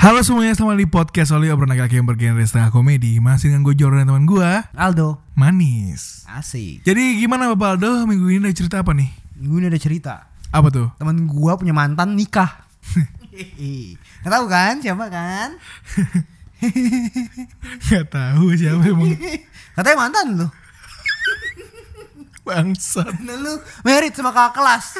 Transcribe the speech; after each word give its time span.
Halo 0.00 0.24
semuanya, 0.24 0.56
selamat 0.56 0.80
di 0.80 0.88
podcast 0.88 1.28
Oli 1.28 1.52
obrolan 1.52 1.76
laki 1.76 2.00
yang 2.00 2.08
bergenre 2.08 2.40
setengah 2.40 2.72
komedi 2.72 3.20
Masih 3.20 3.52
dengan 3.52 3.68
gue 3.68 3.76
Jordan 3.76 4.08
dan 4.08 4.08
teman 4.08 4.24
gue 4.24 4.48
Aldo. 4.72 5.20
Manis 5.36 6.24
Asik. 6.24 6.80
Jadi 6.88 7.20
gimana 7.20 7.52
Bapak 7.52 7.76
Aldo 7.76 8.08
minggu 8.08 8.32
ini 8.32 8.48
ada 8.48 8.56
cerita 8.56 8.80
apa 8.80 8.96
nih? 8.96 9.12
Minggu 9.36 9.60
ini 9.60 9.68
ada 9.68 9.76
cerita. 9.76 10.32
Apa 10.56 10.72
tuh? 10.72 10.88
Temen 10.96 11.28
gua 11.28 11.60
punya 11.60 11.76
mantan 11.76 12.16
nikah. 12.16 12.64
Gak 14.24 14.32
tahu 14.32 14.48
kan 14.48 14.80
siapa 14.80 15.04
kan? 15.12 15.60
Gak 17.92 18.08
tahu 18.08 18.56
siapa 18.56 18.80
emang 18.80 19.20
Katanya 19.76 19.96
mantan 20.00 20.26
lu. 20.32 20.48
bangsat 22.40 23.20
Nah, 23.20 23.36
lu 23.36 23.52
merit 23.84 24.16
sama 24.16 24.32
kakak 24.32 24.64
kelas. 24.64 24.96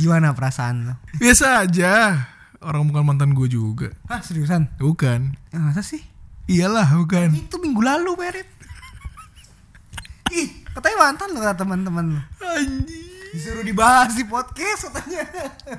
Gimana 0.00 0.32
perasaan 0.32 0.88
lu? 0.88 0.94
Biasa 1.20 1.68
aja 1.68 2.16
Orang 2.64 2.88
bukan 2.88 3.04
mantan 3.04 3.36
gue 3.36 3.52
juga 3.52 3.92
Hah 4.08 4.24
seriusan? 4.24 4.72
Bukan 4.80 5.36
Ya, 5.52 5.60
masa 5.60 5.84
sih? 5.84 6.00
Iyalah 6.48 6.88
bukan 6.96 7.36
Itu 7.36 7.60
minggu 7.60 7.84
lalu 7.84 8.16
merit. 8.16 8.48
Ih, 10.40 10.48
katanya 10.72 10.96
mantan 11.04 11.28
kata 11.36 11.54
teman-teman 11.60 12.16
lu. 12.16 12.22
Anjir 12.40 13.08
Disuruh 13.30 13.62
dibahas 13.62 14.16
di 14.18 14.26
podcast 14.26 14.90
katanya. 14.90 15.22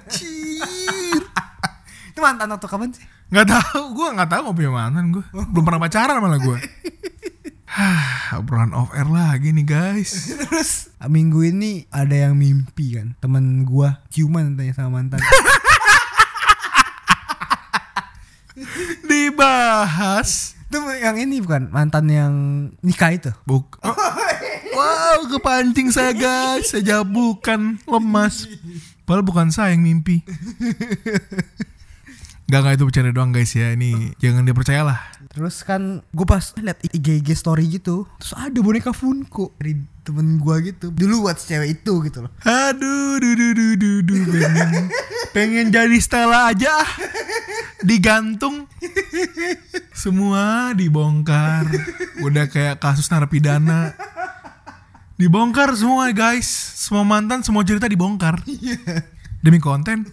Cir 0.08 1.22
Itu 2.16 2.20
mantan 2.24 2.48
waktu 2.54 2.68
kapan 2.70 2.94
sih? 2.96 3.04
Gak 3.32 3.48
tahu, 3.48 3.96
gue 3.96 4.08
gak 4.16 4.30
tahu 4.30 4.42
mau 4.52 4.56
punya 4.56 4.72
mantan 4.72 5.12
gue 5.12 5.24
Belum 5.34 5.64
pernah 5.64 5.82
pacaran 5.82 6.20
malah 6.22 6.40
gue 6.40 6.58
Hah, 7.72 8.36
obrolan 8.44 8.76
off 8.76 8.92
air 8.92 9.08
lagi 9.08 9.56
nih 9.56 9.64
guys. 9.64 10.12
Terus? 10.44 10.92
Minggu 11.08 11.40
ini 11.48 11.88
ada 11.88 12.12
yang 12.12 12.36
mimpi 12.36 13.00
kan? 13.00 13.16
Temen 13.24 13.64
gua 13.64 14.04
ciuman 14.12 14.60
tanya 14.60 14.76
sama 14.76 15.00
mantan. 15.00 15.24
Dibahas. 19.08 20.60
Itu 20.68 20.84
yang 21.00 21.16
ini 21.16 21.40
bukan? 21.40 21.72
Mantan 21.72 22.12
yang 22.12 22.34
nikah 22.84 23.16
itu. 23.16 23.32
Buk. 23.48 23.80
Oh. 24.72 24.80
Wow, 24.82 25.28
kepancing 25.28 25.92
saya 25.92 26.16
guys. 26.16 26.72
Saya 26.72 26.80
jawab 26.80 27.12
bukan, 27.12 27.76
lemas. 27.84 28.48
Padahal 29.04 29.28
bukan 29.28 29.52
saya 29.52 29.76
yang 29.76 29.84
mimpi. 29.84 30.24
Gak, 32.48 32.60
gak 32.64 32.80
itu 32.80 32.88
bercanda 32.88 33.12
doang 33.12 33.36
guys 33.36 33.52
ya. 33.52 33.76
Ini 33.76 34.16
jangan 34.24 34.48
dipercayalah 34.48 35.21
Terus 35.32 35.64
kan 35.64 36.04
gue 36.12 36.28
pas 36.28 36.44
liat 36.60 36.92
IG 36.92 37.24
IG 37.24 37.30
story 37.40 37.80
gitu, 37.80 38.04
terus 38.20 38.36
ada 38.36 38.60
boneka 38.60 38.92
Funko 38.92 39.56
dari 39.56 39.80
temen 40.04 40.42
gua 40.42 40.60
gitu. 40.60 40.92
Dulu 40.92 41.30
buat 41.30 41.40
cewek 41.40 41.82
itu 41.82 41.94
gitu 42.04 42.28
loh. 42.28 42.32
Aduh, 42.44 43.16
duh, 43.22 43.34
duh, 43.38 43.52
duh, 43.56 43.74
duh, 43.80 44.00
duh, 44.04 44.22
pengen, 44.28 44.86
pengen 45.32 45.66
jadi 45.72 45.98
Stella 46.04 46.52
aja 46.52 46.68
ah. 46.68 46.92
Digantung 47.82 48.70
Semua 49.98 50.70
dibongkar 50.78 51.66
Udah 52.22 52.46
kayak 52.46 52.78
kasus 52.78 53.10
narapidana 53.10 53.98
Dibongkar 55.18 55.74
semua 55.74 56.14
guys 56.14 56.46
Semua 56.78 57.02
mantan, 57.02 57.42
semua 57.42 57.66
cerita 57.66 57.90
dibongkar 57.90 58.38
Demi 59.42 59.58
konten 59.58 60.06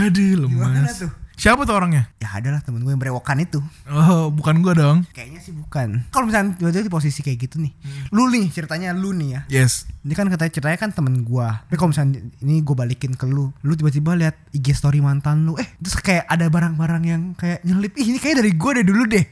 Aduh 0.00 0.48
Gimana 0.48 0.88
lemas 0.88 1.04
tuh? 1.04 1.12
Siapa 1.36 1.68
tuh 1.68 1.76
orangnya? 1.76 2.08
Ya 2.16 2.32
adalah 2.40 2.64
temen 2.64 2.80
gue 2.80 2.88
yang 2.88 3.00
berewokan 3.00 3.36
itu. 3.44 3.60
Oh 3.92 4.32
bukan 4.32 4.64
gua 4.64 4.72
dong 4.72 4.98
Kayaknya 5.12 5.40
sih 5.44 5.52
bukan. 5.52 6.08
Kalau 6.08 6.24
misalnya 6.24 6.56
tiba-tiba 6.56 6.88
di 6.88 6.92
posisi 6.92 7.20
kayak 7.20 7.38
gitu 7.44 7.60
nih, 7.60 7.76
lu 8.08 8.32
nih 8.32 8.48
ceritanya 8.48 8.96
lu 8.96 9.12
nih 9.12 9.28
ya. 9.36 9.40
Yes 9.52 9.84
Ini 10.00 10.16
kan 10.16 10.32
katanya 10.32 10.48
ceritanya 10.48 10.78
kan 10.80 10.90
temen 10.96 11.28
gua. 11.28 11.60
Tapi 11.68 11.76
kalau 11.76 11.92
misalnya 11.92 12.24
ini 12.40 12.64
gue 12.64 12.72
balikin 12.72 13.12
ke 13.12 13.28
lu, 13.28 13.52
lu 13.60 13.72
tiba-tiba 13.76 14.16
lihat 14.16 14.32
IG 14.56 14.72
story 14.72 15.04
mantan 15.04 15.44
lu, 15.44 15.60
eh 15.60 15.68
terus 15.76 16.00
kayak 16.00 16.24
ada 16.24 16.48
barang-barang 16.48 17.02
yang 17.04 17.22
kayak 17.36 17.60
nyelip. 17.68 17.92
Ih 18.00 18.16
ini 18.16 18.18
kayak 18.18 18.40
dari 18.40 18.56
gua 18.56 18.80
dari 18.80 18.86
dulu 18.88 19.04
deh. 19.04 19.24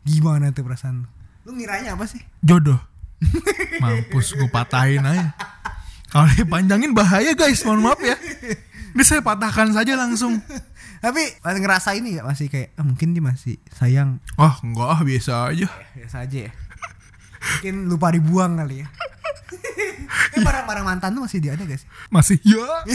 Gimana 0.00 0.48
tuh 0.56 0.64
perasaan 0.64 1.04
lu? 1.04 1.08
Lu 1.44 1.56
ngiranya 1.60 1.92
apa 1.92 2.08
sih? 2.08 2.20
Jodoh 2.40 2.80
Mampus 3.84 4.32
gue 4.32 4.48
patahin 4.48 5.04
aja 5.04 5.36
Kalau 6.08 6.28
dipanjangin 6.32 6.96
bahaya 6.96 7.36
guys 7.36 7.60
Mohon 7.68 7.92
maaf 7.92 8.00
ya 8.00 8.16
Ini 8.96 9.02
saya 9.04 9.20
patahkan 9.20 9.70
saja 9.76 9.94
langsung 9.94 10.40
Tapi 11.00 11.22
masih 11.40 11.60
ngerasa 11.64 11.90
ini 11.96 12.20
gak 12.20 12.28
masih 12.28 12.46
kayak 12.52 12.76
ah, 12.76 12.84
mungkin 12.84 13.16
dia 13.16 13.24
masih 13.24 13.56
sayang 13.72 14.20
Wah 14.36 14.60
enggak 14.60 14.88
ah 14.88 15.00
biasa 15.00 15.32
aja 15.48 15.68
biasa 15.96 16.16
aja 16.28 16.38
ya. 16.48 16.52
Mungkin 17.40 17.74
lupa 17.88 18.12
dibuang 18.12 18.60
kali 18.60 18.84
ya. 18.84 18.88
Barang-barang 20.46 20.84
mantan 20.86 21.16
tuh 21.16 21.22
masih 21.26 21.38
dia 21.42 21.52
ada 21.56 21.64
sih? 21.66 21.88
Masih 22.12 22.38
ya 22.44 22.86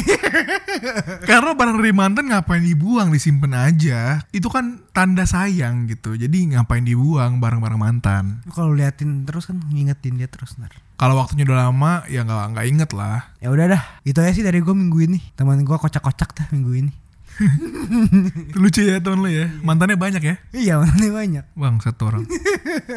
Karena 1.30 1.52
barang 1.52 1.78
dari 1.80 1.92
mantan 1.92 2.32
ngapain 2.32 2.64
dibuang 2.64 3.12
Disimpan 3.12 3.72
aja 3.72 4.24
Itu 4.32 4.48
kan 4.48 4.84
tanda 4.96 5.28
sayang 5.28 5.88
gitu 5.92 6.16
Jadi 6.16 6.56
ngapain 6.56 6.84
dibuang 6.84 7.44
barang-barang 7.44 7.80
mantan 7.80 8.46
Kalau 8.52 8.72
liatin 8.72 9.28
terus 9.28 9.52
kan 9.52 9.60
ngingetin 9.68 10.16
dia 10.16 10.32
terus 10.32 10.56
ntar. 10.60 10.72
Kalau 10.96 11.20
waktunya 11.20 11.44
udah 11.44 11.70
lama 11.70 12.08
Ya 12.08 12.24
nggak 12.24 12.56
nggak 12.56 12.66
inget 12.72 12.90
lah 12.96 13.36
Ya 13.44 13.52
udah 13.52 13.66
dah, 13.76 13.84
itu 14.08 14.18
aja 14.20 14.32
sih 14.32 14.46
dari 14.46 14.64
gue 14.64 14.74
minggu 14.74 15.00
ini. 15.06 15.20
Teman 15.38 15.62
gue 15.62 15.78
kocak-kocak 15.78 16.34
dah 16.34 16.48
minggu 16.50 16.72
ini. 16.88 16.92
Itu 17.36 18.58
Lucu 18.64 18.82
ya 18.84 19.04
temen 19.04 19.20
lu 19.22 19.30
ya 19.30 19.52
Mantannya 19.62 20.00
banyak 20.00 20.24
ya 20.24 20.36
Iya, 20.56 20.74
mantannya 20.80 21.12
banyak. 21.12 21.44
Bang 21.54 21.84
satu 21.84 22.08
orang 22.10 22.24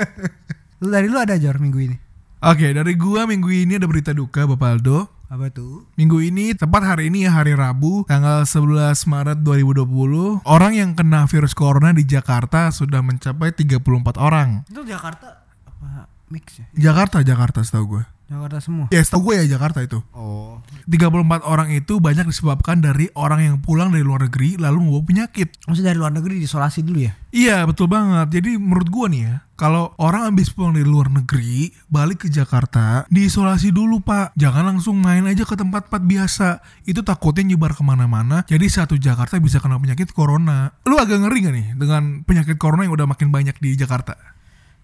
Lu 0.82 0.88
dari 0.88 1.10
lu 1.10 1.19
ada 1.19 1.34
Jor 1.34 1.59
minggu 1.59 1.78
ini? 1.91 1.97
Oke 2.38 2.71
dari 2.71 2.94
gua 2.94 3.26
minggu 3.26 3.50
ini 3.50 3.82
ada 3.82 3.91
berita 3.91 4.15
duka 4.15 4.47
Bapak 4.47 4.78
Aldo 4.78 5.10
Apa 5.28 5.53
tuh? 5.53 5.84
Minggu 6.00 6.25
ini, 6.25 6.56
tepat 6.56 6.88
hari 6.88 7.12
ini 7.12 7.28
ya 7.28 7.37
hari 7.37 7.53
Rabu, 7.53 8.00
tanggal 8.09 8.49
11 8.49 8.97
Maret 9.04 9.44
2020, 9.44 10.41
orang 10.49 10.72
yang 10.72 10.97
kena 10.97 11.28
virus 11.28 11.53
corona 11.53 11.93
di 11.93 12.09
Jakarta 12.09 12.72
sudah 12.72 13.05
mencapai 13.05 13.53
34 13.53 14.16
orang. 14.16 14.65
Itu 14.72 14.88
Jakarta 14.88 15.44
apa 15.69 16.09
mix 16.32 16.56
ya? 16.56 16.65
Jakarta, 16.72 17.20
Jakarta 17.20 17.60
setahu 17.60 18.00
gue. 18.00 18.05
Jakarta 18.28 18.61
semua. 18.61 18.87
Ya 18.93 19.00
setahu 19.00 19.33
gue 19.33 19.41
ya 19.41 19.56
Jakarta 19.56 19.81
itu. 19.81 20.05
Oh. 20.12 20.61
34 20.84 21.49
orang 21.49 21.72
itu 21.72 21.97
banyak 21.97 22.28
disebabkan 22.28 22.84
dari 22.84 23.09
orang 23.16 23.41
yang 23.41 23.56
pulang 23.65 23.89
dari 23.89 24.05
luar 24.05 24.28
negeri 24.28 24.61
lalu 24.61 24.84
membawa 24.84 25.00
penyakit. 25.09 25.49
Maksudnya 25.65 25.97
dari 25.97 26.00
luar 26.05 26.12
negeri 26.12 26.44
diisolasi 26.44 26.84
dulu 26.84 27.09
ya? 27.09 27.17
Iya 27.33 27.65
betul 27.65 27.88
banget. 27.88 28.37
Jadi 28.37 28.61
menurut 28.61 28.88
gue 28.93 29.06
nih 29.17 29.22
ya, 29.25 29.34
kalau 29.56 29.97
orang 29.97 30.28
habis 30.28 30.53
pulang 30.53 30.77
dari 30.77 30.84
luar 30.84 31.09
negeri, 31.09 31.72
balik 31.88 32.25
ke 32.25 32.28
Jakarta, 32.28 33.09
diisolasi 33.09 33.72
dulu 33.72 34.05
pak. 34.05 34.37
Jangan 34.37 34.77
langsung 34.77 35.00
main 35.00 35.25
aja 35.25 35.49
ke 35.49 35.56
tempat-tempat 35.56 36.03
biasa. 36.05 36.61
Itu 36.84 37.00
takutnya 37.00 37.56
nyebar 37.56 37.72
ke 37.72 37.81
mana-mana. 37.81 38.44
Jadi 38.44 38.69
satu 38.69 39.00
Jakarta 39.00 39.41
bisa 39.41 39.56
kena 39.56 39.81
penyakit 39.81 40.12
corona. 40.12 40.77
Lu 40.84 41.00
agak 41.00 41.25
ngeri 41.25 41.49
gak 41.49 41.55
nih 41.56 41.69
dengan 41.81 42.28
penyakit 42.28 42.61
corona 42.61 42.84
yang 42.84 42.93
udah 42.93 43.09
makin 43.09 43.33
banyak 43.33 43.56
di 43.56 43.72
Jakarta? 43.72 44.21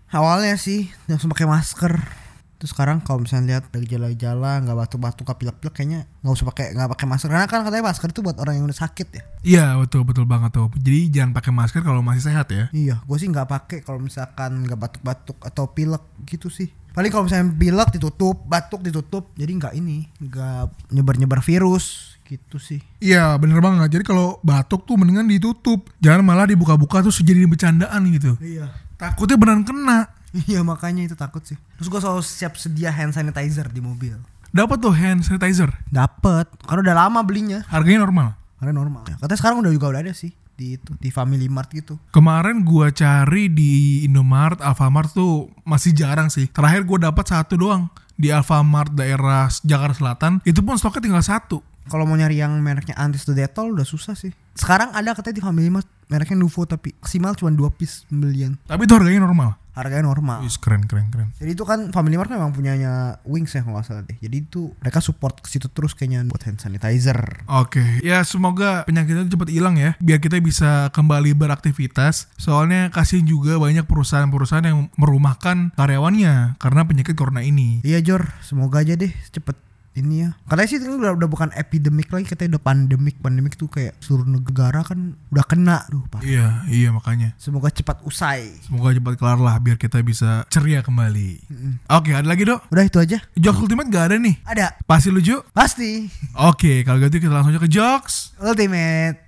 Awalnya 0.09 0.57
sih 0.57 0.89
langsung 1.13 1.29
pakai 1.29 1.45
masker. 1.45 2.24
Terus 2.65 2.73
sekarang 2.73 3.05
kalau 3.05 3.21
misalnya 3.21 3.61
lihat 3.61 3.69
dari 3.69 3.85
gejala-gejala 3.85 4.65
nggak 4.65 4.73
batuk-batuk 4.73 5.29
pilek-pilek 5.37 5.75
kayaknya 5.77 6.09
nggak 6.25 6.33
usah 6.33 6.49
pakai 6.49 6.73
nggak 6.73 6.97
pakai 6.97 7.07
masker 7.13 7.29
karena 7.29 7.45
kan 7.45 7.61
katanya 7.61 7.85
masker 7.93 8.09
itu 8.09 8.21
buat 8.25 8.41
orang 8.41 8.57
yang 8.57 8.65
udah 8.65 8.79
sakit 8.89 9.09
ya. 9.13 9.23
Iya 9.45 9.65
betul 9.85 10.09
betul 10.09 10.25
banget 10.25 10.57
tuh. 10.57 10.73
Jadi 10.81 11.13
jangan 11.13 11.37
pakai 11.37 11.53
masker 11.53 11.85
kalau 11.85 12.01
masih 12.01 12.25
sehat 12.25 12.49
ya. 12.49 12.73
Iya, 12.73 13.05
gue 13.05 13.17
sih 13.21 13.29
nggak 13.29 13.53
pakai 13.53 13.79
kalau 13.85 14.01
misalkan 14.01 14.65
nggak 14.65 14.81
batuk-batuk 14.81 15.37
atau 15.45 15.69
pilek 15.77 16.01
gitu 16.25 16.49
sih. 16.49 16.73
Paling 16.97 17.13
kalau 17.13 17.29
misalnya 17.29 17.53
pilek 17.53 18.01
ditutup, 18.01 18.41
batuk 18.49 18.81
ditutup, 18.81 19.29
jadi 19.37 19.53
nggak 19.61 19.75
ini, 19.77 20.09
nggak 20.25 20.89
nyebar-nyebar 20.89 21.45
virus 21.45 22.17
gitu 22.25 22.57
sih. 22.57 22.81
Iya 22.97 23.37
bener 23.37 23.61
banget. 23.61 23.93
Jadi 23.93 24.09
kalau 24.09 24.41
batuk 24.41 24.89
tuh 24.89 24.97
mendingan 24.97 25.29
ditutup. 25.29 25.85
Jangan 26.01 26.25
malah 26.25 26.49
dibuka-buka 26.49 27.05
terus 27.05 27.21
jadi 27.21 27.45
bercandaan 27.45 28.09
gitu. 28.09 28.41
Iya. 28.41 28.73
Takutnya 28.97 29.37
beneran 29.37 29.69
kena. 29.69 30.24
Iya 30.51 30.67
makanya 30.67 31.07
itu 31.07 31.15
takut 31.15 31.47
sih. 31.47 31.55
Terus 31.79 31.87
gue 31.87 32.01
selalu 32.03 32.23
siap 32.27 32.59
sedia 32.59 32.91
hand 32.91 33.15
sanitizer 33.15 33.71
di 33.71 33.79
mobil. 33.79 34.19
Dapat 34.51 34.77
tuh 34.83 34.95
hand 34.95 35.23
sanitizer. 35.23 35.71
Dapet, 35.91 36.47
karena 36.67 36.81
udah 36.91 36.97
lama 37.07 37.21
belinya. 37.23 37.63
Harganya 37.71 38.03
normal. 38.03 38.29
Karena 38.59 38.75
normal. 38.75 39.03
Ya, 39.07 39.17
katanya 39.19 39.39
sekarang 39.39 39.59
udah 39.63 39.73
juga 39.75 39.87
udah 39.95 40.03
ada 40.03 40.15
sih 40.15 40.35
di 40.55 40.79
itu 40.79 40.95
di 41.03 41.11
Family 41.11 41.51
Mart 41.51 41.71
gitu. 41.75 41.99
Kemarin 42.15 42.63
gua 42.63 42.95
cari 42.95 43.51
di 43.51 44.07
Indomaret, 44.07 44.63
Alfamart 44.63 45.11
tuh 45.11 45.51
masih 45.67 45.91
jarang 45.95 46.31
sih. 46.31 46.47
Terakhir 46.51 46.87
gua 46.87 47.11
dapat 47.11 47.27
satu 47.27 47.59
doang 47.59 47.91
di 48.15 48.31
Alfamart 48.31 48.95
daerah 48.95 49.51
Jakarta 49.67 49.99
Selatan. 49.99 50.33
Itu 50.47 50.63
pun 50.63 50.79
stoknya 50.79 51.03
tinggal 51.03 51.25
satu. 51.27 51.59
Kalau 51.85 52.09
mau 52.09 52.17
nyari 52.17 52.41
yang 52.41 52.57
mereknya 52.65 52.97
antis 52.97 53.29
to 53.29 53.37
detol 53.37 53.77
udah 53.77 53.85
susah 53.85 54.17
sih. 54.17 54.33
Sekarang 54.57 54.95
ada 54.97 55.13
katanya 55.13 55.37
di 55.37 55.45
Family 55.45 55.69
Mart 55.69 55.85
mereknya 56.09 56.37
Nuvo 56.41 56.65
tapi 56.65 56.93
maksimal 57.01 57.37
cuma 57.37 57.53
2 57.53 57.79
piece 57.79 58.09
pembelian. 58.09 58.57
Tapi 58.65 58.85
itu 58.85 58.95
harganya 58.95 59.25
normal. 59.25 59.61
Harganya 59.75 60.07
normal. 60.07 60.47
Wis 60.47 60.55
keren 60.55 60.87
keren 60.87 61.11
keren. 61.11 61.35
Jadi 61.35 61.51
itu 61.51 61.67
kan 61.67 61.91
Family 61.91 62.15
Mart 62.15 62.31
memang 62.31 62.55
punyanya 62.55 63.19
Wings 63.27 63.51
ya 63.59 63.67
kalau 63.67 63.83
nggak 63.83 63.87
salah 63.91 64.07
deh. 64.07 64.15
Jadi 64.23 64.47
itu 64.47 64.71
mereka 64.79 65.03
support 65.03 65.43
ke 65.43 65.51
situ 65.51 65.67
terus 65.67 65.99
kayaknya 65.99 66.23
buat 66.31 66.47
hand 66.47 66.63
sanitizer. 66.63 67.43
Oke, 67.51 67.83
ya 68.07 68.23
semoga 68.23 68.87
penyakit 68.87 69.27
itu 69.27 69.35
cepat 69.35 69.51
hilang 69.51 69.75
ya, 69.75 69.99
biar 69.99 70.23
kita 70.23 70.39
bisa 70.39 70.95
kembali 70.95 71.35
beraktivitas. 71.35 72.31
Soalnya 72.39 72.95
kasihan 72.95 73.27
juga 73.27 73.59
banyak 73.59 73.83
perusahaan-perusahaan 73.91 74.63
yang 74.63 74.95
merumahkan 74.95 75.75
karyawannya 75.75 76.55
karena 76.63 76.81
penyakit 76.87 77.19
corona 77.19 77.43
ini. 77.43 77.83
Iya 77.83 77.99
Jor, 77.99 78.31
semoga 78.47 78.79
aja 78.79 78.95
deh 78.95 79.11
cepet 79.35 79.59
ini 79.95 80.27
ya. 80.27 80.35
Katanya 80.51 80.69
sih 80.69 80.79
itu 80.83 80.91
udah, 80.91 81.15
udah 81.15 81.29
bukan 81.31 81.49
epidemik 81.55 82.11
lagi, 82.11 82.27
katanya 82.27 82.59
udah 82.59 82.65
pandemik. 82.67 83.15
Pandemik 83.23 83.55
tuh 83.55 83.71
kayak 83.71 83.95
seluruh 84.03 84.27
negara 84.27 84.83
kan 84.83 85.15
udah 85.31 85.45
kena. 85.47 85.87
Duh, 85.87 86.03
parah. 86.11 86.27
Iya, 86.27 86.47
iya 86.67 86.89
makanya. 86.91 87.33
Semoga 87.39 87.71
cepat 87.71 88.03
usai. 88.03 88.51
Semoga 88.67 88.91
cepat 88.91 89.15
kelar 89.15 89.39
lah 89.39 89.55
biar 89.63 89.79
kita 89.79 90.03
bisa 90.03 90.43
ceria 90.51 90.83
kembali. 90.83 91.47
Oke, 91.95 92.11
ada 92.11 92.27
lagi 92.27 92.43
dok? 92.43 92.67
Udah 92.75 92.85
itu 92.85 92.99
aja. 92.99 93.23
Jokes 93.39 93.63
Ultimate 93.63 93.89
gak 93.89 94.05
ada 94.11 94.17
nih. 94.19 94.35
Ada. 94.43 94.67
Pasti 94.83 95.09
lucu? 95.15 95.39
Pasti. 95.55 96.11
Oke, 96.35 96.83
kalau 96.83 96.99
gitu 96.99 97.23
kita 97.23 97.33
langsung 97.33 97.55
aja 97.55 97.63
ke 97.63 97.71
jokes. 97.71 98.35
Ultimate. 98.43 99.23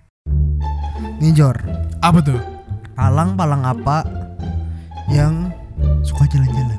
Nih 1.22 1.32
Jor, 1.32 1.56
Apa 2.02 2.20
tuh? 2.20 2.36
palang-palang 2.96 3.60
apa 3.62 4.04
yang 5.12 5.52
suka 6.00 6.24
jalan-jalan? 6.32 6.75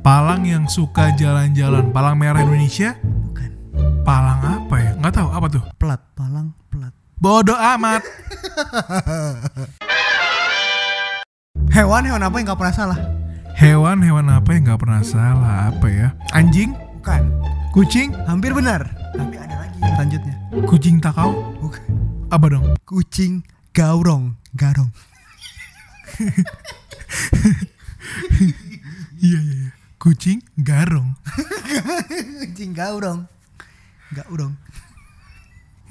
Palang 0.00 0.48
yang 0.48 0.64
suka 0.64 1.12
jalan-jalan. 1.12 1.92
Palang 1.92 2.16
merah 2.16 2.40
Indonesia? 2.40 2.96
Bukan. 3.04 3.52
Palang 4.00 4.40
apa 4.40 4.74
ya? 4.80 4.96
Nggak 4.96 5.12
tahu 5.12 5.28
apa 5.28 5.46
tuh. 5.52 5.60
Pelat, 5.76 6.00
palang, 6.16 6.56
pelat. 6.72 6.96
Bodoh 7.20 7.60
amat. 7.76 8.00
Hewan-hewan 11.76 12.24
apa 12.24 12.34
yang 12.40 12.48
gak 12.48 12.60
pernah 12.64 12.74
salah? 12.74 12.98
Hewan-hewan 13.60 14.26
apa 14.32 14.48
yang 14.56 14.72
nggak 14.72 14.80
pernah 14.80 15.04
salah? 15.04 15.68
Apa 15.68 15.86
ya? 15.92 16.16
Anjing? 16.32 16.72
Bukan. 16.96 17.22
Kucing? 17.76 18.16
Hampir 18.24 18.56
benar. 18.56 18.88
Tapi 19.12 19.36
ada 19.36 19.68
lagi 19.68 19.76
selanjutnya. 19.84 20.34
Kucing 20.64 20.96
takau? 20.96 21.52
Bukan. 21.60 21.84
Apa 22.32 22.46
dong? 22.48 22.72
Kucing 22.88 23.44
gaurong, 23.76 24.40
garong. 24.56 24.88
Iya 29.20 29.36
iya 29.36 29.56
iya. 29.68 29.79
Kucing 30.00 30.40
garong. 30.56 31.12
Kucing 32.40 32.72
gaurong. 32.72 33.28
Gaurong. 34.16 34.56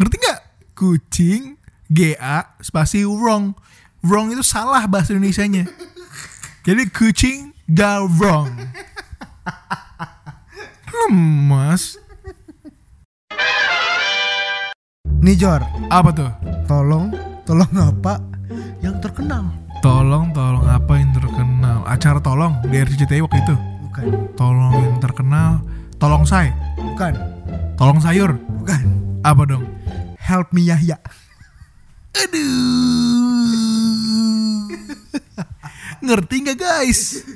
Ngerti 0.01 0.15
nggak? 0.17 0.39
Kucing 0.73 1.61
G 1.85 2.17
A 2.17 2.57
spasi 2.57 3.05
wrong. 3.05 3.53
Wrong 4.01 4.33
itu 4.33 4.41
salah 4.41 4.89
bahasa 4.89 5.13
Indonesianya. 5.13 5.69
Jadi 6.65 6.89
kucing 6.89 7.53
garong. 7.69 8.49
Lemas. 10.89 12.01
Nih 15.19 15.35
Jor, 15.35 15.61
Apa 15.91 16.09
tuh? 16.15 16.31
tolong, 16.65 17.11
tolong 17.43 17.69
apa 17.75 18.23
yang 18.79 18.97
terkenal? 19.03 19.51
Tolong, 19.83 20.31
tolong 20.31 20.65
apa 20.65 20.93
yang 20.95 21.11
terkenal? 21.11 21.83
Acara 21.85 22.17
tolong 22.23 22.55
di 22.65 22.79
RCTI 22.79 23.21
waktu 23.21 23.37
itu. 23.43 23.78
Bukan. 23.99 24.31
Tolong 24.39 24.75
yang 24.79 24.97
terkenal. 25.03 25.59
Tolong 25.99 26.23
say. 26.23 26.55
Bukan. 26.79 27.13
Tolong 27.75 27.99
sayur. 27.99 28.39
Bukan. 28.39 28.83
Apa 29.27 29.43
dong? 29.43 29.67
Help 30.15 30.55
me 30.55 30.63
Yahya. 30.71 30.95
Aduh. 32.15 32.39
Ngerti 35.99 36.35
nggak 36.47 36.59
guys? 36.63 37.27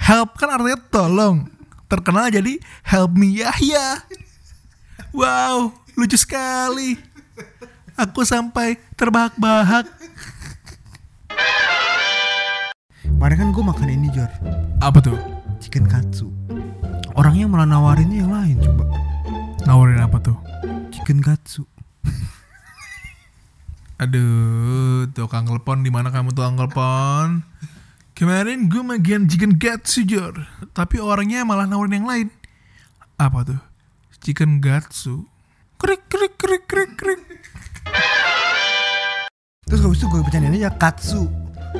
Help 0.00 0.40
kan 0.40 0.48
artinya 0.48 0.80
tolong. 0.88 1.44
Terkenal 1.92 2.32
jadi 2.32 2.56
help 2.88 3.12
me 3.12 3.44
Yahya. 3.44 4.00
Wow, 5.12 5.76
lucu 5.92 6.16
sekali. 6.16 6.96
Aku 8.00 8.24
sampai 8.24 8.80
terbahak-bahak. 8.96 9.84
Kemarin 13.18 13.34
kan 13.34 13.48
gue 13.50 13.64
makan 13.66 13.88
ini 13.90 14.08
Jor, 14.14 14.30
Apa 14.78 15.02
tuh? 15.02 15.18
chicken 15.58 15.90
katsu. 15.90 16.30
Orangnya 17.18 17.50
malah 17.50 17.66
nawarinnya 17.66 18.22
yang 18.22 18.30
lain 18.30 18.62
coba. 18.62 18.86
Nawarin 19.66 19.98
apa 19.98 20.22
tuh? 20.22 20.38
Chicken 20.94 21.18
katsu. 21.18 21.66
Aduh, 23.98 25.10
tukang 25.10 25.50
telepon 25.50 25.82
di 25.82 25.90
mana 25.90 26.14
kamu 26.14 26.30
tukang 26.30 26.54
telepon? 26.54 27.42
Kemarin 28.14 28.70
gue 28.70 28.86
magian 28.86 29.26
chicken 29.26 29.58
gatsu 29.58 30.06
jor, 30.06 30.38
tapi 30.70 31.02
orangnya 31.02 31.42
malah 31.42 31.66
nawarin 31.66 31.98
yang 31.98 32.06
lain. 32.06 32.28
Apa 33.18 33.42
tuh? 33.42 33.58
Chicken 34.22 34.62
gatsu. 34.62 35.26
Krik 35.74 36.06
krik 36.06 36.38
krik 36.38 36.70
krik 36.70 36.94
krik. 36.94 37.22
Terus 39.66 39.82
habis 39.82 39.98
itu 39.98 40.06
gue 40.06 40.22
bercandain 40.22 40.54
aja 40.54 40.70
katsu. 40.70 41.26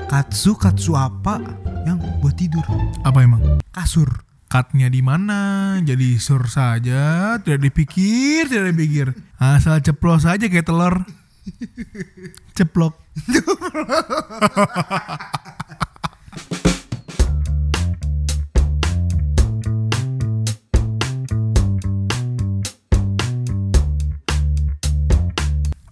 Katsu, 0.09 0.57
katsu 0.57 0.93
apa 0.93 1.41
yang 1.89 1.97
buat 2.21 2.37
tidur? 2.37 2.65
Apa 3.05 3.25
emang? 3.25 3.61
Kasur. 3.73 4.25
Cutnya 4.49 4.89
di 4.89 5.05
mana? 5.05 5.77
Jadi 5.85 6.17
sur 6.17 6.49
saja, 6.49 7.37
tidak 7.41 7.69
dipikir, 7.69 8.49
tidak 8.49 8.73
dipikir. 8.73 9.13
Asal 9.37 9.85
ceplos 9.85 10.25
saja 10.25 10.49
kayak 10.49 10.65
telur. 10.65 11.05
Ceplok. 12.57 12.97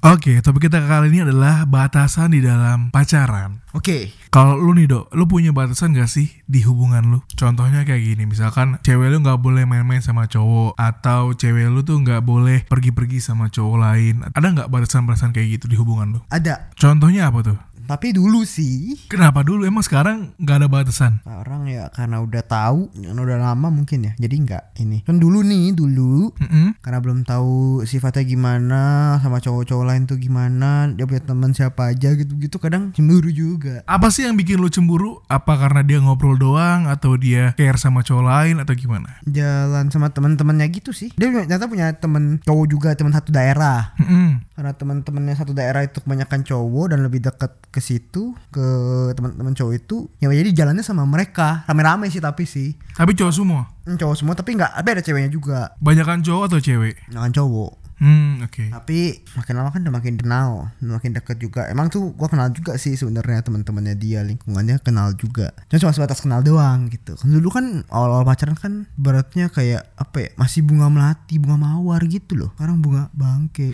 Oke, 0.07 0.39
topik 0.39 0.71
kita 0.71 0.87
kali 0.87 1.11
ini 1.11 1.27
adalah 1.27 1.67
batasan 1.67 2.31
di 2.31 2.39
dalam 2.39 2.95
pacaran. 2.95 3.59
Oke. 3.75 4.15
Kalau 4.31 4.55
lu 4.55 4.71
nih 4.79 4.87
dok, 4.87 5.11
lu 5.11 5.27
punya 5.27 5.51
batasan 5.51 5.99
gak 5.99 6.07
sih 6.07 6.31
di 6.47 6.63
hubungan 6.63 7.11
lu? 7.11 7.19
Contohnya 7.35 7.83
kayak 7.83 8.15
gini, 8.15 8.23
misalkan 8.23 8.79
cewek 8.87 9.11
lu 9.11 9.19
nggak 9.19 9.43
boleh 9.43 9.67
main-main 9.67 9.99
sama 9.99 10.31
cowok, 10.31 10.79
atau 10.79 11.35
cewek 11.35 11.67
lu 11.75 11.83
tuh 11.83 11.99
nggak 12.07 12.23
boleh 12.23 12.63
pergi-pergi 12.71 13.19
sama 13.19 13.51
cowok 13.51 13.77
lain. 13.83 14.23
Ada 14.31 14.47
nggak 14.47 14.71
batasan-batasan 14.71 15.35
kayak 15.35 15.59
gitu 15.59 15.67
di 15.67 15.75
hubungan 15.75 16.15
lu? 16.15 16.21
Ada. 16.31 16.71
Contohnya 16.79 17.27
apa 17.27 17.43
tuh? 17.43 17.59
Tapi 17.87 18.11
dulu 18.13 18.43
sih 18.43 18.99
Kenapa 19.07 19.41
dulu? 19.41 19.63
Emang 19.63 19.81
sekarang 19.81 20.35
nggak 20.37 20.57
ada 20.61 20.69
batasan? 20.69 21.23
orang 21.25 21.71
ya 21.71 21.87
karena 21.95 22.19
udah 22.19 22.43
tahu, 22.43 22.91
karena 22.93 23.21
udah 23.23 23.39
lama 23.41 23.69
mungkin 23.71 24.11
ya. 24.11 24.13
Jadi 24.19 24.35
nggak 24.43 24.65
ini. 24.83 25.07
Kan 25.07 25.17
dulu 25.17 25.41
nih, 25.41 25.73
dulu 25.73 26.35
Mm-mm. 26.37 26.75
karena 26.83 26.99
belum 26.99 27.23
tahu 27.23 27.83
sifatnya 27.83 28.27
gimana 28.27 28.83
sama 29.23 29.39
cowok-cowok 29.39 29.85
lain 29.87 30.03
tuh 30.05 30.19
gimana 30.19 30.91
dia 30.91 31.07
punya 31.07 31.23
teman 31.23 31.55
siapa 31.55 31.93
aja 31.93 32.13
gitu-gitu 32.13 32.59
kadang 32.59 32.91
cemburu 32.91 33.31
juga 33.31 33.87
Apa 33.87 34.11
sih 34.11 34.27
yang 34.27 34.35
bikin 34.35 34.59
lu 34.59 34.67
cemburu? 34.67 35.23
Apa 35.29 35.55
karena 35.57 35.87
dia 35.87 35.99
ngobrol 36.03 36.35
doang, 36.35 36.91
atau 36.91 37.15
dia 37.15 37.55
care 37.55 37.79
sama 37.79 38.03
cowok 38.03 38.25
lain, 38.25 38.57
atau 38.59 38.75
gimana? 38.75 39.23
jalan 39.23 39.87
sama 39.91 40.11
teman-temannya 40.11 40.67
gitu 40.73 40.91
sih 40.91 41.13
dia 41.15 41.29
ternyata 41.29 41.67
punya 41.69 41.93
temen 41.95 42.41
cowok 42.43 42.67
juga 42.67 42.89
teman 42.97 43.13
satu 43.13 43.31
daerah 43.31 43.93
Mm-mm. 44.01 44.43
karena 44.57 44.73
teman-temannya 44.73 45.35
satu 45.37 45.53
daerah 45.53 45.85
itu 45.85 46.01
kebanyakan 46.01 46.41
cowok 46.43 46.87
dan 46.95 47.05
lebih 47.05 47.21
dekat 47.21 47.53
ke 47.77 47.85
situ 47.85 48.33
ke 48.49 48.65
teman-teman 49.13 49.53
cowok 49.53 49.75
itu 49.77 50.09
ya 50.17 50.33
jadi 50.33 50.65
jalannya 50.65 50.81
sama 50.81 51.05
mereka. 51.05 51.69
Rame-rame 51.69 52.09
sih 52.09 52.25
tapi 52.25 52.49
sih. 52.49 52.73
Tapi 52.97 53.13
cowok 53.13 53.35
semua? 53.37 53.69
Hmm, 53.85 54.01
cowok 54.01 54.17
semua 54.17 54.33
tapi 54.33 54.57
nggak 54.57 54.81
tapi 54.81 54.89
ada 54.97 55.03
ceweknya 55.05 55.29
juga. 55.29 55.77
Banyakan 55.77 56.25
cowok 56.25 56.43
atau 56.49 56.59
cewek? 56.65 56.97
jangan 57.13 57.33
cowok. 57.37 57.85
Hmm, 57.97 58.45
oke. 58.45 58.69
tapi 58.69 59.25
makin 59.41 59.57
lama 59.57 59.73
kan 59.73 59.81
udah 59.81 59.95
makin 59.97 60.21
kenal 60.21 60.69
makin 60.85 61.17
deket 61.17 61.41
juga. 61.41 61.65
Emang 61.73 61.89
tuh 61.89 62.13
gua 62.13 62.29
kenal 62.29 62.53
juga 62.53 62.77
sih 62.77 62.93
sebenarnya 62.93 63.41
teman-temannya 63.41 63.97
dia 63.97 64.21
lingkungannya 64.21 64.85
kenal 64.85 65.17
juga. 65.17 65.57
Cuma 65.73 65.81
cuma 65.81 65.93
sebatas 65.97 66.21
kenal 66.21 66.45
doang 66.45 66.93
gitu. 66.93 67.17
Kan 67.17 67.33
dulu 67.33 67.49
kan 67.49 67.89
awal-awal 67.89 68.29
pacaran 68.29 68.53
kan 68.53 68.85
beratnya 69.01 69.49
kayak 69.49 69.89
apa 69.97 70.17
ya 70.21 70.29
masih 70.37 70.61
bunga 70.61 70.93
melati 70.93 71.41
bunga 71.41 71.57
mawar 71.57 72.05
gitu 72.05 72.37
loh. 72.37 72.53
Sekarang 72.61 72.85
bunga 72.85 73.09
bangke 73.17 73.73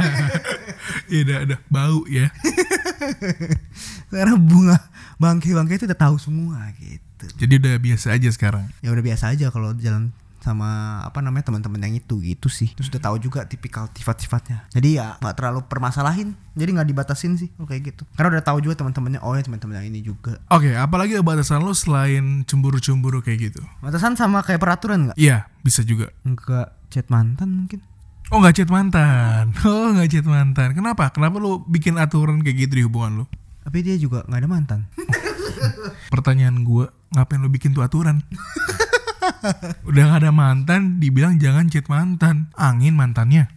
Iya, 1.06 1.20
udah, 1.22 1.38
udah 1.44 1.58
bau 1.66 1.98
ya. 2.06 2.26
sekarang 4.10 4.38
bunga 4.40 4.76
bangke 5.16 5.50
bangke 5.50 5.76
itu 5.76 5.86
udah 5.86 5.98
tahu 5.98 6.16
semua 6.16 6.70
gitu 6.76 7.26
Jadi 7.36 7.54
udah 7.58 7.74
biasa 7.76 8.06
aja 8.12 8.28
sekarang. 8.28 8.66
ya 8.80 8.90
udah 8.90 9.04
biasa 9.04 9.30
aja 9.30 9.48
kalau 9.48 9.72
jalan 9.74 10.10
sama 10.40 10.64
apa 11.04 11.20
namanya 11.20 11.44
teman-teman 11.44 11.76
yang 11.82 11.94
itu 11.94 12.16
gitu 12.18 12.48
sih 12.48 12.72
terus 12.72 12.88
udah 12.88 13.02
tahu 13.02 13.20
juga 13.20 13.44
tipikal 13.44 13.92
sifat-sifatnya 13.92 14.64
jadi 14.72 14.88
ya 14.90 15.06
nggak 15.20 15.36
terlalu 15.36 15.60
permasalahin 15.68 16.32
jadi 16.56 16.72
nggak 16.72 16.88
dibatasin 16.88 17.36
sih 17.36 17.52
kayak 17.54 17.92
gitu 17.92 18.08
karena 18.16 18.40
udah 18.40 18.44
tahu 18.46 18.64
juga 18.64 18.72
teman-temannya 18.74 19.20
oh 19.20 19.36
ya 19.36 19.44
teman-teman 19.44 19.84
yang 19.84 19.92
ini 19.92 20.00
juga 20.00 20.40
Oke, 20.48 20.72
apalagi 20.72 21.20
batasan 21.20 21.60
lu 21.60 21.76
selain 21.76 22.40
cemburu-cemburu 22.44 23.20
kayak 23.20 23.52
gitu? 23.52 23.60
batasan 23.78 24.16
sama 24.16 24.40
kayak 24.40 24.56
peraturan 24.58 25.12
nggak 25.12 25.16
Iya, 25.20 25.44
bisa 25.60 25.84
juga. 25.84 26.08
nggak 26.24 26.88
chat 26.88 27.04
mantan 27.06 27.60
mungkin 27.60 27.84
Oh 28.30 28.38
nggak 28.38 28.62
chat 28.62 28.70
mantan. 28.70 29.50
Oh 29.66 29.90
nggak 29.90 30.06
chat 30.06 30.26
mantan. 30.26 30.70
Kenapa? 30.78 31.10
Kenapa 31.10 31.42
lu 31.42 31.66
bikin 31.66 31.98
aturan 31.98 32.46
kayak 32.46 32.70
gitu 32.70 32.72
di 32.78 32.84
hubungan 32.86 33.22
lu? 33.22 33.24
Tapi 33.66 33.82
dia 33.82 33.98
juga 33.98 34.22
nggak 34.30 34.40
ada 34.40 34.48
mantan. 34.48 34.80
Pertanyaan 36.14 36.62
gua, 36.62 36.94
ngapain 37.10 37.42
lu 37.42 37.50
bikin 37.50 37.74
tuh 37.74 37.82
aturan? 37.82 38.22
Udah 39.88 40.02
gak 40.14 40.20
ada 40.24 40.32
mantan, 40.32 41.02
dibilang 41.02 41.36
jangan 41.42 41.66
chat 41.68 41.90
mantan. 41.90 42.54
Angin 42.54 42.94
mantannya. 42.94 43.50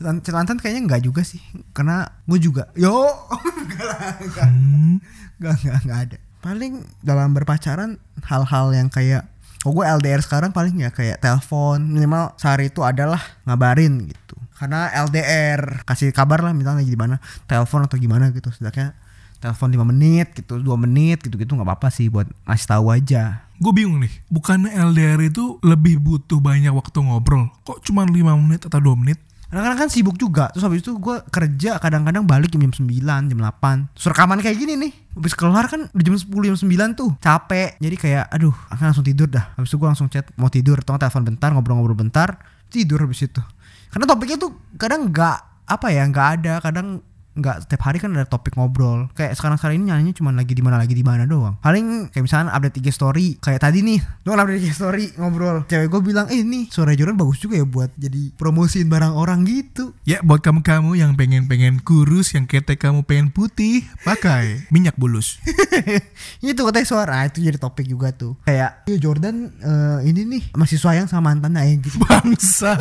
Chat 0.00 0.34
mantan 0.36 0.60
kayaknya 0.60 0.82
nggak 0.90 1.02
juga 1.06 1.22
sih. 1.24 1.40
Karena 1.72 2.04
gue 2.28 2.38
juga. 2.40 2.68
Yo, 2.76 2.92
enggak 3.30 3.84
lah, 3.84 4.12
enggak. 4.20 4.48
Hmm. 4.48 4.96
Enggak, 5.40 5.54
enggak, 5.60 5.76
enggak 5.80 6.00
ada. 6.08 6.16
Paling 6.44 6.72
dalam 7.00 7.32
berpacaran 7.32 7.96
hal-hal 8.28 8.66
yang 8.76 8.88
kayak 8.92 9.33
Oh 9.64 9.72
gue 9.72 9.84
LDR 9.84 10.20
sekarang 10.20 10.52
paling 10.52 10.76
ya 10.76 10.92
kayak 10.92 11.24
telepon 11.24 11.80
minimal 11.88 12.36
sehari 12.36 12.68
itu 12.68 12.84
adalah 12.84 13.20
ngabarin 13.48 14.04
gitu. 14.12 14.36
Karena 14.54 14.92
LDR 14.92 15.82
kasih 15.88 16.12
kabar 16.12 16.44
lah 16.44 16.52
misalnya 16.52 16.84
lagi 16.84 16.92
di 16.92 17.00
mana 17.00 17.16
telepon 17.48 17.88
atau 17.88 17.96
gimana 17.96 18.28
gitu. 18.30 18.52
Sedangkan 18.52 18.92
telepon 19.40 19.68
5 19.72 19.84
menit 19.88 20.36
gitu, 20.36 20.56
2 20.60 20.76
menit 20.76 21.20
gitu-gitu 21.20 21.52
nggak 21.52 21.68
apa-apa 21.68 21.88
sih 21.92 22.08
buat 22.08 22.24
ngasih 22.48 22.68
tahu 22.68 22.86
aja. 22.92 23.44
Gue 23.60 23.72
bingung 23.76 24.00
nih, 24.00 24.12
bukannya 24.32 24.72
LDR 24.72 25.20
itu 25.30 25.60
lebih 25.60 26.00
butuh 26.00 26.40
banyak 26.40 26.72
waktu 26.72 26.98
ngobrol? 27.00 27.52
Kok 27.64 27.84
cuma 27.84 28.08
5 28.08 28.14
menit 28.40 28.64
atau 28.64 28.80
2 28.80 29.00
menit? 29.00 29.20
Kadang-kadang 29.54 29.86
kan 29.86 29.90
sibuk 29.94 30.18
juga 30.18 30.50
Terus 30.50 30.66
habis 30.66 30.82
itu 30.82 30.98
gue 30.98 31.16
kerja 31.30 31.78
kadang-kadang 31.78 32.26
balik 32.26 32.50
jam 32.50 32.58
9, 32.58 32.90
jam 33.06 33.38
8 33.38 33.94
Terus 33.94 34.06
rekaman 34.10 34.42
kayak 34.42 34.58
gini 34.58 34.74
nih 34.74 34.92
Habis 35.14 35.38
keluar 35.38 35.70
kan 35.70 35.86
udah 35.94 36.02
jam 36.02 36.18
10, 36.18 36.26
jam 36.26 36.58
9 36.58 36.98
tuh 36.98 37.14
Capek. 37.22 37.78
Jadi 37.78 37.94
kayak 37.94 38.34
aduh 38.34 38.50
akan 38.74 38.90
langsung 38.90 39.06
tidur 39.06 39.30
dah. 39.30 39.54
Habis 39.54 39.70
itu 39.70 39.78
gue 39.78 39.86
langsung 39.86 40.10
chat 40.10 40.26
mau 40.34 40.50
tidur 40.50 40.82
Atau 40.82 40.98
nggak 40.98 41.06
telepon 41.06 41.22
bentar 41.22 41.54
ngobrol-ngobrol 41.54 41.94
bentar 41.94 42.34
Tidur 42.66 43.06
habis 43.06 43.22
itu. 43.22 43.38
Karena 43.94 44.10
topiknya 44.10 44.42
tuh 44.42 44.58
kadang 44.74 45.14
nggak 45.14 45.70
apa 45.70 45.86
ya 45.94 46.02
nggak 46.10 46.28
ada 46.42 46.58
Kadang 46.58 46.98
nggak 47.34 47.66
setiap 47.66 47.82
hari 47.84 47.98
kan 47.98 48.14
ada 48.14 48.26
topik 48.26 48.54
ngobrol 48.54 49.10
kayak 49.12 49.34
sekarang 49.34 49.58
sekarang 49.58 49.82
ini 49.82 49.90
nyanyinya 49.90 50.14
cuma 50.14 50.30
lagi 50.30 50.54
di 50.54 50.62
mana 50.62 50.78
lagi 50.78 50.94
di 50.94 51.02
mana 51.02 51.26
doang 51.26 51.58
paling 51.58 52.08
kayak 52.14 52.24
misalnya 52.24 52.54
update 52.54 52.78
IG 52.78 52.94
story 52.94 53.36
kayak 53.42 53.60
tadi 53.62 53.82
nih 53.82 53.98
lu 54.22 54.34
kan 54.34 54.40
update 54.46 54.62
IG 54.62 54.70
story 54.72 55.04
ngobrol 55.18 55.66
cewek 55.66 55.90
gue 55.90 56.00
bilang 56.00 56.26
eh 56.30 56.40
nih 56.40 56.70
suara 56.70 56.94
Jordan 56.94 57.18
bagus 57.18 57.42
juga 57.42 57.58
ya 57.58 57.66
buat 57.66 57.90
jadi 57.94 58.30
promosiin 58.38 58.86
barang 58.86 59.14
orang 59.14 59.42
gitu 59.44 59.94
Ya 60.04 60.20
buat 60.20 60.44
kamu-kamu 60.44 61.00
yang 61.00 61.16
pengen-pengen 61.16 61.80
kurus, 61.80 62.36
yang 62.36 62.44
ketek 62.44 62.76
kamu 62.76 63.08
pengen 63.08 63.32
putih, 63.32 63.88
pakai 64.04 64.60
minyak 64.74 64.92
bulus. 65.00 65.40
itu 66.44 66.60
katanya 66.60 66.84
suara 66.86 67.24
itu 67.24 67.40
jadi 67.40 67.56
topik 67.56 67.88
juga 67.88 68.12
tuh 68.12 68.36
kayak 68.44 68.84
"Iya, 68.84 68.96
Jordan 69.00 69.48
eh, 69.64 69.98
ini 70.04 70.28
nih 70.28 70.42
masih 70.52 70.76
sayang 70.76 71.08
sama 71.08 71.32
mantannya 71.32 71.64
ya 71.64 71.74
gitu 71.80 71.96
Bangsa. 72.04 72.76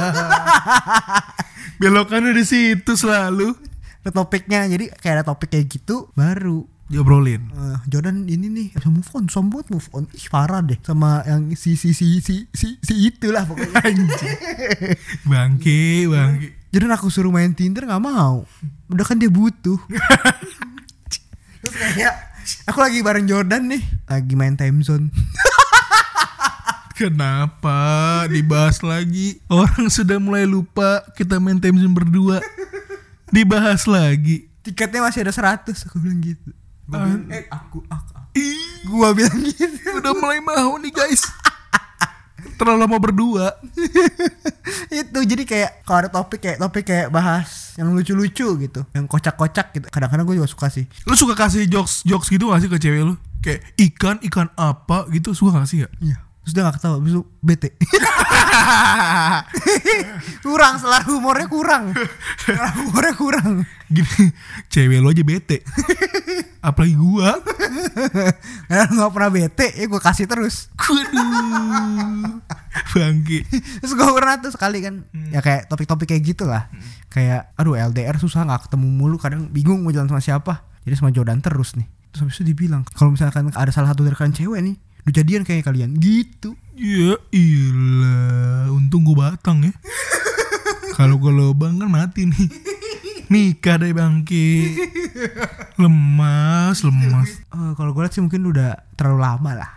Belokannya 1.82 2.36
di 2.36 2.44
situ 2.44 2.94
selalu. 2.94 3.56
Ada 4.04 4.12
topiknya 4.12 4.68
jadi 4.68 4.92
kayak 4.92 5.14
ada 5.22 5.26
topik 5.32 5.56
kayak 5.56 5.72
gitu 5.72 6.12
baru 6.14 6.68
Diobrolin. 6.92 7.48
Eh, 7.50 7.78
Jordan 7.88 8.28
ini 8.28 8.52
nih 8.52 8.68
bisa 8.76 8.92
move 8.92 9.08
on, 9.16 9.26
banget 9.26 9.68
move 9.72 9.90
on. 9.96 10.04
Ih 10.14 10.28
parah 10.28 10.62
deh 10.62 10.78
sama 10.84 11.24
yang 11.24 11.50
si 11.56 11.80
si 11.80 11.96
si 11.96 12.20
si 12.20 12.46
si, 12.52 12.78
si 12.84 12.94
itulah 13.08 13.48
pokoknya. 13.48 13.82
Bangke, 15.32 16.06
bangke. 16.12 16.48
Jordan 16.70 16.94
aku 16.94 17.08
suruh 17.10 17.34
main 17.34 17.56
Tinder 17.56 17.88
nggak 17.88 18.04
mau. 18.04 18.44
Udah 18.92 19.06
kan 19.08 19.18
dia 19.18 19.32
butuh. 19.32 19.80
Terus 21.64 21.76
kayak 21.80 22.16
aku 22.68 22.78
lagi 22.84 23.00
bareng 23.00 23.26
Jordan 23.26 23.72
nih, 23.72 23.82
lagi 24.06 24.34
main 24.36 24.54
time 24.60 24.84
zone. 24.86 25.10
Kenapa 27.00 28.22
dibahas 28.30 28.86
lagi? 28.86 29.42
Orang 29.50 29.90
sudah 29.90 30.22
mulai 30.22 30.46
lupa 30.46 31.02
kita 31.18 31.42
main 31.42 31.58
time 31.58 31.82
zone 31.82 31.96
berdua. 31.96 32.38
Dibahas 33.34 33.84
lagi. 33.84 34.46
Tiketnya 34.62 35.02
masih 35.02 35.26
ada 35.26 35.34
100 35.34 35.74
aku 35.84 35.98
bilang 35.98 36.22
gitu. 36.22 36.54
Gua 36.86 36.96
Ah. 36.96 37.04
bilang, 37.04 37.26
eh 37.28 37.44
aku 37.50 37.82
aku. 37.84 38.12
Ih, 38.34 38.86
Gua 38.86 39.10
bilang 39.12 39.42
gitu. 39.42 39.66
udah 39.92 40.14
mulai 40.14 40.40
mau 40.40 40.78
nih 40.78 40.90
guys. 40.90 41.26
Terlalu 42.54 42.78
lama 42.80 42.98
berdua. 42.98 43.48
itu 44.94 45.20
jadi 45.20 45.44
kayak 45.44 45.72
kalau 45.84 46.00
ada 46.00 46.12
topik 46.12 46.40
kayak 46.40 46.58
topik 46.60 46.84
kayak 46.84 47.08
bahas 47.10 47.74
yang 47.74 47.90
lucu-lucu 47.90 48.46
gitu 48.60 48.82
yang 48.92 49.06
kocak-kocak 49.06 49.74
gitu 49.74 49.88
kadang-kadang 49.88 50.24
gue 50.24 50.38
juga 50.38 50.46
suka 50.46 50.70
sih 50.70 50.86
Lu 51.04 51.18
suka 51.18 51.34
kasih 51.34 51.66
jokes 51.66 52.06
jokes 52.06 52.30
gitu 52.30 52.48
gak 52.48 52.62
sih 52.62 52.70
ke 52.70 52.78
cewek 52.78 53.02
lu? 53.04 53.16
Kayak 53.42 53.66
ikan 53.82 54.18
ikan 54.24 54.48
apa 54.54 55.10
gitu 55.10 55.34
suka 55.34 55.58
gak 55.58 55.68
sih 55.68 55.82
ya? 55.82 55.90
iya 56.00 56.22
terus 56.44 56.54
dia 56.54 56.68
gak 56.68 56.76
ketawa 56.76 57.00
abis 57.00 57.16
itu 57.16 57.24
bete. 57.40 57.70
Kurang 60.44 60.76
selar 60.76 61.08
humornya 61.08 61.48
kurang. 61.48 61.96
Selar 62.44 62.76
humornya 62.76 63.14
kurang. 63.16 63.52
Gini, 63.88 64.28
cewek 64.68 65.00
lu 65.00 65.10
aja 65.10 65.24
bete. 65.24 65.64
Apalagi 66.60 66.96
gua. 67.00 67.40
karena 68.68 68.84
lu 68.92 68.96
gak 69.00 69.14
pernah 69.16 69.32
bete 69.32 69.68
ya 69.72 69.86
gue 69.88 70.02
kasih 70.04 70.28
terus. 70.28 70.68
Waduh. 70.76 72.44
Bangke. 72.94 73.48
terus 73.80 73.94
gue 73.96 74.10
pernah 74.12 74.36
tuh 74.44 74.52
sekali 74.52 74.84
kan 74.84 75.08
ya 75.32 75.40
kayak 75.40 75.72
topik-topik 75.72 76.12
kayak 76.12 76.24
gitu 76.28 76.44
lah. 76.44 76.68
Kayak 77.08 77.56
aduh 77.56 77.80
LDR 77.80 78.20
susah 78.20 78.44
nggak 78.44 78.68
ketemu 78.70 78.88
mulu 78.92 79.16
kadang 79.16 79.48
bingung 79.48 79.82
mau 79.88 79.96
jalan 79.96 80.12
sama 80.12 80.20
siapa. 80.20 80.68
Jadi 80.84 80.96
sama 81.00 81.16
Jordan 81.16 81.40
terus 81.40 81.80
nih. 81.80 81.88
Terus 82.12 82.20
habis 82.28 82.36
itu 82.42 82.52
dibilang 82.52 82.84
kalau 82.94 83.16
misalkan 83.16 83.50
ada 83.56 83.72
salah 83.72 83.96
satu 83.96 84.04
dari 84.04 84.14
kalian 84.14 84.36
cewek 84.36 84.60
nih 84.60 84.76
udah 85.04 85.14
jadian 85.14 85.44
kayak 85.44 85.68
kalian 85.68 85.96
gitu 86.00 86.56
Ya 86.74 87.22
ilah, 87.30 88.74
untung 88.74 89.06
gua 89.06 89.30
batang 89.38 89.62
ya. 89.62 89.74
Kalau 90.98 91.22
gua 91.22 91.30
lobang 91.30 91.78
kan 91.78 91.86
mati 91.86 92.26
nih. 92.26 92.50
Nikah 93.30 93.78
deh 93.78 93.94
bangke. 93.94 94.74
Lemas, 95.78 96.82
lemas. 96.82 97.30
Eh, 97.50 97.72
kalau 97.78 97.94
gue 97.94 98.02
liat 98.06 98.14
sih 98.14 98.22
mungkin 98.22 98.46
udah 98.46 98.78
terlalu 98.94 99.26
lama 99.26 99.52
lah 99.58 99.72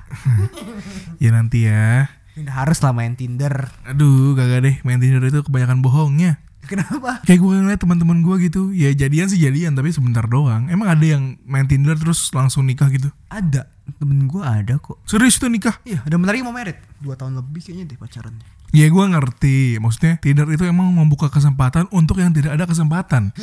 Ya 1.22 1.32
nanti 1.32 1.64
ya. 1.64 2.04
harus 2.36 2.84
lah 2.84 2.92
main 2.92 3.16
Tinder 3.16 3.72
Aduh, 3.88 4.36
kagak 4.36 4.60
deh. 4.60 4.76
Main 4.84 5.00
Tinder 5.00 5.24
itu 5.24 5.40
kebanyakan 5.40 5.80
bohongnya. 5.80 6.36
kenapa 6.66 7.24
Kayak 7.24 7.40
gue 7.44 7.54
ngeliat 7.62 7.80
teman-teman 7.80 8.20
gue 8.26 8.36
gitu, 8.50 8.74
ya 8.74 8.90
jadian 8.92 9.30
sih 9.30 9.38
jadian 9.38 9.72
tapi 9.72 9.88
sebentar 9.94 10.26
doang. 10.26 10.68
Emang 10.68 10.90
ada 10.92 11.04
yang 11.06 11.36
main 11.48 11.64
Tinder 11.64 11.96
terus 11.96 12.28
langsung 12.32 12.64
nikah 12.68 12.88
gitu? 12.92 13.08
ada 13.32 13.68
temen 13.96 14.26
gue 14.26 14.42
ada 14.42 14.76
kok 14.82 14.98
Serius 15.06 15.38
tuh 15.38 15.46
nikah? 15.46 15.78
iya 15.86 16.02
ada 16.02 16.18
lagi 16.18 16.42
mau 16.42 16.54
merit 16.54 16.78
dua 16.98 17.14
tahun 17.14 17.38
lebih 17.38 17.62
kayaknya 17.62 17.84
deh 17.94 17.98
pacarannya 17.98 18.56
Ya 18.74 18.90
gue 18.90 19.04
ngerti, 19.08 19.78
maksudnya 19.78 20.18
Tinder 20.18 20.44
itu 20.50 20.66
emang 20.66 20.90
membuka 20.90 21.30
kesempatan 21.30 21.86
untuk 21.94 22.18
yang 22.18 22.34
tidak 22.34 22.58
ada 22.58 22.66
kesempatan. 22.66 23.30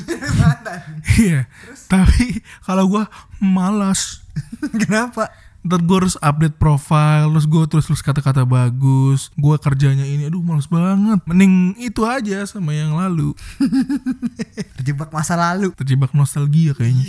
Iya, 1.13 1.45
tapi 1.87 2.41
kalau 2.65 2.89
gue 2.89 3.03
malas. 3.37 4.25
kenapa 4.81 5.29
Ntar 5.63 5.79
gue 5.79 5.95
harus 5.95 6.19
update 6.19 6.59
profile, 6.59 7.31
terus 7.31 7.47
gue 7.47 7.63
terus 7.71 7.85
terus 7.87 8.03
kata-kata 8.03 8.43
bagus. 8.43 9.31
Gue 9.39 9.55
kerjanya 9.55 10.03
ini, 10.03 10.27
aduh 10.27 10.43
males 10.43 10.67
banget. 10.67 11.23
Mending 11.23 11.79
itu 11.79 12.03
aja 12.03 12.43
sama 12.43 12.75
yang 12.75 12.91
lalu. 12.99 13.31
terjebak 14.75 15.07
masa 15.15 15.39
lalu 15.39 15.71
Terjebak 15.79 16.11
nostalgia 16.11 16.75
kayaknya. 16.75 17.07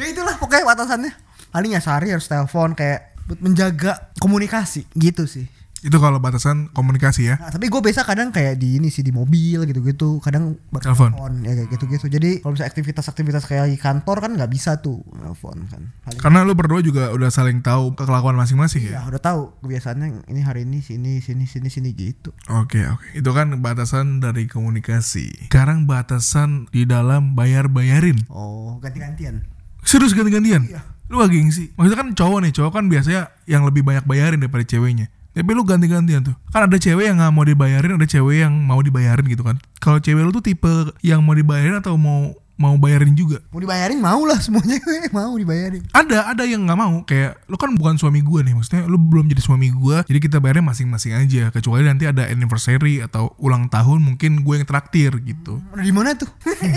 ya 0.00 0.04
itulah 0.08 0.40
pokoknya 0.40 0.64
batasannya 0.64 1.12
paling 1.54 1.70
ya 1.70 1.80
sehari 1.80 2.10
harus 2.10 2.26
telepon 2.26 2.74
kayak 2.74 3.14
buat 3.24 3.38
menjaga 3.38 4.10
komunikasi 4.18 4.90
gitu 4.98 5.24
sih 5.24 5.46
Itu 5.84 6.00
kalau 6.00 6.16
batasan 6.16 6.72
komunikasi 6.72 7.28
ya. 7.28 7.36
Nah, 7.36 7.52
tapi 7.52 7.68
gue 7.68 7.76
biasa 7.76 8.08
kadang 8.08 8.32
kayak 8.32 8.56
di 8.56 8.80
ini 8.80 8.88
sih 8.88 9.04
di 9.04 9.12
mobil 9.12 9.68
gitu-gitu 9.68 10.16
kadang 10.16 10.56
Telepon. 10.72 11.44
ya 11.44 11.52
kayak 11.52 11.76
gitu-gitu 11.76 12.08
jadi 12.08 12.40
kalau 12.40 12.56
misalnya 12.56 12.72
aktivitas-aktivitas 12.72 13.44
kayak 13.44 13.68
di 13.68 13.76
kantor 13.76 14.24
kan 14.24 14.32
nggak 14.32 14.48
bisa 14.48 14.80
tuh 14.80 15.04
telepon 15.12 15.68
kan 15.68 15.92
paling 16.08 16.20
Karena 16.24 16.40
lu 16.40 16.56
berdua 16.56 16.80
juga 16.80 17.12
udah 17.12 17.28
saling 17.28 17.60
tahu 17.60 17.92
kelakuan 18.00 18.32
masing-masing 18.32 18.80
ya 18.88 19.04
ya. 19.04 19.12
udah 19.12 19.20
tahu 19.20 19.52
kebiasaannya 19.60 20.24
ini 20.24 20.40
hari 20.40 20.64
ini 20.64 20.80
sini 20.80 21.20
sini 21.20 21.44
sini 21.44 21.68
sini 21.68 21.92
gitu 21.92 22.32
Oke 22.48 22.80
oke, 22.88 23.12
itu 23.12 23.28
kan 23.36 23.52
batasan 23.60 24.24
dari 24.24 24.48
komunikasi. 24.48 25.52
Sekarang 25.52 25.84
batasan 25.84 26.64
di 26.72 26.88
dalam 26.88 27.36
bayar-bayarin. 27.36 28.24
oh 28.32 28.80
ganti-gantian 28.80 29.44
Serius 29.84 30.16
ganti-gantian? 30.16 30.64
Iya. 30.64 30.80
Lu 31.08 31.20
gak 31.20 31.30
gengsi? 31.32 31.72
Maksudnya 31.76 31.98
kan 32.00 32.08
cowok 32.16 32.38
nih, 32.44 32.52
cowok 32.52 32.72
kan 32.72 32.84
biasanya 32.88 33.22
yang 33.44 33.62
lebih 33.68 33.84
banyak 33.84 34.04
bayarin 34.08 34.40
daripada 34.40 34.64
ceweknya. 34.64 35.12
Tapi 35.34 35.50
lu 35.50 35.66
ganti-gantian 35.66 36.22
tuh. 36.22 36.36
Kan 36.54 36.70
ada 36.70 36.78
cewek 36.78 37.10
yang 37.10 37.18
gak 37.18 37.34
mau 37.34 37.42
dibayarin, 37.42 37.98
ada 37.98 38.06
cewek 38.06 38.46
yang 38.46 38.54
mau 38.54 38.78
dibayarin 38.78 39.26
gitu 39.26 39.42
kan. 39.42 39.58
Kalau 39.82 39.98
cewek 39.98 40.22
lu 40.22 40.30
tuh 40.30 40.44
tipe 40.46 40.94
yang 41.02 41.20
mau 41.26 41.34
dibayarin 41.34 41.76
atau 41.82 41.98
mau 41.98 42.32
mau 42.54 42.78
bayarin 42.78 43.12
juga? 43.12 43.42
mau 43.50 43.58
dibayarin 43.58 43.98
mau 43.98 44.22
lah 44.22 44.38
semuanya 44.38 44.78
gue 44.78 45.10
mau 45.16 45.34
dibayarin 45.34 45.82
Ada, 45.90 46.30
ada 46.30 46.42
yang 46.46 46.62
nggak 46.64 46.78
mau. 46.78 47.02
Kayak 47.02 47.42
lu 47.50 47.58
kan 47.58 47.74
bukan 47.74 47.98
suami 47.98 48.22
gue 48.22 48.40
nih, 48.46 48.54
maksudnya 48.54 48.86
lu 48.86 48.94
belum 48.96 49.26
jadi 49.26 49.42
suami 49.42 49.74
gue, 49.74 49.96
jadi 50.06 50.18
kita 50.22 50.38
bayarnya 50.38 50.64
masing-masing 50.70 51.18
aja. 51.18 51.50
Kecuali 51.50 51.82
nanti 51.82 52.06
ada 52.06 52.30
anniversary 52.30 53.02
atau 53.02 53.34
ulang 53.42 53.66
tahun, 53.66 54.02
mungkin 54.02 54.46
gue 54.46 54.54
yang 54.62 54.66
traktir 54.66 55.10
gitu. 55.22 55.58
Di 55.74 55.90
mana 55.90 56.14
tuh 56.14 56.30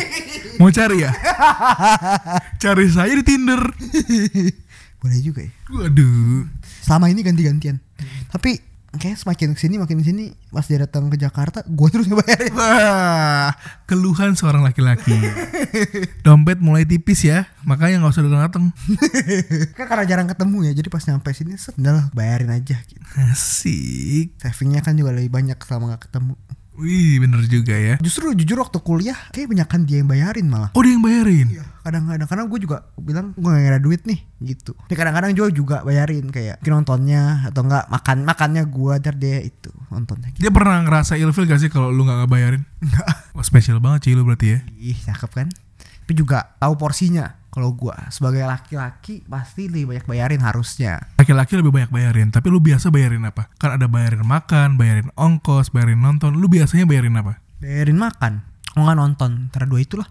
Mau 0.61 0.73
cari 0.73 1.05
ya? 1.05 1.13
cari 2.63 2.85
saya 2.89 3.13
di 3.13 3.23
Tinder. 3.23 3.61
boleh 4.97 5.21
juga 5.21 5.45
ya 5.45 5.53
Waduh. 5.69 6.49
selama 6.81 7.13
ini 7.13 7.21
ganti-gantian 7.21 7.77
tapi 8.33 8.57
kayak 8.89 9.19
semakin 9.19 9.51
ke 9.51 9.59
sini 9.59 9.75
makin 9.75 9.99
ke 9.99 10.05
sini 10.05 10.23
pas 10.47 10.63
dia 10.63 10.79
datang 10.79 11.11
ke 11.11 11.15
Jakarta 11.15 11.59
gue 11.61 11.87
terus 11.91 12.07
ngebayarin 12.07 12.55
Wah, 12.55 13.51
keluhan 13.83 14.33
seorang 14.33 14.63
laki-laki. 14.63 15.13
Dompet 16.25 16.57
mulai 16.57 16.83
tipis 16.83 17.21
ya, 17.21 17.45
makanya 17.61 17.99
nggak 17.99 18.13
usah 18.15 18.23
datang-datang. 18.23 18.63
kan 19.77 19.85
karena 19.85 20.05
jarang 20.05 20.27
ketemu 20.27 20.57
ya 20.63 20.73
jadi 20.73 20.87
pas 20.87 21.03
nyampe 21.03 21.29
sini 21.31 21.53
set 21.55 21.75
udah 21.75 21.93
lah, 21.93 22.05
bayarin 22.11 22.49
aja 22.49 22.79
gitu 22.81 23.03
Asik. 23.19 24.39
savingnya 24.39 24.79
kan 24.79 24.95
juga 24.95 25.11
lebih 25.11 25.29
banyak 25.29 25.57
selama 25.59 25.93
gak 25.93 26.07
ketemu 26.09 26.33
Wih, 26.77 27.17
bener 27.17 27.41
juga 27.49 27.73
ya. 27.73 27.97
justru 27.97 28.29
jujur 28.31 28.61
waktu 28.61 28.77
kuliah 28.79 29.17
kayak 29.33 29.49
banyak 29.49 29.65
kan 29.65 29.81
dia 29.83 29.97
yang 29.97 30.05
bayarin 30.05 30.45
malah 30.45 30.69
Oh, 30.71 30.85
dia 30.85 30.93
yang 30.93 31.01
bayarin. 31.01 31.47
Iya, 31.49 31.65
kadang-kadang 31.87 32.27
karena 32.27 32.43
gue 32.51 32.59
juga 32.59 32.77
bilang 32.99 33.31
gue 33.39 33.47
gak 33.47 33.71
ada 33.71 33.79
duit 33.79 34.03
nih 34.03 34.19
gitu. 34.43 34.75
Tapi 34.75 34.95
kadang-kadang 34.99 35.31
juga 35.31 35.47
juga 35.55 35.77
bayarin 35.87 36.27
kayak 36.27 36.59
mungkin 36.59 36.73
nontonnya 36.83 37.47
atau 37.47 37.63
enggak 37.63 37.87
makan 37.87 38.17
makannya 38.27 38.63
gue 38.67 38.93
dar 38.99 39.15
dia 39.15 39.39
itu 39.39 39.71
nontonnya. 39.87 40.35
Gitu. 40.35 40.43
Dia 40.43 40.51
pernah 40.51 40.83
ngerasa 40.83 41.15
ilfil 41.15 41.47
gak 41.47 41.63
sih 41.63 41.71
kalau 41.71 41.87
lu 41.87 42.03
nggak 42.03 42.27
ngebayarin? 42.27 42.63
Enggak. 42.83 43.07
Wah, 43.31 43.45
spesial 43.47 43.79
banget 43.79 44.11
sih 44.11 44.13
lu 44.19 44.27
berarti 44.27 44.47
ya. 44.51 44.59
Ih 44.75 44.99
cakep 44.99 45.31
kan. 45.31 45.47
Tapi 45.47 46.13
juga 46.15 46.55
tahu 46.59 46.75
porsinya. 46.75 47.35
Kalau 47.47 47.73
gue 47.73 47.95
sebagai 48.13 48.45
laki-laki 48.45 49.25
pasti 49.25 49.65
lebih 49.65 49.89
banyak 49.89 50.05
bayarin 50.05 50.45
harusnya. 50.45 51.01
Laki-laki 51.17 51.57
lebih 51.57 51.73
banyak 51.73 51.89
bayarin, 51.89 52.29
tapi 52.29 52.53
lu 52.53 52.61
biasa 52.61 52.93
bayarin 52.93 53.25
apa? 53.25 53.49
Kan 53.57 53.73
ada 53.81 53.89
bayarin 53.89 54.21
makan, 54.21 54.77
bayarin 54.77 55.09
ongkos, 55.17 55.73
bayarin 55.73 55.97
nonton. 55.97 56.37
Lu 56.37 56.45
biasanya 56.53 56.85
bayarin 56.85 57.17
apa? 57.17 57.41
Bayarin 57.57 57.97
makan. 57.97 58.45
Nggak 58.77 58.95
nonton. 59.01 59.49
Antara 59.49 59.65
dua 59.65 59.81
itulah. 59.81 60.05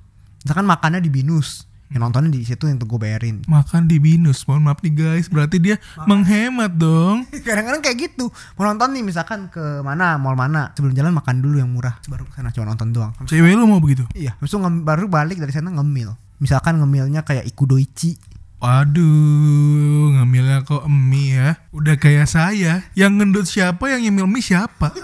Misalkan 0.46 0.62
makannya 0.62 1.02
di 1.02 1.10
binus. 1.10 1.66
Yang 1.90 2.02
nontonnya 2.02 2.30
di 2.30 2.42
situ 2.42 2.70
yang 2.70 2.78
gue 2.78 2.98
bayarin. 2.98 3.42
Makan 3.46 3.90
di 3.90 3.98
binus. 3.98 4.46
Mohon 4.46 4.62
maaf 4.70 4.78
nih 4.82 4.94
guys, 4.94 5.26
berarti 5.26 5.58
dia 5.58 5.74
menghemat 6.06 6.74
dong. 6.74 7.26
Kadang-kadang 7.46 7.82
kayak 7.82 7.98
gitu. 8.10 8.30
Mau 8.54 8.62
nonton 8.62 8.94
nih 8.94 9.02
misalkan 9.02 9.50
ke 9.50 9.82
mana, 9.82 10.14
mall 10.18 10.38
mana. 10.38 10.70
Sebelum 10.78 10.94
jalan 10.94 11.10
makan 11.14 11.42
dulu 11.42 11.58
yang 11.58 11.70
murah. 11.70 11.98
Baru 12.06 12.22
ke 12.26 12.38
sana 12.38 12.54
cuma 12.54 12.70
nonton 12.70 12.94
doang. 12.94 13.10
Cewek 13.26 13.58
lu 13.58 13.66
mau 13.66 13.82
begitu? 13.82 14.06
Iya, 14.14 14.38
habis 14.38 14.54
itu 14.54 14.58
ngem- 14.62 14.86
baru 14.86 15.10
balik 15.10 15.42
dari 15.42 15.50
sana 15.50 15.74
ngemil. 15.74 16.14
Misalkan 16.38 16.78
ngemilnya 16.78 17.26
kayak 17.26 17.42
ikudoichi. 17.42 18.14
Waduh, 18.62 20.14
ngambilnya 20.14 20.62
kok 20.62 20.86
mie 20.86 21.38
ya. 21.38 21.50
Udah 21.74 21.98
kayak 21.98 22.30
saya. 22.30 22.86
Yang 22.94 23.12
ngendut 23.18 23.46
siapa, 23.50 23.90
yang 23.90 24.02
nyemil 24.06 24.30
mie 24.30 24.42
siapa? 24.42 24.94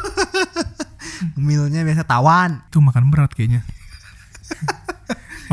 Ngemilnya 1.38 1.86
biasa 1.86 2.02
tawan. 2.02 2.62
Itu 2.70 2.82
makan 2.82 3.10
berat 3.10 3.34
kayaknya. 3.34 3.62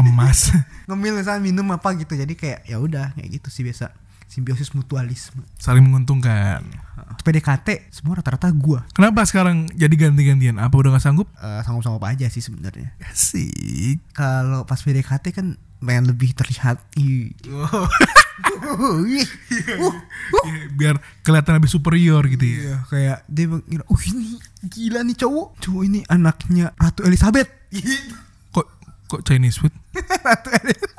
Emas. 0.02 0.52
Ngemil 0.90 1.20
misalnya 1.20 1.42
minum 1.44 1.68
apa 1.72 1.94
gitu. 1.96 2.16
Jadi 2.16 2.34
kayak 2.34 2.66
ya 2.66 2.78
udah 2.80 3.14
kayak 3.16 3.30
gitu 3.40 3.48
sih 3.52 3.64
biasa. 3.68 3.92
Simbiosis 4.30 4.72
mutualisme. 4.78 5.42
Saling 5.58 5.82
menguntungkan. 5.82 6.62
PDKT 7.20 7.90
semua 7.92 8.22
rata-rata 8.22 8.48
gua 8.54 8.86
Kenapa 8.96 9.26
sekarang 9.26 9.68
jadi 9.74 9.92
ganti-gantian? 9.92 10.62
Apa 10.62 10.78
udah 10.78 10.96
gak 10.96 11.04
sanggup? 11.04 11.28
Eh, 11.36 11.62
sanggup-sanggup 11.66 12.06
aja 12.06 12.30
sih 12.30 12.40
sebenarnya. 12.40 12.94
Asik. 13.10 14.00
Kalau 14.14 14.64
pas 14.64 14.80
PDKT 14.80 15.34
kan 15.34 15.58
pengen 15.82 16.12
lebih 16.14 16.32
terlihat. 16.38 16.80
Ih. 16.96 17.34
Ih. 17.34 17.36
Uh, 18.40 19.04
Ya, 20.48 20.72
biar 20.72 20.96
kelihatan 21.28 21.60
lebih 21.60 21.68
superior 21.68 22.24
gitu 22.32 22.40
ya. 22.40 22.56
Iya, 22.56 22.76
kayak 22.88 23.18
dia 23.28 23.46
mengira, 23.52 23.84
"Uh, 23.92 24.00
ini 24.08 24.40
gila 24.64 25.04
nih 25.04 25.18
cowok. 25.20 25.60
Cowok 25.60 25.84
ini 25.84 26.00
anaknya 26.08 26.72
Ratu 26.80 27.04
Elizabeth." 27.04 27.52
Kok 28.56 28.68
kok 29.12 29.22
Chinese 29.28 29.60
food? 29.60 29.76
Ratu 29.96 30.50
Elizabeth. 30.52 30.98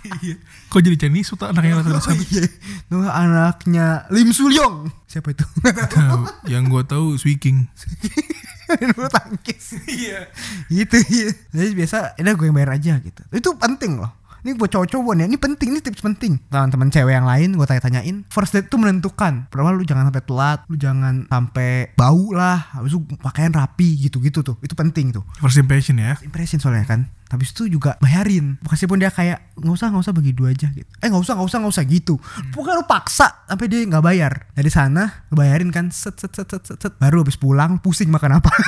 Iya. 0.00 0.34
Kok 0.66 0.80
jadi 0.80 0.96
Chinese 0.96 1.28
food 1.28 1.44
anaknya 1.44 1.76
Ratu 1.76 1.90
Oh, 1.90 1.94
Elizabeth? 1.94 2.30
iya. 2.30 2.44
Tuh 2.86 3.04
anaknya 3.04 3.86
Lim 4.08 4.30
Sulyong. 4.30 4.76
Siapa 5.04 5.30
itu? 5.30 5.44
Tahu. 5.62 6.48
Yang 6.48 6.64
gue 6.68 6.82
tahu 6.86 7.06
Swiking. 7.16 7.68
Bulu 8.94 9.10
tangkis. 9.10 9.82
Iya. 9.84 10.30
gitu 10.70 10.96
iya. 11.10 11.28
Jadi 11.50 11.70
biasa, 11.74 12.14
ini 12.16 12.30
gue 12.30 12.46
yang 12.46 12.54
bayar 12.54 12.78
aja 12.78 13.02
gitu. 13.02 13.22
Itu 13.28 13.58
penting 13.58 13.98
loh. 13.98 14.14
Ini 14.40 14.56
buat 14.56 14.72
cowok-cowok 14.72 15.12
nih, 15.20 15.26
ini 15.28 15.36
penting, 15.36 15.68
ini 15.76 15.80
tips 15.84 16.00
penting. 16.00 16.40
Teman-teman 16.48 16.88
cewek 16.88 17.12
yang 17.12 17.28
lain 17.28 17.52
gue 17.60 17.66
tanya-tanyain, 17.68 18.24
first 18.32 18.56
date 18.56 18.72
tuh 18.72 18.80
menentukan. 18.80 19.52
Pertama 19.52 19.76
lu 19.76 19.84
jangan 19.84 20.08
sampai 20.08 20.24
telat, 20.24 20.58
lu 20.72 20.76
jangan 20.80 21.14
sampai 21.28 21.92
bau 21.92 22.32
lah, 22.32 22.72
habis 22.72 22.96
itu 22.96 23.04
pakaian 23.20 23.52
rapi 23.52 24.08
gitu-gitu 24.08 24.40
tuh. 24.40 24.56
Itu 24.64 24.72
penting 24.72 25.12
tuh. 25.12 25.20
First 25.36 25.60
impression 25.60 26.00
ya. 26.00 26.16
Impression 26.24 26.56
soalnya 26.56 26.88
kan. 26.88 27.12
Habis 27.30 27.54
itu 27.54 27.70
juga 27.70 27.94
bayarin. 28.02 28.58
Meskipun 28.66 28.98
dia 28.98 29.12
kayak 29.14 29.54
nggak 29.54 29.70
usah 29.76 29.86
nggak 29.94 30.02
usah 30.02 30.14
bagi 30.16 30.32
dua 30.34 30.50
aja 30.50 30.66
gitu. 30.74 30.90
Eh 30.98 31.06
nggak 31.06 31.22
usah 31.22 31.38
nggak 31.38 31.46
usah 31.46 31.58
nggak 31.62 31.74
usah 31.78 31.84
gitu. 31.86 32.14
Pokoknya 32.50 32.82
lu 32.82 32.86
paksa 32.90 33.46
sampai 33.46 33.70
dia 33.70 33.86
nggak 33.86 34.02
bayar. 34.02 34.50
Dari 34.50 34.66
sana 34.66 35.30
lu 35.30 35.38
bayarin 35.38 35.70
kan 35.70 35.94
set 35.94 36.18
set 36.18 36.34
set 36.34 36.50
set 36.50 36.66
set, 36.66 36.78
set. 36.82 36.92
Baru 36.98 37.22
habis 37.22 37.38
pulang 37.38 37.78
pusing 37.78 38.10
makan 38.10 38.42
apa. 38.42 38.50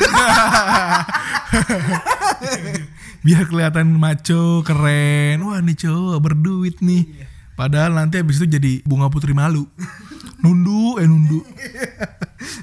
Biar 3.22 3.46
kelihatan 3.46 3.87
maco, 3.94 4.66
keren. 4.66 5.46
Wah, 5.46 5.62
nih 5.62 5.78
cowok 5.78 6.18
berduit 6.18 6.82
nih. 6.82 7.06
Padahal 7.54 7.94
nanti 7.94 8.18
habis 8.18 8.42
itu 8.42 8.50
jadi 8.50 8.82
bunga 8.82 9.06
putri 9.06 9.30
malu. 9.30 9.70
Nundu, 10.42 10.98
eh 10.98 11.06
nundu. 11.06 11.40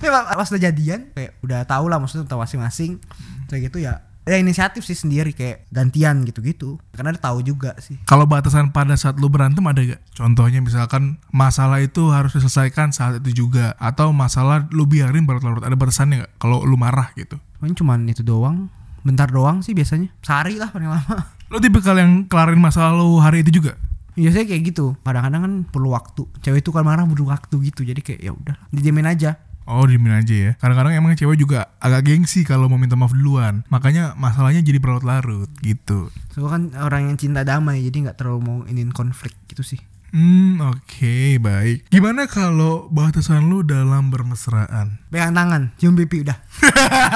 Ya, 0.04 0.12
pas 0.12 0.48
udah 0.52 0.60
jadian 0.60 1.08
kayak 1.16 1.40
udah 1.40 1.64
tau 1.64 1.88
lah 1.88 2.04
maksudnya 2.04 2.28
tahu 2.28 2.44
masing-masing. 2.44 3.00
Kayak 3.48 3.72
gitu 3.72 3.80
ya. 3.80 4.04
Ya 4.28 4.36
inisiatif 4.36 4.84
sih 4.84 4.96
sendiri 4.96 5.32
kayak 5.32 5.72
gantian 5.72 6.28
gitu-gitu. 6.28 6.76
Karena 6.92 7.16
dia 7.16 7.24
tahu 7.24 7.40
juga 7.40 7.80
sih. 7.80 7.96
Kalau 8.04 8.28
batasan 8.28 8.76
pada 8.76 9.00
saat 9.00 9.16
lu 9.24 9.32
berantem 9.32 9.64
ada 9.64 9.80
gak? 9.80 10.04
Contohnya 10.12 10.60
misalkan 10.60 11.24
masalah 11.32 11.80
itu 11.80 12.12
harus 12.12 12.36
diselesaikan 12.36 12.92
saat 12.92 13.24
itu 13.24 13.48
juga 13.48 13.80
atau 13.80 14.12
masalah 14.12 14.68
lu 14.76 14.84
biarin 14.84 15.24
berlarut-larut 15.24 15.64
ada 15.64 15.80
batasannya 15.80 16.28
gak? 16.28 16.32
Kalau 16.44 16.68
lu 16.68 16.76
marah 16.76 17.16
gitu. 17.16 17.40
Paling 17.64 17.76
cuman 17.80 18.04
itu 18.12 18.20
doang. 18.20 18.68
Bentar 19.02 19.32
doang 19.32 19.64
sih 19.66 19.74
biasanya. 19.76 20.10
Sehari 20.24 20.60
lah 20.60 20.70
paling 20.70 20.90
lama. 20.90 21.18
Lu 21.50 21.58
tipikal 21.58 21.98
yang 21.98 22.30
kelarin 22.30 22.62
masalah 22.62 22.94
lu 22.94 23.18
hari 23.18 23.42
itu 23.42 23.62
juga? 23.62 23.76
Biasanya 24.14 24.46
kayak 24.52 24.62
gitu. 24.76 25.00
Kadang-kadang 25.02 25.42
kan 25.42 25.54
perlu 25.66 25.96
waktu. 25.96 26.28
Cewek 26.44 26.62
itu 26.62 26.70
kan 26.76 26.84
marah 26.84 27.08
butuh 27.08 27.28
waktu 27.32 27.56
gitu. 27.72 27.82
Jadi 27.88 28.02
kayak 28.04 28.20
ya 28.20 28.32
udah, 28.36 28.56
dijamin 28.70 29.08
aja. 29.08 29.40
Oh 29.70 29.86
diemin 29.86 30.18
aja 30.18 30.34
ya. 30.34 30.52
Kadang-kadang 30.58 30.98
emang 30.98 31.14
cewek 31.14 31.38
juga 31.38 31.70
agak 31.78 32.10
gengsi 32.10 32.42
kalau 32.42 32.66
mau 32.66 32.82
minta 32.82 32.98
maaf 32.98 33.14
duluan. 33.14 33.62
Makanya 33.70 34.18
masalahnya 34.18 34.66
jadi 34.66 34.82
berlarut-larut 34.82 35.46
gitu. 35.62 36.10
So 36.34 36.50
kan 36.50 36.74
orang 36.74 37.14
yang 37.14 37.18
cinta 37.22 37.46
damai 37.46 37.86
jadi 37.86 38.10
nggak 38.10 38.18
terlalu 38.18 38.40
mau 38.42 38.58
inin 38.66 38.90
konflik 38.90 39.38
gitu 39.46 39.62
sih. 39.62 39.78
Hmm 40.10 40.58
oke 40.66 41.38
baik. 41.38 41.86
Gimana 41.94 42.26
kalau 42.26 42.90
batasan 42.90 43.46
lu 43.46 43.62
dalam 43.62 44.10
bermesraan? 44.10 44.98
Pegang 45.14 45.38
tangan, 45.38 45.70
cium 45.78 45.94
pipi 45.94 46.26
udah. 46.26 46.34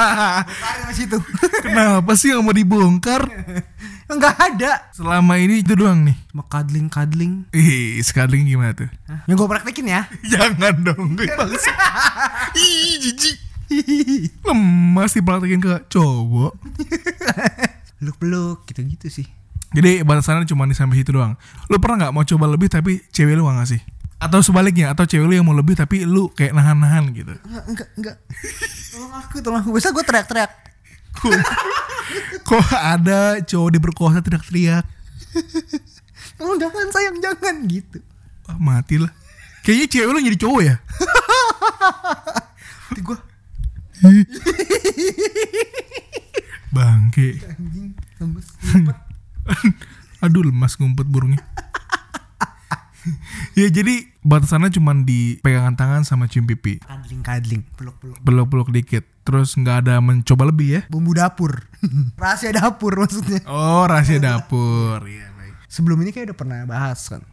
Ke 0.90 0.94
situ. 0.94 1.18
Kenapa 1.66 2.14
sih 2.14 2.30
yang 2.30 2.46
mau 2.46 2.54
dibongkar? 2.54 3.26
Enggak 4.14 4.38
ada. 4.38 4.94
Selama 4.94 5.42
ini 5.42 5.66
itu 5.66 5.74
doang 5.74 6.06
nih. 6.06 6.14
Cuma 6.30 6.46
cuddling-cuddling. 6.46 7.50
Ih, 7.50 7.98
sekali 8.06 8.46
gimana 8.46 8.78
tuh? 8.78 8.90
Hah? 9.10 9.26
Yang 9.26 9.38
gue 9.42 9.48
praktekin 9.50 9.86
ya. 9.90 10.02
Jangan 10.34 10.74
dong, 10.86 11.18
gue 11.18 11.34
bangsa. 11.34 11.74
Ih, 12.54 13.02
jijik. 13.02 13.38
Lemas 14.46 15.18
dipraktekin 15.18 15.58
ke 15.58 15.90
cowok. 15.90 16.54
Peluk-peluk 17.98 18.70
gitu-gitu 18.70 19.10
sih. 19.10 19.26
Jadi 19.74 20.06
batasannya 20.06 20.46
cuma 20.46 20.70
di 20.70 20.78
sampai 20.78 21.02
situ 21.02 21.12
doang. 21.14 21.34
Lu 21.68 21.82
pernah 21.82 22.08
nggak 22.08 22.14
mau 22.14 22.22
coba 22.22 22.46
lebih 22.46 22.70
tapi 22.70 23.02
cewek 23.10 23.34
lu 23.34 23.50
nggak 23.50 23.58
ngasih? 23.66 23.82
Atau 24.22 24.40
sebaliknya, 24.40 24.94
atau 24.94 25.04
cewek 25.04 25.26
lu 25.28 25.34
yang 25.36 25.44
mau 25.44 25.58
lebih 25.58 25.76
tapi 25.76 26.06
lu 26.08 26.30
kayak 26.32 26.54
nahan-nahan 26.56 27.12
gitu. 27.12 27.34
Enggak, 27.44 27.66
enggak, 27.68 27.90
enggak. 28.00 28.16
Tolong 28.94 29.14
aku, 29.18 29.36
tolong 29.44 29.60
aku. 29.60 29.70
Biasa 29.76 29.92
gue 29.92 30.04
teriak-teriak. 30.06 30.52
Kok 32.48 32.68
ada 32.72 33.42
cowok 33.44 33.70
diperkosa 33.74 34.24
teriak-teriak? 34.24 34.86
Tolong 36.40 36.58
jangan 36.62 36.88
sayang, 36.94 37.18
jangan 37.20 37.56
gitu. 37.68 38.00
Wah, 38.48 38.58
mati 38.62 39.02
lah. 39.02 39.12
Kayaknya 39.66 39.88
cewek 39.90 40.12
lu 40.12 40.20
jadi 40.24 40.40
cowok 40.40 40.62
ya? 40.62 40.76
Nanti 42.88 43.02
gue 43.02 43.18
Bangke. 46.74 47.38
anjing 47.44 47.94
lemes. 48.20 48.48
Aduh 50.24 50.46
lemas 50.46 50.80
ngumpet 50.80 51.08
burungnya. 51.08 51.44
ya 53.60 53.68
jadi 53.68 54.08
batasannya 54.24 54.72
cuma 54.72 54.96
di 54.96 55.40
pegangan 55.44 55.76
tangan 55.76 56.02
sama 56.08 56.32
cium 56.32 56.48
pipi. 56.48 56.80
Cuddling-cuddling, 56.84 57.64
peluk-peluk. 57.76 58.18
Peluk-peluk 58.24 58.70
dikit. 58.72 59.04
Terus 59.24 59.56
nggak 59.56 59.88
ada 59.88 60.00
mencoba 60.00 60.48
lebih 60.48 60.68
ya? 60.80 60.82
Bumbu 60.88 61.16
dapur. 61.16 61.68
Rahasia 62.22 62.56
dapur 62.56 63.00
maksudnya. 63.00 63.44
Oh 63.48 63.84
rahasia 63.88 64.20
dapur. 64.20 65.04
Iya 65.08 65.32
baik. 65.36 65.54
Sebelum 65.68 66.00
ini 66.04 66.12
kayak 66.16 66.32
udah 66.32 66.38
pernah 66.38 66.60
bahas 66.68 67.00
kan. 67.08 67.24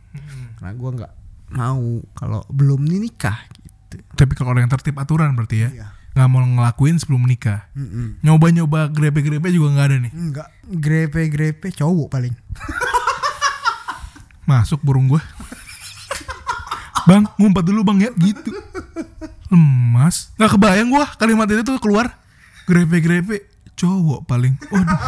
Karena 0.59 0.73
gue 0.75 0.91
nggak 0.99 1.13
mau 1.55 2.03
kalau 2.15 2.43
belum 2.51 2.87
nikah 2.87 3.39
gitu. 3.55 4.03
Tapi 4.15 4.33
kalau 4.39 4.55
orang 4.55 4.67
yang 4.67 4.73
tertib 4.73 4.99
aturan 4.99 5.35
berarti 5.35 5.67
ya? 5.67 5.71
Iya. 5.71 5.89
Nggak 6.11 6.29
mau 6.29 6.43
ngelakuin 6.43 6.99
sebelum 6.99 7.23
menikah. 7.23 7.71
Mm-mm. 7.79 8.19
Nyoba-nyoba 8.27 8.91
grepe-grepe 8.91 9.49
juga 9.55 9.69
nggak 9.79 9.87
ada 9.87 9.97
nih. 10.03 10.13
Enggak, 10.13 10.49
grepe-grepe 10.67 11.71
cowok 11.71 12.09
paling. 12.11 12.35
Masuk 14.51 14.83
burung 14.83 15.07
gua. 15.07 15.23
bang, 17.09 17.25
ngumpet 17.39 17.65
dulu 17.65 17.87
bang 17.87 18.07
ya, 18.07 18.11
gitu. 18.19 18.51
Lemas. 19.51 20.35
Gak 20.39 20.59
kebayang 20.59 20.91
gua 20.91 21.07
kalimat 21.15 21.47
itu 21.47 21.63
tuh 21.63 21.79
keluar. 21.79 22.19
Grepe-grepe 22.67 23.47
cowok 23.79 24.27
paling. 24.27 24.59
Waduh. 24.69 24.99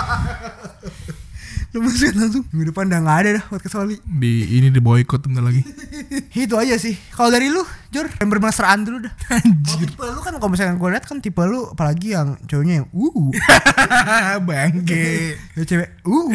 Lemes 1.72 1.96
kan 1.96 2.12
langsung. 2.20 2.44
Minggu 2.52 2.68
depan 2.68 2.84
udah 2.84 3.00
gak 3.00 3.18
ada 3.24 3.30
dah 3.40 3.44
podcast 3.48 3.80
Oli. 3.80 3.96
Di 4.04 4.60
ini 4.60 4.68
di 4.68 4.76
boykot 4.76 5.24
bentar 5.24 5.40
lagi. 5.40 5.64
Itu 6.44 6.60
aja 6.60 6.76
sih. 6.76 6.92
Kalau 7.16 7.32
dari 7.32 7.48
lu, 7.48 7.64
Jor, 7.88 8.12
yang 8.20 8.28
bermesraan 8.28 8.84
dulu 8.84 9.08
dah. 9.08 9.12
Anjir. 9.40 9.88
Tipe 9.88 10.04
lu 10.04 10.20
kan 10.20 10.36
kalau 10.36 10.52
misalnya 10.52 10.76
gue 10.76 10.88
liat 10.92 11.04
kan 11.08 11.24
tipe 11.24 11.40
lu 11.48 11.72
apalagi 11.72 12.12
yang 12.12 12.36
cowoknya 12.44 12.84
yang 12.84 12.86
uh, 12.92 14.36
Bangke. 14.48 15.40
ya 15.56 15.64
cewek 15.64 15.88
uh. 16.04 16.28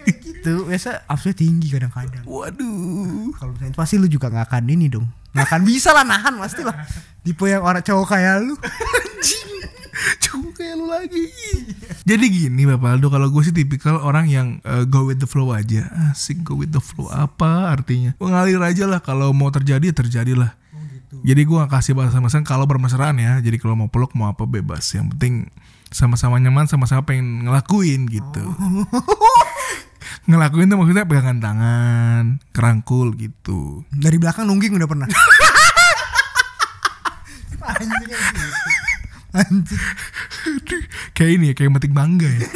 gitu 0.00 0.64
biasa 0.64 1.04
absolutnya 1.04 1.44
tinggi 1.44 1.68
kadang-kadang. 1.68 2.24
Waduh. 2.24 3.36
Kalau 3.36 3.52
misalnya 3.52 3.76
pasti 3.76 4.00
lu 4.00 4.08
juga 4.08 4.32
gak 4.32 4.48
akan 4.48 4.64
ini 4.64 4.88
dong. 4.88 5.04
Gak 5.36 5.44
akan 5.44 5.60
bisa 5.68 5.92
lah 5.92 6.08
nahan 6.08 6.40
pasti 6.40 6.64
lah. 6.64 6.72
Tipe 7.20 7.44
yang 7.44 7.60
orang 7.60 7.84
cowok 7.84 8.16
kayak 8.16 8.48
lu. 8.48 8.56
Cuma 10.24 10.48
kayak 10.52 10.74
lu 10.76 10.86
lagi. 10.88 11.26
Jadi 12.04 12.24
gini 12.28 12.62
Bapak 12.68 12.98
Aldo, 12.98 13.08
kalau 13.08 13.28
gue 13.32 13.42
sih 13.44 13.54
tipikal 13.54 13.96
orang 14.00 14.28
yang 14.28 14.48
uh, 14.68 14.84
go 14.84 15.08
with 15.08 15.20
the 15.20 15.28
flow 15.28 15.52
aja. 15.54 15.88
Asik 16.12 16.44
go 16.44 16.58
with 16.58 16.72
the 16.72 16.82
flow 16.82 17.08
apa 17.08 17.72
artinya? 17.72 18.12
Mengalir 18.20 18.60
aja 18.60 18.84
lah 18.84 19.00
kalau 19.00 19.32
mau 19.32 19.48
terjadi 19.48 19.90
ya 19.92 19.94
terjadi 19.94 20.34
lah. 20.36 20.52
Jadi 21.24 21.46
gue 21.46 21.56
gak 21.56 21.72
kasih 21.72 21.94
batasan-batasan 21.96 22.44
kalau 22.44 22.68
bermesraan 22.68 23.16
ya. 23.16 23.40
Jadi 23.40 23.56
kalau 23.56 23.78
mau 23.78 23.88
peluk 23.88 24.12
mau 24.18 24.28
apa 24.28 24.44
bebas. 24.44 24.84
Yang 24.92 25.14
penting 25.16 25.34
sama-sama 25.88 26.36
nyaman, 26.42 26.66
sama-sama 26.66 27.06
pengen 27.06 27.46
ngelakuin 27.46 28.10
gitu. 28.10 28.44
ngelakuin 30.28 30.68
tuh 30.68 30.78
maksudnya 30.80 31.06
pegangan 31.06 31.38
tangan, 31.38 32.24
kerangkul 32.50 33.14
gitu. 33.16 33.86
Dari 33.94 34.18
belakang 34.18 34.44
nungging 34.50 34.74
udah 34.76 34.88
pernah. 34.90 35.08
Anjing 37.64 38.12
kayak. 39.34 39.50
Anjing. 39.50 40.84
kayak 41.12 41.30
ini 41.34 41.44
ya, 41.50 41.54
kayak 41.58 41.70
metik 41.74 41.92
mangga 41.92 42.30
ya. 42.30 42.46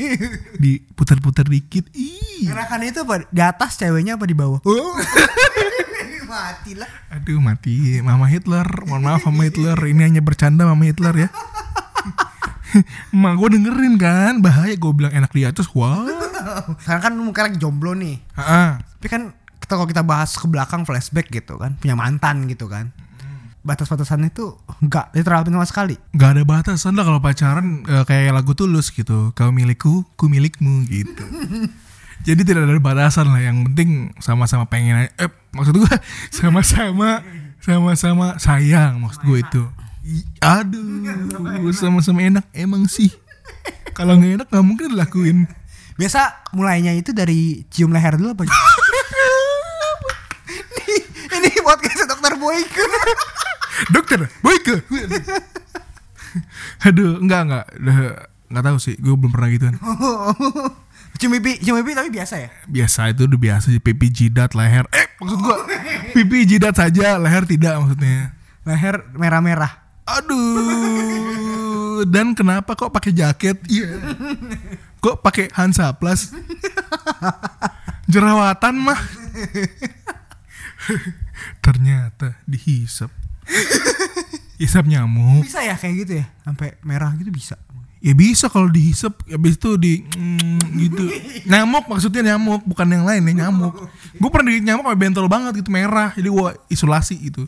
Diputar-putar 0.62 1.50
dikit. 1.50 1.90
Ih. 1.92 2.46
Gerakannya 2.46 2.94
itu 2.94 3.02
apa? 3.02 3.26
Di 3.28 3.42
atas 3.42 3.74
ceweknya 3.76 4.14
apa 4.14 4.24
di 4.30 4.36
bawah? 4.38 4.62
Mati 6.30 6.78
lah. 6.78 6.86
Aduh 7.10 7.42
mati 7.42 7.98
Mama 8.06 8.30
Hitler 8.30 8.62
Mohon 8.86 9.02
maaf 9.02 9.26
Mama 9.26 9.50
Hitler 9.50 9.74
Ini 9.74 10.06
hanya 10.06 10.22
bercanda 10.22 10.62
Mama 10.62 10.86
Hitler 10.86 11.26
ya 11.26 11.28
Mak 13.18 13.34
gue 13.34 13.58
dengerin 13.58 13.98
kan 13.98 14.38
Bahaya 14.38 14.78
gue 14.78 14.92
bilang 14.94 15.10
enak 15.10 15.34
di 15.34 15.42
atas 15.42 15.66
Wah 15.74 16.06
Sekarang 16.78 17.02
kan 17.02 17.14
muka 17.18 17.50
lagi 17.50 17.58
jomblo 17.58 17.98
nih. 17.98 18.22
Ah, 18.38 18.78
Tapi 18.78 19.08
kan 19.10 19.22
kita 19.60 19.78
kalau 19.78 19.86
kita 19.86 20.02
bahas 20.02 20.34
ke 20.34 20.46
belakang 20.50 20.82
flashback 20.82 21.30
gitu 21.30 21.54
kan, 21.54 21.78
punya 21.78 21.94
mantan 21.94 22.50
gitu 22.50 22.66
kan. 22.66 22.90
Batas-batasan 23.60 24.24
itu 24.24 24.56
enggak 24.80 25.12
diterapin 25.12 25.52
sama 25.52 25.68
sekali. 25.68 25.96
Gak 26.12 26.32
ada 26.32 26.42
batasan 26.42 26.96
lah 26.96 27.04
kalau 27.04 27.20
pacaran 27.20 27.84
eh, 27.84 28.04
Kayak 28.04 28.32
lagu 28.32 28.52
tulus 28.52 28.88
gitu. 28.88 29.32
Kau 29.32 29.52
milikku 29.52 30.08
Ku 30.16 30.26
milikmu 30.26 30.88
gitu. 30.88 31.24
Jadi 32.26 32.40
tidak 32.44 32.64
ada 32.64 32.76
batasan 32.76 33.28
lah. 33.28 33.40
Yang 33.40 33.68
penting 33.68 33.90
sama-sama 34.18 34.64
pengen 34.64 35.04
aja- 35.04 35.14
eh, 35.18 35.30
Maksud 35.52 35.76
gue 35.76 35.92
Sama-sama 36.36 37.20
Sama-sama 37.60 38.26
sayang 38.36 38.96
Maksud 38.96 39.20
gue 39.22 39.38
itu. 39.40 39.62
Ih, 40.00 40.24
Aduh 40.40 41.04
Sama-sama 41.70 42.24
enak 42.24 42.48
Emang 42.52 42.88
sih. 42.88 43.12
Kalau 43.92 44.16
nggak 44.16 44.40
enak 44.40 44.48
gak 44.48 44.64
mungkin 44.64 44.96
dilakuin. 44.96 45.44
Biasa 46.00 46.48
mulainya 46.56 46.96
itu 46.96 47.12
dari 47.12 47.68
cium 47.68 47.92
leher 47.92 48.16
dulu 48.16 48.32
apa? 48.32 48.48
ini, 50.80 50.96
ini 51.28 51.50
podcast 51.60 52.08
dokter 52.08 52.40
Boyke. 52.40 52.80
Dokter, 53.88 54.28
Boyke. 54.44 54.84
Aduh, 56.84 57.16
enggak 57.18 57.40
enggak. 57.48 57.64
Udah 57.80 57.96
enggak 58.52 58.64
tahu 58.68 58.76
sih. 58.76 58.94
Gue 59.00 59.16
belum 59.16 59.32
pernah 59.32 59.48
gituan. 59.54 59.74
cium 61.20 61.36
pipi, 61.36 61.60
cium 61.60 61.76
pipi 61.80 61.92
tapi 61.96 62.08
biasa 62.12 62.34
ya. 62.36 62.48
Biasa 62.64 63.12
itu 63.12 63.28
udah 63.28 63.40
biasa 63.40 63.66
sih 63.72 63.80
pipi 63.80 64.08
jidat 64.08 64.56
leher. 64.56 64.88
Eh, 64.92 65.06
maksud 65.20 65.38
gua 65.40 65.56
pipi 66.12 66.48
jidat 66.48 66.76
saja, 66.76 67.20
leher 67.20 67.44
tidak 67.44 67.76
maksudnya. 67.76 68.32
Leher 68.64 69.04
merah-merah. 69.16 69.72
Aduh. 70.08 72.08
Dan 72.08 72.32
kenapa 72.32 72.72
kok 72.72 72.88
pakai 72.88 73.12
jaket? 73.12 73.60
Iya. 73.68 74.00
Kok 75.00 75.20
pakai 75.20 75.52
Hansa 75.52 75.92
Plus? 75.96 76.32
Jerawatan 78.08 78.80
mah. 78.80 78.96
Ternyata 81.64 82.40
dihisap. 82.48 83.12
Hisap 84.60 84.84
nyamuk. 84.84 85.44
Bisa 85.44 85.64
ya 85.64 85.74
kayak 85.74 85.94
gitu 86.04 86.12
ya? 86.20 86.26
Sampai 86.44 86.76
merah 86.84 87.12
gitu 87.16 87.32
bisa. 87.32 87.56
Ya 88.00 88.16
bisa 88.16 88.48
kalau 88.48 88.72
dihisap 88.72 89.12
habis 89.28 89.60
itu 89.60 89.76
di 89.76 90.04
mm, 90.04 90.60
gitu. 90.80 91.04
Nyamuk 91.44 91.84
maksudnya 91.84 92.32
nyamuk, 92.32 92.64
bukan 92.64 92.88
yang 92.88 93.04
lain 93.04 93.28
ya 93.28 93.44
nyamuk. 93.44 93.76
Gue 94.16 94.30
pernah 94.32 94.48
di 94.48 94.64
nyamuk 94.64 94.88
sampai 94.88 95.00
bentol 95.00 95.28
banget 95.28 95.60
gitu 95.60 95.68
merah. 95.68 96.12
Jadi 96.16 96.28
gua 96.32 96.56
isolasi 96.72 97.16
gitu. 97.20 97.44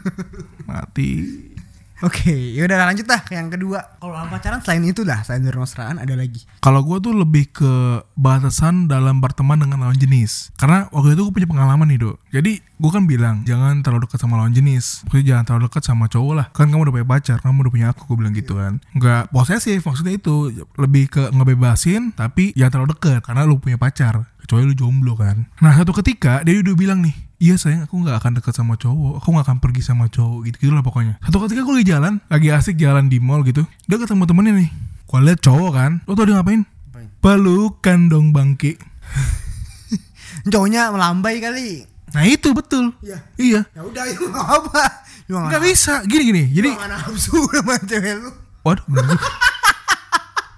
Mati. 0.68 1.52
Oke, 2.02 2.34
yaudah 2.58 2.90
lanjut 2.90 3.06
ke 3.06 3.38
yang 3.38 3.54
kedua. 3.54 4.00
Kalau 4.02 4.18
dalam 4.18 4.26
pacaran 4.26 4.58
selain 4.64 4.82
itu 4.82 5.06
dah, 5.06 5.22
selain 5.22 5.46
bermesraan 5.46 6.02
ada 6.02 6.18
lagi. 6.18 6.42
Kalau 6.58 6.82
gue 6.82 6.98
tuh 6.98 7.14
lebih 7.14 7.54
ke 7.54 8.02
batasan 8.18 8.90
dalam 8.90 9.22
berteman 9.22 9.62
dengan 9.62 9.86
lawan 9.86 9.94
jenis. 9.94 10.50
Karena 10.58 10.90
waktu 10.90 11.14
itu 11.14 11.30
gue 11.30 11.34
punya 11.38 11.48
pengalaman 11.48 11.86
nih 11.86 12.00
dok. 12.02 12.16
Jadi 12.34 12.58
gue 12.58 12.90
kan 12.90 13.06
bilang 13.06 13.46
jangan 13.46 13.78
terlalu 13.86 14.10
dekat 14.10 14.18
sama 14.26 14.42
lawan 14.42 14.50
jenis. 14.50 15.06
Maksudnya 15.06 15.26
jangan 15.30 15.44
terlalu 15.46 15.62
dekat 15.70 15.82
sama 15.86 16.04
cowok 16.10 16.34
lah. 16.34 16.46
Kan 16.50 16.74
kamu 16.74 16.90
udah 16.90 16.94
punya 16.98 17.08
pacar, 17.08 17.36
kamu 17.38 17.56
udah 17.62 17.72
punya 17.72 17.86
aku. 17.94 18.02
Gue 18.10 18.16
bilang 18.18 18.34
gitu 18.34 18.58
kan. 18.58 18.82
Nggak 18.98 19.30
posesif 19.30 19.78
maksudnya 19.86 20.14
itu 20.18 20.50
lebih 20.74 21.04
ke 21.06 21.30
ngebebasin 21.30 22.10
tapi 22.18 22.50
jangan 22.58 22.82
terlalu 22.82 22.88
dekat 22.98 23.22
karena 23.22 23.46
lu 23.46 23.62
punya 23.62 23.78
pacar. 23.78 24.26
Kecuali 24.44 24.68
lu 24.68 24.76
jomblo 24.76 25.16
kan. 25.16 25.48
Nah 25.64 25.72
satu 25.72 25.96
ketika 25.96 26.44
dia 26.44 26.60
udah 26.60 26.76
bilang 26.76 27.00
nih, 27.00 27.16
iya 27.36 27.54
sayang 27.54 27.84
aku 27.84 27.98
nggak 27.98 28.16
akan 28.18 28.32
dekat 28.38 28.54
sama 28.54 28.74
cowok, 28.74 29.18
aku 29.20 29.28
nggak 29.30 29.46
akan 29.46 29.58
pergi 29.58 29.82
sama 29.82 30.06
cowok 30.08 30.38
gitu 30.48 30.56
gitu 30.62 30.72
lah 30.72 30.82
pokoknya. 30.82 31.18
Satu 31.20 31.42
ketika 31.44 31.62
gue 31.62 31.74
lagi 31.74 31.88
jalan, 31.88 32.12
lagi 32.26 32.48
asik 32.48 32.76
jalan 32.76 33.06
di 33.06 33.18
mall 33.18 33.42
gitu, 33.42 33.62
dia 33.84 33.96
ketemu 33.96 34.24
temennya 34.24 34.52
nih. 34.54 34.70
Gue 35.04 35.18
liat 35.20 35.40
cowok 35.40 35.70
kan, 35.70 35.92
lo 36.04 36.12
tau 36.12 36.24
dia 36.24 36.36
ngapain? 36.36 36.62
Ngapain? 36.64 37.08
Pelukan 37.20 38.00
dong 38.08 38.30
bangke. 38.30 38.78
Cowoknya 40.50 40.90
melambai 40.90 41.38
kali. 41.38 41.84
Nah 42.12 42.24
itu 42.24 42.52
betul. 42.52 42.92
Iya. 43.00 43.18
Iya. 43.36 43.60
Ya 43.70 43.82
udah 43.82 44.04
itu 44.06 44.24
nggak 44.24 44.48
apa. 44.60 44.82
Nggak 45.26 45.62
bisa. 45.62 46.04
Gini 46.04 46.22
gini. 46.26 46.44
Jadi, 46.52 46.70
Jadi 46.70 46.90
nafsu 46.90 47.38
sama 47.54 47.74
cewek 47.80 48.14
lu. 48.20 48.30
waduh 48.62 48.84
bener 48.88 49.04
juga. 49.14 49.28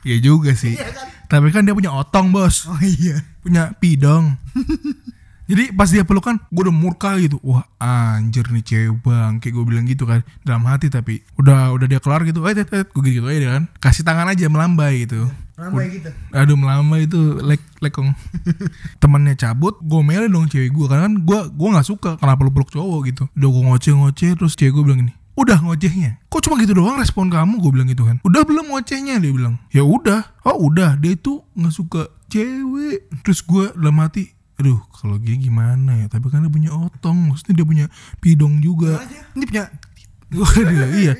Iya 0.06 0.22
juga 0.22 0.54
sih. 0.54 0.78
Tapi 1.26 1.50
kan 1.50 1.66
dia 1.66 1.74
punya 1.74 1.90
otong 1.90 2.30
bos, 2.30 2.70
Oh 2.70 2.78
iya. 2.78 3.26
punya 3.42 3.74
pidong. 3.82 4.38
Jadi 5.46 5.70
pas 5.70 5.86
dia 5.86 6.02
pelukan, 6.02 6.42
gue 6.50 6.62
udah 6.66 6.74
murka 6.74 7.14
gitu. 7.22 7.38
Wah 7.46 7.62
anjir 7.78 8.50
nih 8.50 8.66
cewek 8.66 8.98
bang, 9.06 9.38
kayak 9.38 9.54
gue 9.54 9.64
bilang 9.64 9.86
gitu 9.86 10.02
kan 10.02 10.26
dalam 10.42 10.66
hati 10.66 10.90
tapi 10.90 11.22
udah 11.38 11.70
udah 11.70 11.86
dia 11.86 12.02
kelar 12.02 12.26
gitu. 12.26 12.42
Eh, 12.42 12.54
gue 12.82 13.02
gitu 13.06 13.26
aja 13.30 13.38
dia 13.38 13.50
kan. 13.54 13.64
Kasih 13.78 14.02
tangan 14.02 14.26
aja 14.26 14.50
melambai 14.50 15.06
gitu. 15.06 15.30
Melambai 15.54 15.86
gitu. 15.94 16.10
Aduh 16.34 16.58
melambai 16.58 17.06
itu 17.06 17.38
lek 17.38 17.62
lekong. 17.78 18.10
Temennya 19.02 19.38
cabut, 19.38 19.78
gue 19.78 20.00
melin 20.02 20.34
dong 20.34 20.50
cewek 20.50 20.74
gue 20.74 20.86
karena 20.90 21.06
kan 21.06 21.14
gue 21.22 21.40
gue 21.54 21.68
nggak 21.70 21.86
suka 21.86 22.18
kenapa 22.18 22.42
lu 22.42 22.50
peluk 22.50 22.74
cowok 22.74 23.00
gitu. 23.06 23.24
Udah 23.38 23.48
gue 23.54 23.62
ngoceh 23.70 23.94
ngoceh 23.94 24.30
terus 24.34 24.58
cewek 24.58 24.74
gue 24.74 24.82
bilang 24.82 25.00
gini. 25.06 25.14
Udah 25.36 25.60
ngocehnya. 25.60 26.16
Kok 26.32 26.40
cuma 26.48 26.56
gitu 26.58 26.72
doang 26.72 26.96
respon 26.96 27.28
kamu? 27.28 27.60
Gue 27.60 27.70
bilang 27.70 27.88
gitu 27.92 28.08
kan. 28.08 28.18
Udah 28.24 28.42
belum 28.42 28.72
ngocehnya 28.72 29.20
dia 29.20 29.30
bilang. 29.30 29.60
Ya 29.68 29.84
udah. 29.84 30.32
Oh 30.48 30.72
udah. 30.72 30.96
Dia 30.96 31.12
itu 31.12 31.44
nggak 31.52 31.74
suka 31.76 32.08
cewek. 32.32 33.06
Terus 33.20 33.44
gue 33.44 33.68
dalam 33.76 34.00
hati. 34.00 34.35
Aduh 34.56 34.80
kalau 34.96 35.20
gini 35.20 35.48
gimana 35.48 36.04
ya. 36.04 36.06
Tapi 36.08 36.28
kan 36.32 36.44
dia 36.44 36.52
punya 36.52 36.70
otong. 36.72 37.32
Maksudnya 37.32 37.62
dia 37.62 37.66
punya 37.66 37.86
pidong 38.20 38.60
juga. 38.64 39.00
Ini 39.36 39.44
punya 39.44 39.64
Waduh, 40.34 40.90
iya. 40.98 41.14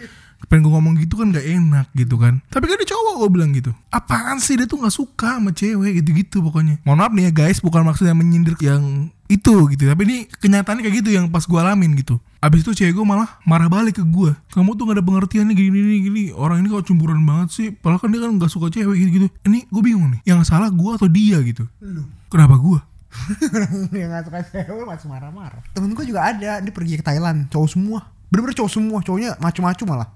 Pengen 0.47 0.69
gue 0.69 0.73
ngomong 0.79 0.95
gitu 1.01 1.19
kan 1.19 1.33
gak 1.33 1.47
enak 1.47 1.87
gitu 1.97 2.21
kan. 2.21 2.45
Tapi 2.53 2.69
kan 2.69 2.77
dia 2.79 2.89
cowok 2.93 3.15
gue 3.25 3.29
bilang 3.33 3.51
gitu. 3.57 3.73
Apaan 3.91 4.39
sih 4.39 4.55
dia 4.55 4.69
tuh 4.69 4.79
gak 4.79 4.95
suka 4.95 5.41
sama 5.41 5.51
cewek 5.51 6.03
gitu-gitu 6.03 6.45
pokoknya. 6.45 6.79
Mohon 6.87 6.99
maaf 7.03 7.13
nih 7.17 7.25
ya 7.27 7.33
guys, 7.33 7.59
bukan 7.59 7.83
maksudnya 7.83 8.15
menyindir 8.15 8.55
yang 8.61 9.11
itu 9.27 9.55
gitu. 9.75 9.89
Tapi 9.91 10.03
ini 10.07 10.17
kenyataannya 10.29 10.87
kayak 10.87 10.97
gitu 11.03 11.11
yang 11.11 11.27
pas 11.33 11.43
gue 11.43 11.59
alamin 11.59 11.99
gitu. 11.99 12.21
Abis 12.39 12.63
itu 12.63 12.85
cewek 12.85 12.95
gue 12.95 13.07
malah 13.07 13.41
marah 13.49 13.67
balik 13.67 13.99
ke 13.99 14.05
gue. 14.07 14.37
Kamu 14.53 14.77
tuh 14.77 14.87
gak 14.87 15.01
ada 15.01 15.05
pengertiannya 15.07 15.55
gini 15.57 15.73
gini 15.73 15.99
gini. 16.05 16.25
Orang 16.37 16.63
ini 16.63 16.69
kok 16.71 16.85
cemburuan 16.85 17.19
banget 17.25 17.49
sih. 17.51 17.69
Padahal 17.73 17.99
kan 17.99 18.13
dia 18.13 18.21
kan 18.23 18.31
gak 18.39 18.53
suka 18.53 18.71
cewek 18.71 18.97
gitu-gitu. 19.03 19.27
Ini 19.49 19.67
gue 19.67 19.83
bingung 19.83 20.15
nih. 20.15 20.21
Yang 20.31 20.53
salah 20.53 20.69
gue 20.71 20.91
atau 20.95 21.09
dia 21.11 21.41
gitu. 21.43 21.65
Kenapa 22.31 22.61
gue? 22.61 22.79
Orang 23.55 23.91
yang 23.91 24.11
gak 24.11 24.25
suka 24.25 24.41
cewek 24.49 24.85
masih 24.85 25.09
marah-marah. 25.09 25.63
Temen 25.73 25.93
gue 25.93 26.05
juga 26.05 26.23
ada, 26.25 26.61
dia 26.61 26.73
pergi 26.73 26.99
ke 26.99 27.05
Thailand, 27.05 27.49
cowok 27.49 27.69
semua. 27.69 28.01
Bener-bener 28.27 28.59
cowok 28.59 28.73
semua, 28.73 28.99
cowoknya 29.01 29.39
macu-macu 29.39 29.85
malah. 29.87 30.09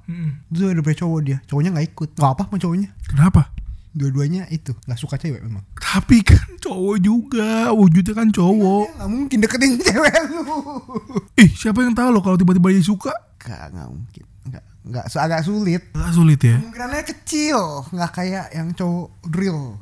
Itu 0.51 0.67
ada 0.67 0.83
cowok 0.83 1.21
dia, 1.23 1.39
cowoknya 1.47 1.71
gak 1.75 1.87
ikut. 1.95 2.09
Gak 2.15 2.31
apa 2.31 2.43
sama 2.47 2.57
cowoknya. 2.59 2.89
Kenapa? 3.07 3.43
Dua-duanya 3.91 4.47
itu, 4.51 4.71
gak 4.87 4.99
suka 4.99 5.19
cewek 5.19 5.43
memang. 5.43 5.67
Tapi 5.75 6.23
kan 6.23 6.39
cowok 6.59 6.97
juga. 7.03 7.75
Wujudnya 7.75 8.15
kan 8.15 8.31
cowok. 8.31 8.87
Gak 8.99 9.11
mungkin 9.11 9.39
deketin 9.43 9.79
cewek 9.83 10.15
lu. 10.31 10.43
Ih, 11.35 11.51
siapa 11.51 11.83
yang 11.83 11.95
tahu 11.95 12.15
loh 12.15 12.23
kalau 12.23 12.39
tiba-tiba 12.39 12.71
dia 12.71 12.83
suka? 12.83 13.11
Gak, 13.39 13.75
gak 13.75 13.89
mungkin. 13.91 14.25
Gak, 14.47 14.63
gak, 14.87 15.07
so- 15.11 15.19
agak 15.19 15.43
sulit. 15.43 15.83
Agak 15.91 16.15
sulit 16.15 16.39
ya. 16.39 16.63
Kemungkinannya 16.63 17.03
kecil, 17.03 17.59
nggak 17.91 18.11
kayak 18.15 18.47
yang 18.55 18.71
cowok 18.75 19.11
drill. 19.27 19.75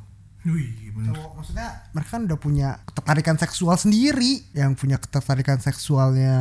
Wih, 0.49 0.93
bener. 0.97 1.13
Cowok 1.13 1.33
maksudnya 1.37 1.69
mereka 1.93 2.11
kan 2.17 2.23
udah 2.25 2.39
punya 2.41 2.69
ketertarikan 2.89 3.37
seksual 3.37 3.77
sendiri. 3.77 4.43
Yang 4.57 4.73
punya 4.81 4.97
ketertarikan 4.97 5.59
seksualnya 5.61 6.37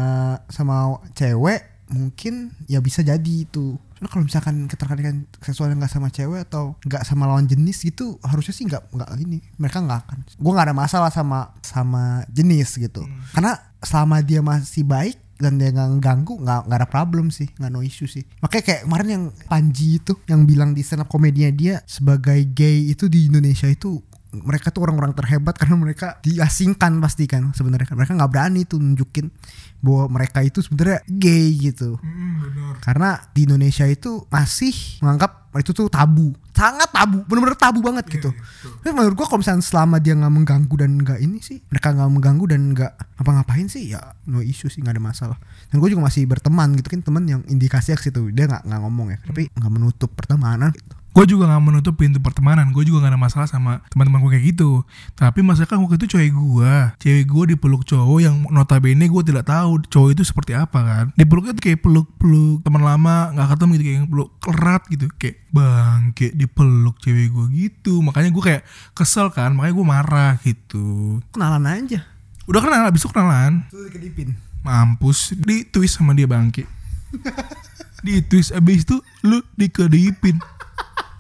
sama 0.48 1.04
cewek 1.13 1.78
mungkin 1.88 2.52
ya 2.67 2.84
bisa 2.84 3.00
jadi 3.04 3.34
itu. 3.48 3.80
Soalnya 3.98 4.10
kalau 4.12 4.24
misalkan 4.28 4.56
ketertarikan 4.70 5.15
seksualnya 5.39 5.76
nggak 5.80 5.93
sama 5.93 6.08
cewek 6.12 6.46
atau 6.48 6.76
nggak 6.84 7.04
sama 7.08 7.26
lawan 7.26 7.48
jenis 7.48 7.82
gitu 7.82 8.20
harusnya 8.22 8.54
sih 8.54 8.67
nggak 8.67 8.93
nggak 8.93 9.10
ini 9.24 9.39
mereka 9.60 9.82
nggak 9.84 10.00
akan. 10.08 10.17
Gue 10.38 10.52
nggak 10.52 10.67
ada 10.72 10.78
masalah 10.78 11.12
sama 11.12 11.56
sama 11.63 12.24
jenis 12.30 12.78
gitu. 12.78 13.04
Karena 13.34 13.58
selama 13.82 14.20
dia 14.22 14.43
masih 14.43 14.84
baik 14.84 15.17
dan 15.38 15.62
dia 15.62 15.69
nggak 15.69 16.02
ganggu 16.02 16.38
nggak 16.41 16.67
nggak 16.67 16.80
ada 16.84 16.89
problem 16.89 17.30
sih 17.30 17.47
nggak 17.58 17.71
no 17.71 17.86
issue 17.86 18.10
sih. 18.10 18.26
Makanya 18.41 18.63
kayak 18.65 18.82
kemarin 18.89 19.10
yang 19.10 19.26
Panji 19.47 20.02
itu 20.02 20.13
yang 20.28 20.43
bilang 20.43 20.73
di 20.73 20.82
stand 20.82 21.06
up 21.06 21.10
komedinya 21.10 21.52
dia 21.54 21.76
sebagai 21.86 22.41
gay 22.52 22.91
itu 22.91 23.08
di 23.08 23.30
Indonesia 23.30 23.69
itu 23.69 24.02
mereka 24.36 24.69
tuh 24.69 24.84
orang-orang 24.84 25.15
terhebat 25.15 25.56
karena 25.56 25.80
mereka 25.80 26.19
diasingkan 26.19 27.00
pasti 27.00 27.26
kan 27.26 27.56
sebenarnya. 27.56 27.95
Mereka 27.95 28.13
nggak 28.17 28.32
berani 28.32 28.67
tuh 28.67 28.78
nunjukin 28.82 29.32
bahwa 29.80 30.19
mereka 30.19 30.43
itu 30.43 30.60
sebenarnya 30.60 31.00
gay 31.08 31.54
gitu. 31.56 31.95
Mm, 32.02 32.34
bener. 32.43 32.73
karena 32.84 33.10
di 33.32 33.45
Indonesia 33.47 33.86
itu 33.88 34.26
masih 34.28 34.73
menganggap 35.02 35.46
itu 35.62 35.72
tuh 35.72 35.88
tabu. 35.88 36.34
Sangat 36.52 36.89
tabu. 36.89 37.22
Bener-bener 37.30 37.58
tabu 37.58 37.80
banget 37.86 38.06
gitu. 38.10 38.34
tapi 38.82 38.91
menurut 38.93 39.15
gua 39.20 39.28
kalau 39.30 39.43
misalnya 39.43 39.63
selama 39.63 40.02
dia 40.02 40.15
nggak 40.15 40.34
mengganggu 40.34 40.76
dan 40.80 40.91
nggak 40.98 41.20
ini 41.22 41.38
sih 41.43 41.60
mereka 41.70 41.93
nggak 41.93 42.10
mengganggu 42.10 42.46
dan 42.50 42.62
nggak 42.74 42.91
apa-ngapain 43.20 43.67
sih 43.67 43.93
ya 43.93 44.02
no 44.28 44.41
issue 44.41 44.72
sih 44.72 44.82
nggak 44.82 44.98
ada 44.98 45.04
masalah. 45.04 45.38
Dan 45.70 45.84
gue 45.84 45.89
juga 45.91 46.08
masih 46.08 46.26
berteman 46.26 46.74
gitu 46.80 46.88
kan 46.89 47.02
teman 47.04 47.24
yang 47.28 47.41
indikasi 47.46 47.93
ke 47.93 48.10
situ 48.10 48.32
dia 48.34 48.50
nggak 48.50 48.65
nggak 48.65 48.82
ngomong 48.82 49.08
ya. 49.13 49.17
Tapi 49.22 49.54
nggak 49.54 49.72
menutup 49.72 50.10
pertemanan 50.17 50.74
gitu 50.74 50.96
Gue 51.17 51.25
juga 51.25 51.49
gak 51.49 51.65
menutup 51.65 51.97
pintu 51.97 52.21
pertemanan. 52.21 52.69
Gue 52.69 52.86
juga 52.86 53.01
gak 53.01 53.17
ada 53.17 53.17
masalah 53.17 53.49
sama 53.49 53.82
teman-teman 53.89 54.21
gue 54.21 54.38
kayak 54.38 54.45
gitu. 54.53 54.86
Tapi 55.17 55.41
masalahnya 55.41 55.82
waktu 55.82 55.97
itu 55.97 56.13
cewek 56.13 56.30
gue 56.30 56.73
Cewek 57.01 57.25
gue 57.25 57.43
dipeluk 57.58 57.89
cowok 57.89 58.19
yang 58.21 58.45
notabene 58.53 59.10
gue 59.10 59.23
tidak 59.25 59.49
tahu 59.49 59.82
cowok 59.89 60.10
itu 60.13 60.21
seperti 60.21 60.53
apa 60.53 60.77
kan. 60.77 61.06
Dipeluknya 61.17 61.58
tuh 61.58 61.63
kayak 61.65 61.82
peluk-peluk 61.82 62.62
teman 62.62 62.86
lama 62.86 63.34
gak 63.34 63.58
ketemu 63.58 63.71
gitu 63.73 63.86
Kayak 63.89 64.10
peluk 64.13 64.30
erat 64.45 64.82
gitu. 64.93 65.06
Kayak 65.17 65.36
bangke 65.49 66.27
dipeluk 66.38 66.95
cewek 67.01 67.27
gue 67.34 67.45
gitu. 67.65 67.93
Makanya 68.06 68.30
gue 68.30 68.43
kayak 68.45 68.63
kesel 68.93 69.34
kan. 69.34 69.58
Makanya 69.58 69.73
gue 69.73 69.88
marah 69.89 70.34
gitu. 70.45 71.17
Kenalan 71.34 71.65
aja. 71.65 72.06
Udah 72.45 72.62
kenal 72.62 72.86
abis 72.86 73.01
itu 73.01 73.10
kenalan. 73.10 73.65
Dikedipin 73.73 74.38
Mampus. 74.62 75.34
Di 75.34 75.65
twist 75.65 75.97
sama 75.97 76.13
dia 76.13 76.30
bangke. 76.30 76.69
Di 78.06 78.21
twist 78.21 78.53
abis 78.53 78.86
itu 78.86 79.01
Lu 79.25 79.41
dikedipin 79.58 80.38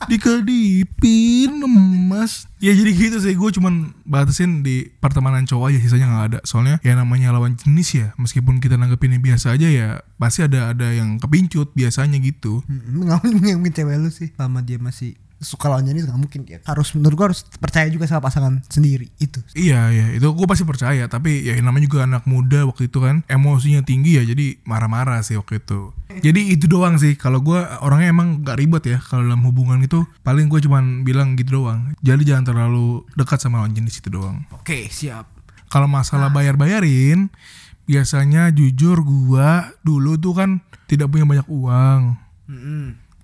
Dikedipin 0.05 1.57
emas. 1.65 2.45
Ya 2.61 2.77
jadi 2.77 2.93
gitu 2.93 3.17
sih. 3.17 3.33
Gue 3.33 3.49
cuman 3.49 3.97
batasin 4.05 4.61
di 4.61 4.93
pertemanan 5.01 5.49
cowok 5.49 5.73
aja. 5.73 5.79
Sisanya 5.81 6.07
gak 6.13 6.25
ada. 6.33 6.39
Soalnya 6.45 6.77
ya 6.85 6.93
namanya 6.93 7.33
lawan 7.33 7.57
jenis 7.57 7.89
ya. 7.97 8.07
Meskipun 8.21 8.61
kita 8.61 8.77
nanggepinnya 8.77 9.17
biasa 9.17 9.57
aja 9.57 9.67
ya 9.67 9.87
Pasti 10.17 10.41
ada 10.45 10.73
ada 10.73 10.89
yang 10.93 11.17
kepincut 11.17 11.73
Biasanya 11.73 12.21
gitu. 12.21 12.61
Hmm, 12.69 13.05
nggak 13.05 13.25
mungkin 13.25 13.53
mungkin 13.61 13.73
cewek 13.73 13.97
lu 13.97 14.09
sih? 14.13 14.29
Lama 14.37 14.61
dia 14.61 14.77
masih 14.77 15.17
suka 15.37 15.69
lawan 15.69 15.85
jenis 15.85 16.09
nggak 16.09 16.19
mungkin. 16.19 16.41
Dia 16.45 16.59
harus 16.65 16.93
menurut 16.97 17.15
gua 17.15 17.25
harus 17.29 17.45
percaya 17.61 17.85
juga 17.93 18.09
sama 18.09 18.25
pasangan 18.25 18.61
sendiri 18.67 19.09
itu. 19.21 19.39
Iya 19.53 19.93
iya. 19.93 20.05
Itu 20.17 20.33
gue 20.33 20.47
pasti 20.49 20.65
percaya 20.65 21.05
Tapi 21.05 21.45
ya 21.45 21.53
namanya 21.61 21.85
juga 21.85 22.05
anak 22.05 22.25
muda 22.25 22.65
waktu 22.65 22.89
itu 22.89 22.97
kan 23.01 23.21
Emosinya 23.29 23.81
tinggi 23.85 24.17
ya 24.17 24.23
Jadi 24.25 24.61
marah-marah 24.65 25.21
sih 25.21 25.37
waktu 25.37 25.61
itu. 25.61 25.93
Jadi 26.21 26.57
itu 26.57 26.65
doang 26.65 26.97
sih. 26.97 27.13
Kalau 27.13 27.41
gue 27.41 27.57
orangnya 27.83 28.09
emang 28.09 28.41
gak 28.41 28.57
ribet 28.57 28.83
ya 28.89 28.97
Kalau 29.01 29.25
dalam 29.25 29.41
hubungan 29.45 29.81
itu 29.81 30.05
Paling 30.25 30.49
gue 30.49 30.59
cuman 30.65 31.05
bilang 31.05 31.37
gitu 31.37 31.63
doang. 31.63 31.93
Jadi 32.01 32.23
jangan 32.25 32.53
terlalu 32.53 33.05
dekat 33.13 33.41
sama 33.41 33.61
lawan 33.61 33.73
jenis 33.77 34.01
itu 34.01 34.09
doang. 34.09 34.41
Oke 34.53 34.89
siap. 34.89 35.29
Kalau 35.67 35.85
masalah 35.85 36.33
bayar-bayarin 36.33 37.29
Biasanya 37.87 38.51
jujur 38.51 38.99
gua 38.99 39.71
dulu 39.79 40.19
tuh 40.19 40.35
kan 40.35 40.49
Tidak 40.91 41.07
punya 41.07 41.23
banyak 41.23 41.47
uang. 41.47 42.19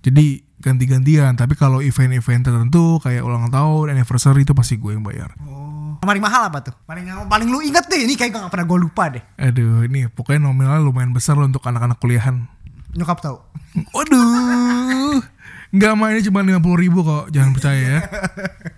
Jadi 0.04 0.44
ganti-gantian. 0.64 1.36
Tapi 1.36 1.52
kalau 1.60 1.84
event-event 1.84 2.48
tertentu 2.48 2.96
Kayak 3.04 3.28
ulang 3.28 3.52
tahun, 3.52 3.92
anniversary 3.92 4.48
itu 4.48 4.56
pasti 4.56 4.80
gue 4.80 4.96
yang 4.96 5.04
bayar. 5.04 5.36
Oh. 5.44 6.00
Paling 6.00 6.20
mahal 6.24 6.48
apa 6.48 6.64
tuh? 6.64 6.74
Paling 6.84 7.04
paling 7.28 7.48
lu 7.48 7.60
inget 7.64 7.84
deh 7.88 8.00
ini 8.04 8.16
kayak 8.16 8.32
gak 8.32 8.52
pernah 8.52 8.66
gue 8.68 8.78
lupa 8.80 9.08
deh. 9.12 9.24
Aduh, 9.40 9.84
ini 9.84 10.08
pokoknya 10.08 10.40
nominalnya 10.44 10.84
lumayan 10.84 11.12
besar 11.12 11.36
loh 11.36 11.48
untuk 11.48 11.64
anak-anak 11.64 11.96
kuliahan. 12.00 12.44
nyokap 12.94 13.18
tahu 13.18 13.42
Waduh, 13.90 15.18
nggak 15.74 15.92
mainnya 15.98 16.22
cuma 16.30 16.46
lima 16.46 16.62
puluh 16.62 16.78
ribu 16.78 17.02
kok, 17.02 17.26
jangan 17.34 17.50
percaya 17.50 17.82
ya. 17.82 18.00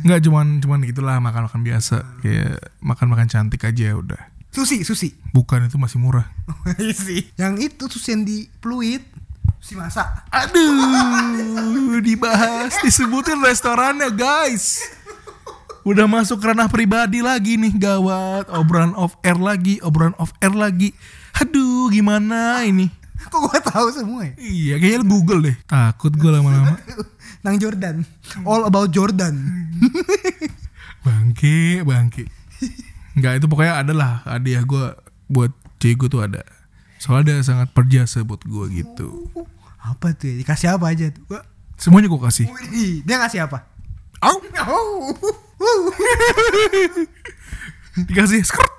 Nggak 0.01 0.21
cuman 0.25 0.47
cuman 0.65 0.79
gitulah 0.89 1.21
makan-makan 1.21 1.61
biasa, 1.61 2.17
kayak 2.25 2.57
makan-makan 2.81 3.29
cantik 3.29 3.61
aja 3.69 3.93
udah. 3.93 4.33
susi 4.49 4.89
susi 4.89 5.13
Bukan 5.37 5.69
itu 5.69 5.77
masih 5.77 6.01
murah. 6.01 6.33
sih. 7.05 7.29
Yang 7.37 7.77
itu 7.77 7.85
susi 7.93 8.17
yang 8.17 8.25
di 8.25 8.49
fluid 8.65 9.05
si 9.67 9.75
masak 9.75 10.07
Aduh, 10.31 11.99
dibahas, 11.99 12.79
disebutin 12.87 13.43
restorannya 13.43 14.15
guys. 14.15 14.79
Udah 15.83 16.07
masuk 16.07 16.39
ranah 16.39 16.71
pribadi 16.71 17.19
lagi 17.19 17.59
nih, 17.59 17.75
gawat. 17.75 18.47
Obrolan 18.51 18.95
off 18.95 19.19
air 19.27 19.39
lagi, 19.39 19.83
obrolan 19.83 20.15
off 20.23 20.31
air 20.39 20.55
lagi. 20.55 20.95
Aduh, 21.43 21.91
gimana 21.91 22.63
ini? 22.63 22.91
kok 23.27 23.43
gue 23.43 23.59
tahu 23.59 23.91
semua 23.91 24.23
ya 24.23 24.33
Iya, 24.39 24.75
kayaknya 24.79 25.01
Google 25.03 25.41
deh. 25.51 25.57
Takut 25.67 26.15
gue 26.15 26.31
lama-lama. 26.31 26.79
Nang 27.43 27.59
Jordan 27.59 28.07
all 28.47 28.71
about 28.71 28.95
Jordan 28.95 29.35
Bangke, 31.07 31.83
bangke. 31.83 32.31
Enggak 33.19 33.43
itu 33.43 33.47
pokoknya 33.51 33.83
ada 33.83 33.93
lah 33.95 34.13
hadiah 34.27 34.63
gue 34.63 34.95
buat 35.27 35.51
cewek 35.83 36.07
gue 36.07 36.09
tuh 36.19 36.23
ada. 36.23 36.43
Soalnya 36.99 37.39
dia 37.39 37.47
sangat 37.47 37.71
berjasa 37.75 38.23
buat 38.27 38.43
gue 38.43 38.83
gitu. 38.83 39.31
Apa 39.87 40.11
tuh 40.19 40.27
ya? 40.33 40.35
dikasih 40.43 40.69
apa 40.75 40.91
aja 40.91 41.07
tuh? 41.15 41.23
Wah, 41.31 41.45
Semuanya 41.77 42.09
gue 42.09 42.21
kasih. 42.21 42.49
wih, 42.49 43.05
dia 43.05 43.17
ngasih 43.21 43.45
apa? 43.47 43.69
Au, 44.25 44.41
oh 44.41 45.13
dikasih 48.09 48.45
skirt. 48.45 48.73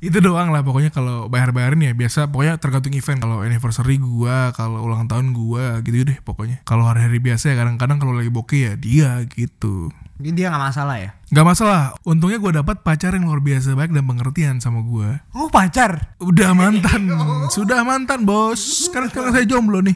itu 0.00 0.16
doang 0.24 0.48
lah 0.48 0.64
pokoknya 0.64 0.88
kalau 0.88 1.28
bayar-bayarin 1.28 1.80
ya 1.80 1.92
biasa. 1.92 2.32
Pokoknya 2.32 2.56
tergantung 2.56 2.96
event. 2.96 3.20
Kalau 3.20 3.44
anniversary 3.44 4.00
gua 4.00 4.52
kalau 4.56 4.80
ulang 4.84 5.04
tahun 5.08 5.36
gua 5.36 5.84
gitu 5.84 6.08
deh 6.08 6.18
pokoknya. 6.24 6.64
Kalau 6.64 6.88
hari-hari 6.88 7.20
biasa 7.20 7.52
ya 7.52 7.56
kadang-kadang 7.60 8.00
kalau 8.00 8.16
lagi 8.16 8.32
bokeh 8.32 8.60
ya 8.64 8.72
dia 8.80 9.20
gitu 9.28 9.92
Ini 10.20 10.30
dia 10.30 10.52
nggak 10.52 10.60
masalah 10.62 10.96
ya 10.96 11.10
Gak 11.26 11.46
masalah, 11.46 11.80
untungnya 12.02 12.36
gue 12.36 12.52
dapat 12.52 12.82
pacar 12.82 13.14
yang 13.14 13.24
luar 13.24 13.38
biasa 13.38 13.72
baik 13.72 13.90
dan 13.90 14.04
pengertian 14.04 14.56
sama 14.58 14.82
gue. 14.82 15.16
oh 15.32 15.48
pacar 15.48 16.12
Udah 16.18 16.52
mantan, 16.52 17.08
sudah 17.48 17.80
mantan 17.80 18.22
bos. 18.22 18.58
Sekarang 18.58 19.08
sekarang 19.08 19.32
saya 19.32 19.46
jomblo 19.46 19.80
nih. 19.80 19.94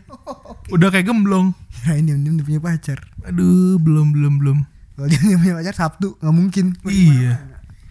Udah 0.70 0.88
kayak 0.88 1.06
gemblong. 1.06 1.52
ya 1.84 1.92
ini 1.94 2.16
dia 2.16 2.40
punya 2.40 2.58
pacar 2.58 2.98
Aduh, 3.22 3.76
belum 3.76 4.10
belum 4.10 4.34
belum. 4.38 4.58
kalau 4.94 5.06
dia 5.06 5.37
punya 5.37 5.54
pacar 5.54 5.74
Sabtu 5.76 6.16
nggak 6.16 6.34
mungkin 6.34 6.64
Iya. 6.87 7.34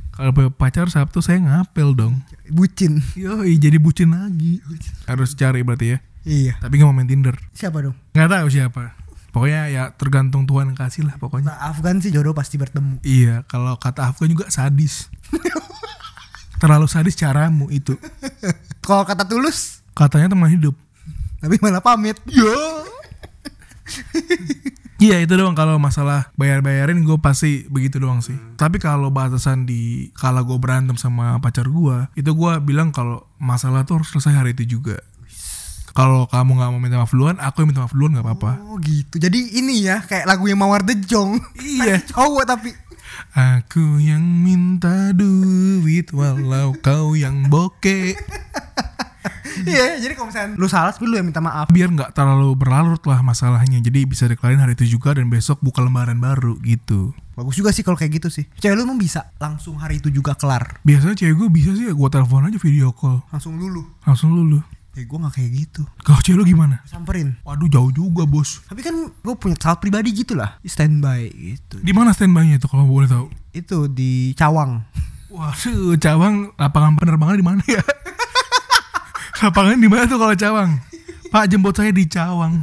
Kalau 0.10 0.32
punya 0.32 0.50
pacar 0.50 0.88
Sabtu 0.88 1.19
saya 1.19 1.38
ngapel 1.38 1.93
dong. 1.93 2.24
bucin 2.48 3.04
Yoi, 3.13 3.58
jadi 3.58 3.78
bucin 3.78 4.10
lagi. 4.10 4.63
Harus 5.04 5.36
cari 5.36 5.62
berarti 5.62 5.93
ya. 5.93 5.98
iya 6.24 6.54
Tapi 6.58 6.80
gak 6.80 6.88
mau 6.88 6.96
main 6.96 7.06
Tinder. 7.06 7.36
siapa 7.52 7.84
dong 7.84 7.93
Nggak 8.15 8.30
tahu 8.32 8.48
siapa. 8.48 8.84
Pokoknya 9.34 9.65
ya 9.65 9.84
tergantung 9.98 10.46
Tuhan 10.46 10.78
kasih 10.78 11.10
lah 11.10 11.17
pokoknya. 11.17 11.50
nah, 11.50 11.74
Afgan 11.74 11.98
sih 12.00 12.13
jodoh 12.13 12.38
pasti 12.38 12.62
bertemu 12.62 13.02
Iya, 13.02 13.41
kalau 13.50 13.74
kata 13.82 14.13
Afgan 14.13 14.30
juga 14.30 14.46
sadis. 14.54 15.10
Terlalu 16.62 16.86
sadis 16.86 17.17
caramu 17.17 17.67
itu. 17.74 17.98
kalau 18.86 19.04
kata 19.04 19.26
tulus 19.26 19.82
Katanya 19.98 20.30
teman 20.32 20.54
hidup. 20.54 20.78
tapi 21.43 21.60
malah 21.60 21.84
pamit 21.84 22.15
Yo. 22.30 22.54
Iya 25.04 25.19
itu 25.19 25.36
doang 25.36 25.52
kalau 25.52 25.76
masalah 25.76 26.32
bayar-bayarin 26.39 27.04
gue 27.04 27.19
pasti 27.19 27.67
begitu 27.67 28.00
doang 28.00 28.24
sih. 28.24 28.39
Tapi 28.56 28.80
kalau 28.80 29.12
batasan 29.12 29.67
di 29.67 30.08
kalau 30.15 30.48
gue 30.48 30.56
berantem 30.56 30.96
sama 30.96 31.36
pacar 31.43 31.67
gue, 31.67 32.08
itu 32.15 32.32
gue 32.32 32.54
bilang 32.63 32.96
kalau 32.96 33.28
masalah 33.36 33.84
tuh 33.84 34.00
harus 34.00 34.15
selesai 34.15 34.32
hari 34.32 34.56
itu 34.56 34.80
juga. 34.80 35.04
Kalau 35.94 36.26
kamu 36.26 36.52
nggak 36.54 36.70
mau 36.70 36.80
minta 36.80 36.98
maaf 36.98 37.10
duluan, 37.10 37.38
aku 37.38 37.62
yang 37.62 37.70
minta 37.70 37.82
maaf 37.82 37.94
duluan 37.94 38.12
nggak 38.12 38.26
apa-apa. 38.26 38.52
oh 38.66 38.78
gitu 38.78 39.16
jadi 39.16 39.40
ini 39.54 39.86
ya 39.86 40.02
kayak 40.02 40.26
lagunya 40.26 40.54
Mawar 40.54 40.82
The 40.82 40.98
Jong 41.00 41.38
Iya. 41.56 42.02
cowok 42.10 42.44
tapi 42.46 42.74
Aku 43.32 43.98
yang 43.98 44.22
minta 44.22 45.14
duit 45.14 46.10
walau 46.12 46.74
kau 46.76 47.14
yang 47.14 47.46
bokeh. 47.46 48.18
Iya, 49.54 50.02
jadi 50.02 50.18
kalau 50.18 50.28
misalnya 50.28 50.58
lu 50.58 50.66
salah 50.66 50.90
tapi 50.90 51.06
lu 51.06 51.14
yang 51.14 51.24
minta 51.24 51.38
maaf. 51.38 51.70
Biar 51.70 51.86
nggak 51.88 52.12
terlalu 52.12 52.58
berlarut 52.58 53.00
lah 53.06 53.22
masalahnya. 53.22 53.78
Jadi 53.80 54.04
bisa 54.04 54.26
dikelarin 54.26 54.58
hari 54.58 54.74
itu 54.74 54.90
juga 54.90 55.14
dan 55.14 55.30
besok 55.30 55.62
buka 55.62 55.80
lembaran 55.80 56.18
baru 56.18 56.58
gitu. 56.60 57.14
bagus 57.34 57.54
juga 57.56 57.70
sih 57.70 57.82
kalau 57.82 57.94
kayak 57.94 58.18
gitu 58.18 58.30
sih 58.30 58.46
cewek 58.58 58.78
lu 58.78 58.86
emang 58.86 58.98
bisa 58.98 59.26
langsung 59.38 59.74
hari 59.74 59.98
itu 59.98 60.10
juga 60.10 60.34
kelar 60.34 60.78
Biasanya 60.82 61.18
cewek 61.18 61.34
gue 61.36 61.50
bisa 61.50 61.74
sih 61.74 61.86
gue 61.88 62.10
telepon 62.12 62.46
aja 62.46 62.58
video 62.58 62.94
call. 62.94 63.26
langsung 63.30 63.58
lulu 63.58 63.82
Langsung 64.06 64.34
lulu. 64.34 64.62
Ya 64.94 65.04
gue 65.04 65.18
nggak 65.18 65.34
kayak 65.34 65.52
gitu 65.52 65.82
Kalau 66.00 66.20
cewek 66.20 66.38
lu 66.38 66.46
gimana? 66.48 66.82
samperin 66.84 67.34
Waduh 67.42 67.66
jauh 67.66 67.90
juga 67.90 68.24
bos. 68.24 68.62
tapi 68.64 68.80
kan 68.80 68.94
gue 69.10 69.34
punya 69.34 69.56
pesawat 69.56 69.78
pribadi 69.78 70.14
gitu 70.14 70.34
lah 70.34 70.62
standby 70.62 71.28
gitu 71.30 71.78
Di 71.80 71.92
mana 71.92 72.12
standby-nya 72.12 72.58
tuh 72.58 72.70
kalau 72.70 72.86
boleh 72.86 73.06
tahu? 73.06 73.26
itu 73.52 73.86
di 73.88 74.34
Cawang 74.34 74.86
Waduh, 75.28 75.98
Cawang 75.98 76.54
lapangan 76.54 76.94
penerbangan 76.96 77.36
di 77.36 77.42
mana 77.44 77.62
ya? 77.64 77.82
lapangan 79.42 79.76
di 79.76 79.88
mana 79.88 80.06
tuh 80.06 80.16
kalau 80.16 80.36
Cawang? 80.36 80.78
Pak 81.28 81.50
jemput 81.50 81.74
saya 81.74 81.90
di 81.90 82.06
Cawang. 82.06 82.62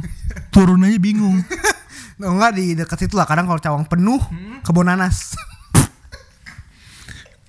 Turun 0.49 0.81
aja 0.81 0.95
bingung. 0.97 1.43
Oh, 2.21 2.29
enggak 2.31 2.53
di 2.53 2.77
dekat 2.77 3.01
situ 3.01 3.17
lah 3.17 3.25
kadang 3.25 3.43
kalau 3.43 3.57
Cawang 3.57 3.83
penuh 3.83 4.21
kebun 4.61 4.85
nanas 4.85 5.33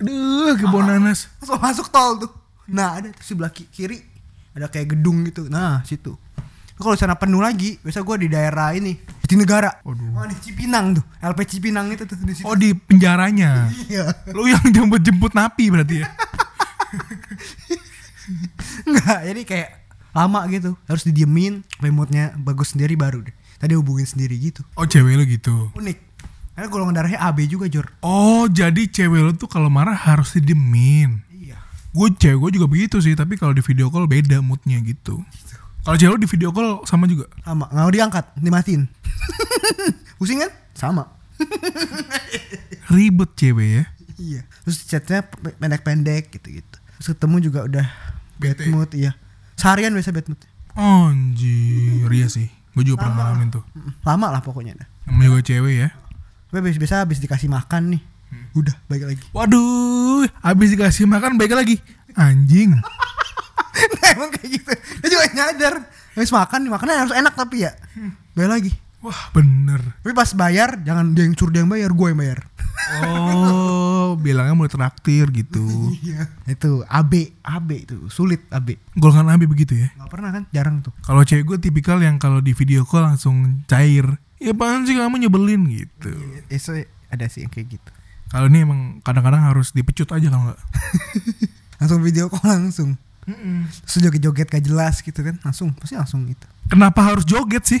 Aduh, 0.01 0.57
kebun 0.57 0.83
nanas. 0.83 1.29
langsung 1.37 1.61
masuk 1.61 1.87
tol 1.87 2.17
tuh 2.17 2.31
nah 2.65 2.97
ada 2.97 3.11
tuh 3.11 3.21
sebelah 3.21 3.47
ki- 3.47 3.69
kiri 3.69 4.01
ada 4.53 4.69
kayak 4.69 4.97
gedung 4.97 5.25
gitu. 5.27 5.49
Nah 5.49 5.81
situ. 5.85 6.15
Kalau 6.73 6.97
sana 6.99 7.15
penuh 7.15 7.39
lagi 7.39 7.79
biasa 7.79 8.01
gue 8.03 8.27
di 8.27 8.29
daerah 8.33 8.73
ini 8.75 8.97
Jatinegara 9.23 9.85
Waduh. 9.87 10.19
oh 10.19 10.25
di 10.27 10.35
Cipinang 10.41 10.99
tuh. 10.99 11.03
LP 11.21 11.39
Cipinang 11.47 11.87
itu 11.93 12.03
tuh 12.03 12.17
di 12.19 12.33
situ. 12.35 12.43
Oh 12.49 12.57
di 12.57 12.73
penjaranya. 12.75 13.69
iya. 13.87 14.09
Lu 14.35 14.43
yang 14.49 14.61
jemput-jemput 14.67 15.31
napi 15.31 15.69
berarti 15.71 16.03
ya? 16.03 16.07
Enggak, 18.89 19.19
jadi 19.31 19.41
kayak 19.47 19.69
lama 20.11 20.39
gitu. 20.51 20.75
Harus 20.89 21.03
didiemin 21.07 21.63
moodnya 21.93 22.35
bagus 22.35 22.75
sendiri 22.75 22.99
baru 22.99 23.23
deh. 23.23 23.35
Tadi 23.61 23.79
hubungin 23.79 24.03
sendiri 24.03 24.35
gitu. 24.35 24.65
Oh 24.75 24.83
cewek 24.83 25.15
lu 25.15 25.23
gitu. 25.23 25.71
unik. 25.77 25.97
Karena 26.53 26.67
golongan 26.69 26.93
darahnya 26.99 27.19
AB 27.23 27.47
juga 27.49 27.65
Jor. 27.71 27.89
Oh 28.03 28.45
jadi 28.51 28.85
cewek 28.91 29.21
lu 29.23 29.31
tuh 29.39 29.47
kalau 29.47 29.71
marah 29.71 29.95
harus 29.95 30.35
didemin. 30.35 31.23
Gue 31.93 32.09
cewek 32.11 32.39
gue 32.39 32.51
juga 32.53 32.65
begitu 32.65 32.97
sih, 32.99 33.13
tapi 33.13 33.37
kalau 33.37 33.51
di 33.51 33.61
video 33.61 33.87
call 33.87 34.05
beda 34.05 34.41
moodnya 34.41 34.81
gitu. 34.81 35.21
Kalau 35.79 35.93
cewek 35.93 36.17
di 36.17 36.27
video 36.27 36.49
call 36.49 36.81
sama 36.83 37.05
juga. 37.05 37.29
sama 37.41 37.67
nggak 37.67 37.79
mau 37.79 37.91
diangkat 37.91 38.25
dimatiin 38.35 38.87
pusing 40.17 40.39
kan 40.39 40.47
sama 40.73 41.03
Ribet 42.87 43.29
cewek 43.35 43.69
ya. 43.69 43.83
iya 44.15 44.41
terus 44.61 44.85
chatnya 44.85 45.21
pe- 45.21 45.51
pendek-pendek 45.53 46.31
gitu-gitu 46.31 46.77
terus 46.95 47.07
ketemu 47.11 47.35
juga 47.41 47.59
udah 47.65 47.87
bad 48.37 48.55
Bete. 48.55 48.69
mood 48.69 48.89
iya 48.93 49.11
seharian 49.53 49.91
biasa 49.91 50.11
bad 50.11 50.27
mood 50.29 50.39
Anjir, 50.73 52.07
iya 52.09 52.25
sih. 52.27 52.47
Gue 52.71 52.81
juga 52.81 53.03
pernah 53.03 53.29
ngalamin 53.29 53.53
tuh. 53.53 53.61
Lama 54.01 54.31
lah 54.31 54.41
pokoknya 54.41 54.73
dah 54.73 54.87
Namanya 55.05 55.29
juga 55.29 55.41
cewek 55.45 55.75
ya. 55.77 55.89
tapi 56.47 56.69
biasa 56.71 57.03
habis 57.03 57.19
dikasih 57.19 57.45
makan 57.47 57.97
nih 57.97 58.01
udah 58.53 58.75
balik 58.85 59.05
lagi 59.09 59.23
Waduh, 59.29 60.23
habis 60.39 60.71
dikasih 60.71 61.03
makan 61.03 61.35
baik 61.35 61.51
lagi. 61.51 61.75
Anjing. 62.13 62.77
Nah, 63.73 64.09
emang 64.13 64.29
kayak 64.29 64.49
gitu 64.53 64.69
dia 65.01 65.09
juga 65.09 65.25
nyadar 65.33 65.73
habis 66.13 66.29
makan 66.29 66.69
makannya 66.69 66.93
harus 66.99 67.11
enak 67.11 67.33
tapi 67.33 67.65
ya 67.65 67.73
balik 68.31 68.51
lagi 68.51 68.71
Wah, 69.01 69.33
bener. 69.33 69.81
tapi 69.99 70.13
pas 70.13 70.29
bayar 70.31 70.77
jangan 70.79 71.11
dia 71.11 71.25
yang 71.25 71.33
suruh 71.33 71.49
dia 71.49 71.65
yang 71.65 71.71
bayar 71.73 71.89
gue 71.89 72.07
yang 72.07 72.19
bayar 72.21 72.39
Oh, 73.01 74.13
bilangnya 74.23 74.53
mau 74.53 74.67
traktir 74.67 75.25
gitu. 75.31 75.65
iya 75.99 76.29
itu 76.45 76.85
AB 76.85 77.13
AB 77.41 77.69
itu 77.81 77.97
sulit 78.07 78.45
AB 78.47 78.77
Golongan 78.93 79.33
AB 79.33 79.47
begitu 79.47 79.73
ya. 79.73 79.89
nggak 79.95 80.09
pernah 80.09 80.29
kan 80.31 80.43
jarang 80.51 80.79
tuh 80.79 80.93
Kalau 81.01 81.23
cewek 81.23 81.43
gue 81.43 81.57
tipikal 81.59 81.97
yang 81.97 82.15
kalau 82.17 82.37
di 82.37 82.51
video 82.51 82.83
call 82.83 83.03
langsung 83.05 83.65
cair. 83.65 84.05
Ya 84.37 84.51
apaan 84.51 84.83
sih 84.83 84.93
kamu 84.93 85.17
nyebelin 85.17 85.65
gitu. 85.65 86.13
itu 86.45 86.71
ada 87.07 87.25
sih 87.25 87.41
yang 87.41 87.49
kayak 87.49 87.73
gitu 87.73 87.89
Kalau 88.33 88.47
ini 88.47 88.59
emang 88.59 88.81
kadang-kadang 88.99 89.45
harus 89.45 89.69
dipecut 89.69 90.09
aja 90.09 90.27
kalau 90.27 90.49
nggak. 90.49 90.59
langsung 91.79 92.01
video 92.01 92.25
call 92.27 92.47
langsung 92.49 92.89
terus 93.23 93.99
joget-joget 93.99 94.47
gak 94.47 94.63
jelas 94.63 94.99
gitu 94.99 95.15
kan 95.15 95.39
langsung 95.41 95.71
pasti 95.73 95.93
langsung 95.93 96.25
gitu 96.25 96.43
Kenapa 96.65 97.03
harus 97.03 97.23
joget 97.23 97.63
sih? 97.63 97.79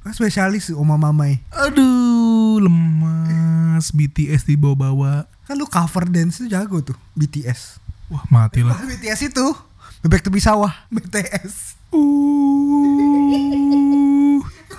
kan 0.00 0.10
spesialis 0.10 0.66
tuh 0.66 0.76
oma 0.76 0.96
mamai 0.96 1.40
Aduh, 1.50 2.58
lemas. 2.58 3.88
BTS 3.88 4.44
dibawa-bawa. 4.44 5.24
kan 5.42 5.54
lu 5.54 5.64
cover 5.64 6.04
dance 6.06 6.38
tuh 6.38 6.48
jago 6.48 6.82
tuh 6.82 6.96
BTS 7.14 7.78
Wah, 8.08 8.24
matilah. 8.28 8.76
BTS 8.76 9.28
itu 9.28 9.46
bebek 10.00 10.20
tepi 10.22 10.36
sawah 10.38 10.72
BTS 10.94 11.78
Uh. 11.92 12.00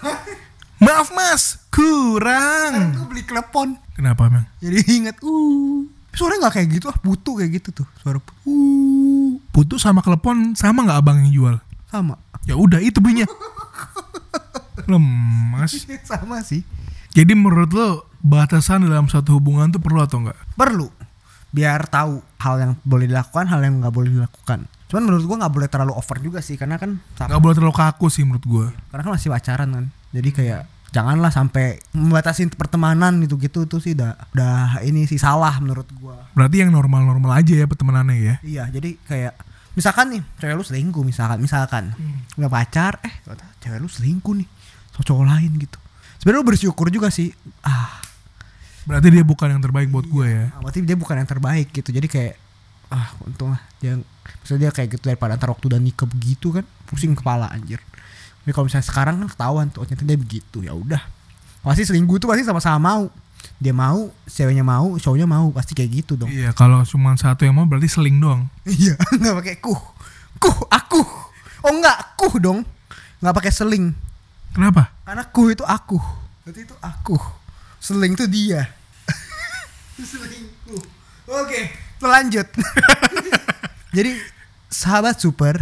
Maaf 0.84 1.10
mas, 1.10 1.62
kurang. 1.70 3.03
Gue 3.24 3.32
beli 3.32 3.40
klepon 3.40 3.68
Kenapa 3.96 4.28
emang? 4.28 4.46
jadi 4.60 4.80
inget 4.86 5.16
uh 5.20 5.80
suaranya 6.12 6.46
nggak 6.46 6.54
kayak 6.54 6.68
gitu 6.72 6.86
ah 6.88 6.98
butuh 7.00 7.34
kayak 7.36 7.52
gitu 7.58 7.70
tuh 7.74 7.88
suara 7.98 8.20
uh 8.20 9.32
Putu 9.50 9.78
sama 9.78 10.00
telepon 10.00 10.54
sama 10.54 10.84
nggak 10.84 11.00
abang 11.00 11.18
yang 11.20 11.32
jual? 11.32 11.56
sama 11.88 12.20
Ya 12.44 12.54
udah 12.54 12.78
itu 12.78 13.00
bunyinya. 13.00 13.24
Lemas. 14.84 15.72
sama 16.12 16.44
sih 16.44 16.68
Jadi 17.14 17.32
menurut 17.32 17.72
lo 17.72 17.88
batasan 18.20 18.84
dalam 18.84 19.06
satu 19.06 19.38
hubungan 19.38 19.70
tuh 19.70 19.80
perlu 19.80 20.02
atau 20.02 20.20
enggak? 20.20 20.36
perlu 20.54 20.90
biar 21.50 21.86
tahu 21.86 22.18
hal 22.40 22.56
yang 22.58 22.72
boleh 22.82 23.06
dilakukan 23.06 23.46
hal 23.46 23.62
yang 23.62 23.78
nggak 23.78 23.94
boleh 23.94 24.10
dilakukan 24.12 24.66
cuman 24.90 25.04
menurut 25.06 25.24
gua 25.24 25.38
nggak 25.40 25.54
boleh 25.54 25.70
terlalu 25.70 25.94
over 25.94 26.18
juga 26.18 26.42
sih 26.42 26.58
karena 26.58 26.78
kan 26.78 26.98
Gak 27.14 27.38
boleh 27.38 27.54
terlalu 27.54 27.74
kaku 27.74 28.10
sih 28.10 28.26
menurut 28.26 28.42
gua. 28.44 28.66
karena 28.90 29.02
kan 29.02 29.12
masih 29.14 29.30
pacaran 29.30 29.70
kan 29.70 29.86
jadi 30.10 30.30
kayak 30.30 30.62
janganlah 30.94 31.34
sampai 31.34 31.82
membatasi 31.92 32.54
pertemanan 32.54 33.18
gitu 33.26 33.42
gitu 33.42 33.66
tuh 33.66 33.82
sih 33.82 33.98
udah 33.98 34.14
udah 34.38 34.86
ini 34.86 35.10
sih 35.10 35.18
salah 35.18 35.58
menurut 35.58 35.90
gua. 35.98 36.30
Berarti 36.38 36.62
yang 36.62 36.70
normal-normal 36.70 37.42
aja 37.42 37.54
ya 37.58 37.66
pertemanannya 37.66 38.16
ya. 38.22 38.36
iya 38.46 38.64
jadi 38.70 38.94
kayak 39.10 39.34
misalkan 39.74 40.14
nih 40.14 40.22
cewek 40.38 40.54
lu 40.54 40.64
selingkuh 40.64 41.02
misalkan 41.02 41.42
misalkan. 41.42 41.84
Nggak 42.38 42.52
pacar 42.54 42.94
eh 43.02 43.14
cewek 43.60 43.82
lu 43.82 43.90
selingkuh 43.90 44.38
nih 44.38 44.48
sama 44.94 45.04
cowok 45.04 45.26
lain 45.26 45.52
gitu. 45.58 45.78
Sebenarnya 46.22 46.40
lu 46.40 46.48
bersyukur 46.48 46.88
juga 46.94 47.10
sih. 47.10 47.34
Ah. 47.66 48.00
Berarti 48.86 49.10
dia 49.10 49.24
bukan 49.26 49.48
yang 49.48 49.64
terbaik 49.64 49.90
buat 49.90 50.06
gue 50.06 50.28
ya. 50.28 50.46
Ah, 50.54 50.60
berarti 50.62 50.84
dia 50.84 51.00
bukan 51.00 51.16
yang 51.18 51.28
terbaik 51.28 51.72
gitu. 51.74 51.90
Jadi 51.90 52.06
kayak 52.06 52.36
ah 52.94 53.10
untung 53.26 53.50
lah 53.50 53.62
dia 53.82 53.98
maksudnya 53.98 54.70
dia 54.70 54.72
kayak 54.72 54.90
gitu 54.94 55.10
daripada 55.10 55.34
antar 55.34 55.50
waktu 55.50 55.66
dan 55.66 55.82
nikah 55.82 56.06
begitu 56.06 56.54
kan 56.54 56.62
pusing 56.86 57.18
kepala 57.18 57.50
anjir 57.50 57.82
tapi 58.44 58.52
kalau 58.52 58.68
misalnya 58.68 58.84
sekarang 58.84 59.16
kan 59.24 59.28
ketahuan 59.32 59.66
tuh 59.72 59.88
ternyata 59.88 60.04
dia 60.04 60.20
begitu 60.20 60.58
ya 60.60 60.76
udah. 60.76 61.00
Pasti 61.64 61.88
selingkuh 61.88 62.20
tuh 62.20 62.28
pasti 62.28 62.44
sama-sama 62.44 62.80
mau. 62.80 63.04
Dia 63.60 63.72
mau 63.72 64.12
ceweknya 64.28 64.64
mau 64.68 65.00
cowoknya 65.00 65.28
mau 65.28 65.48
pasti 65.56 65.72
kayak 65.72 66.04
gitu 66.04 66.20
dong. 66.20 66.28
Iya, 66.28 66.52
kalau 66.52 66.84
cuma 66.84 67.16
satu 67.16 67.48
yang 67.48 67.56
mau 67.56 67.64
berarti 67.64 67.88
seling 67.88 68.20
doang. 68.20 68.52
iya 68.68 69.00
nggak 69.20 69.36
pakai 69.40 69.56
kuh. 69.64 69.82
Kuh 70.44 70.58
aku. 70.68 71.02
Oh 71.64 71.72
enggak 71.72 72.20
kuh 72.20 72.36
dong. 72.44 72.68
Nggak 73.24 73.36
pakai 73.40 73.52
seling. 73.56 73.96
Kenapa? 74.52 74.92
karena 75.08 75.24
kuh 75.32 75.48
itu 75.50 75.64
aku. 75.64 75.98
Berarti 76.44 76.62
itu 76.68 76.76
aku. 76.84 77.16
Seling 77.80 78.14
itu 78.20 78.28
dia. 78.28 78.68
Selingkuh. 80.12 80.84
Oke 81.32 81.84
lanjut 82.04 82.48
jadi 83.96 84.20
sahabat 84.68 85.16
super 85.20 85.56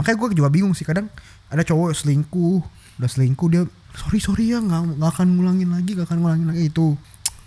makanya 0.00 0.16
gue 0.16 0.28
juga 0.40 0.48
bingung 0.48 0.72
sih 0.72 0.88
kadang 0.88 1.12
ada 1.52 1.60
cowok 1.60 1.92
selingkuh 1.92 2.64
udah 2.96 3.10
selingkuh 3.12 3.48
dia 3.52 3.62
sorry 3.92 4.18
sorry 4.24 4.56
ya 4.56 4.64
nggak 4.64 4.96
nggak 4.96 5.10
akan 5.12 5.36
ngulangin 5.36 5.68
lagi 5.76 5.92
nggak 5.92 6.08
akan 6.08 6.18
ngulangin 6.24 6.48
lagi 6.48 6.72
itu 6.72 6.96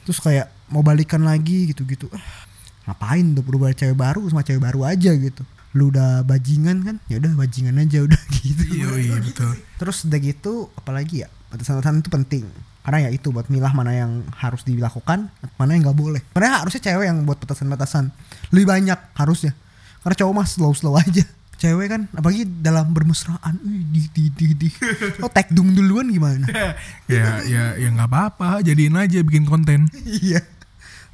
terus 0.05 0.21
kayak 0.21 0.53
mau 0.69 0.85
balikan 0.85 1.25
lagi 1.25 1.73
gitu 1.73 1.81
gitu 1.89 2.05
ngapain 2.83 3.25
tuh 3.31 3.43
berubah 3.43 3.71
cewek 3.71 3.95
baru 3.95 4.21
sama 4.27 4.43
cewek 4.43 4.61
baru 4.61 4.83
aja 4.83 5.11
gitu. 5.15 5.43
Lu 5.73 5.89
udah 5.89 6.21
bajingan 6.27 6.83
kan? 6.85 6.95
Ya 7.09 7.17
udah 7.17 7.33
bajingan 7.33 7.79
aja 7.79 8.03
udah 8.03 8.21
gitu. 8.43 8.63
Iya, 8.69 8.87
iya 8.99 9.17
betul. 9.23 9.55
Terus 9.79 9.97
udah 10.05 10.19
gitu 10.19 10.53
apalagi 10.75 11.23
ya 11.23 11.27
batasan-batasan 11.51 12.03
itu 12.03 12.11
penting. 12.11 12.45
Karena 12.83 13.07
ya 13.07 13.09
itu 13.15 13.31
buat 13.31 13.47
milah 13.47 13.71
mana 13.71 13.95
yang 13.95 14.27
harus 14.35 14.67
dilakukan 14.67 15.31
mana 15.55 15.71
yang 15.71 15.87
nggak 15.87 15.97
boleh. 15.97 16.21
Karena 16.35 16.59
harusnya 16.59 16.83
cewek 16.83 17.05
yang 17.07 17.23
buat 17.23 17.39
batasan-batasan. 17.39 18.11
Lebih 18.51 18.67
banyak 18.67 18.99
harusnya. 19.15 19.55
Karena 20.03 20.15
cowok 20.19 20.33
mah 20.35 20.47
slow-slow 20.47 20.99
aja 20.99 21.23
cewek 21.63 21.87
kan 21.87 22.01
apalagi 22.11 22.43
dalam 22.43 22.91
bermesraan 22.91 23.55
di 23.63 24.03
di 24.11 24.27
di 24.35 24.45
di 24.51 24.69
oh 25.23 25.31
tag 25.31 25.47
dung 25.55 25.71
duluan 25.71 26.11
gimana 26.11 26.43
ya, 27.07 27.39
ya, 27.47 27.79
ya 27.79 27.87
nggak 27.87 28.09
apa-apa. 28.11 28.59
Jadiin 28.59 28.99
aja 28.99 29.23
bikin 29.23 29.47
konten. 29.47 29.87
iya 30.23 30.43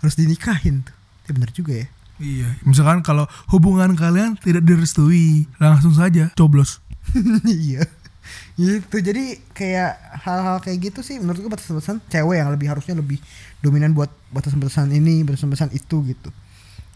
harus 0.02 0.16
dinikahin 0.18 0.82
tuh 0.82 0.96
ya 1.30 1.32
bener 1.38 1.52
juga 1.54 1.86
ya 1.86 1.88
Iya. 2.20 2.52
Misalkan 2.68 3.00
kalau 3.00 3.32
hubungan 3.48 3.96
kalian 3.96 4.36
tidak 4.44 4.68
direstui, 4.68 5.48
langsung 5.56 5.96
saja 5.96 6.28
coblos. 6.36 6.84
iya 7.48 7.88
gitu 8.60 9.00
jadi 9.00 9.40
kayak 9.56 10.20
hal-hal 10.28 10.60
kayak 10.60 10.92
gitu 10.92 11.00
sih 11.00 11.16
menurut 11.18 11.40
gue 11.40 11.52
batasan-batasan 11.52 12.04
cewek 12.12 12.44
yang 12.44 12.52
lebih 12.52 12.68
harusnya 12.68 13.00
lebih 13.00 13.18
dominan 13.64 13.96
buat 13.96 14.12
batasan-batasan 14.36 14.92
ini 14.92 15.24
batasan-batasan 15.24 15.72
itu 15.72 16.04
gitu 16.12 16.30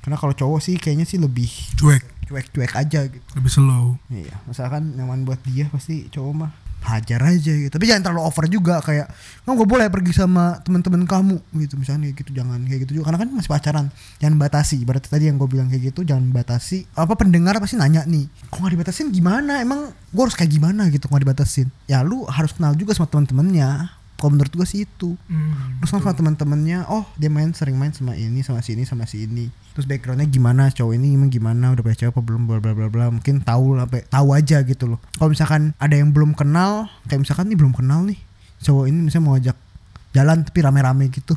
karena 0.04 0.20
kalau 0.20 0.36
cowok 0.36 0.60
sih 0.60 0.76
kayaknya 0.76 1.08
sih 1.08 1.16
lebih 1.16 1.48
Cuek, 1.80 2.04
cuek-cuek 2.28 2.74
aja 2.74 3.00
gitu. 3.08 3.28
Lebih 3.36 3.52
slow. 3.52 4.00
iya 4.12 4.36
misalkan 4.48 4.96
nyaman 4.96 5.28
buat 5.28 5.40
dia 5.46 5.68
pasti 5.72 6.08
cowok 6.10 6.34
mah 6.34 6.52
hajar 6.84 7.22
aja 7.24 7.52
gitu. 7.56 7.72
Tapi 7.72 7.86
jangan 7.88 8.04
terlalu 8.12 8.22
over 8.28 8.46
juga 8.52 8.84
kayak 8.84 9.08
kamu 9.48 9.56
gak 9.64 9.70
boleh 9.72 9.88
pergi 9.88 10.12
sama 10.14 10.60
teman-teman 10.62 11.08
kamu 11.08 11.38
gitu. 11.64 11.80
Misalnya 11.80 12.12
kayak 12.12 12.18
gitu 12.24 12.32
jangan 12.36 12.60
kayak 12.68 12.80
gitu 12.88 12.92
juga. 13.00 13.12
Karena 13.12 13.20
kan 13.24 13.30
masih 13.32 13.50
pacaran 13.50 13.86
jangan 14.20 14.36
batasi. 14.38 14.78
Berarti 14.84 15.08
tadi 15.08 15.32
yang 15.32 15.40
gue 15.40 15.48
bilang 15.48 15.68
kayak 15.72 15.96
gitu 15.96 16.04
jangan 16.04 16.30
batasi. 16.30 16.84
Apa 16.94 17.16
pendengar 17.16 17.58
pasti 17.64 17.80
nanya 17.80 18.04
nih 18.04 18.28
kok 18.52 18.60
gak 18.60 18.74
dibatasin? 18.76 19.08
Gimana? 19.10 19.64
Emang 19.64 19.90
gue 19.90 20.24
harus 20.24 20.36
kayak 20.36 20.52
gimana 20.52 20.92
gitu 20.92 21.08
kok 21.08 21.16
gak 21.16 21.24
dibatasin? 21.24 21.68
Ya 21.88 22.04
lu 22.04 22.28
harus 22.28 22.52
kenal 22.52 22.76
juga 22.76 22.92
sama 22.94 23.08
teman-temannya. 23.10 24.04
Kalau 24.20 24.40
menurut 24.40 24.54
gue 24.56 24.68
sih 24.68 24.88
itu. 24.88 25.20
Hmm, 25.28 25.80
terus 25.84 25.92
sama 25.92 26.16
teman-temannya 26.16 26.88
oh 26.88 27.04
dia 27.20 27.28
main 27.28 27.52
sering 27.52 27.76
main 27.76 27.92
sama 27.92 28.16
ini 28.16 28.40
sama 28.44 28.64
sini 28.64 28.88
sama 28.88 29.04
si 29.04 29.28
ini 29.28 29.52
terus 29.74 29.90
backgroundnya 29.90 30.30
gimana? 30.30 30.70
Cowok 30.70 30.94
ini 30.96 31.18
emang 31.18 31.34
gimana? 31.34 31.74
Udah 31.74 31.82
punya 31.82 31.98
cewek 31.98 32.14
apa 32.14 32.22
belum? 32.22 32.46
Bla 32.46 32.62
bla 32.62 32.72
bla 32.78 32.88
bla. 32.88 33.06
Mungkin 33.10 33.42
tahu 33.42 33.76
lah 33.76 33.90
tahu 33.90 34.28
aja 34.38 34.62
gitu 34.62 34.96
loh. 34.96 35.00
Kalau 35.18 35.34
misalkan 35.34 35.74
ada 35.82 35.96
yang 35.98 36.14
belum 36.14 36.38
kenal 36.38 36.88
kayak 37.10 37.26
misalkan 37.26 37.50
nih 37.50 37.58
belum 37.58 37.74
kenal 37.74 38.06
nih. 38.06 38.18
Cowok 38.64 38.86
ini 38.88 38.98
misalnya 39.10 39.26
mau 39.26 39.36
ajak 39.36 39.58
jalan 40.14 40.38
tapi 40.46 40.60
rame-rame 40.62 41.10
gitu. 41.10 41.34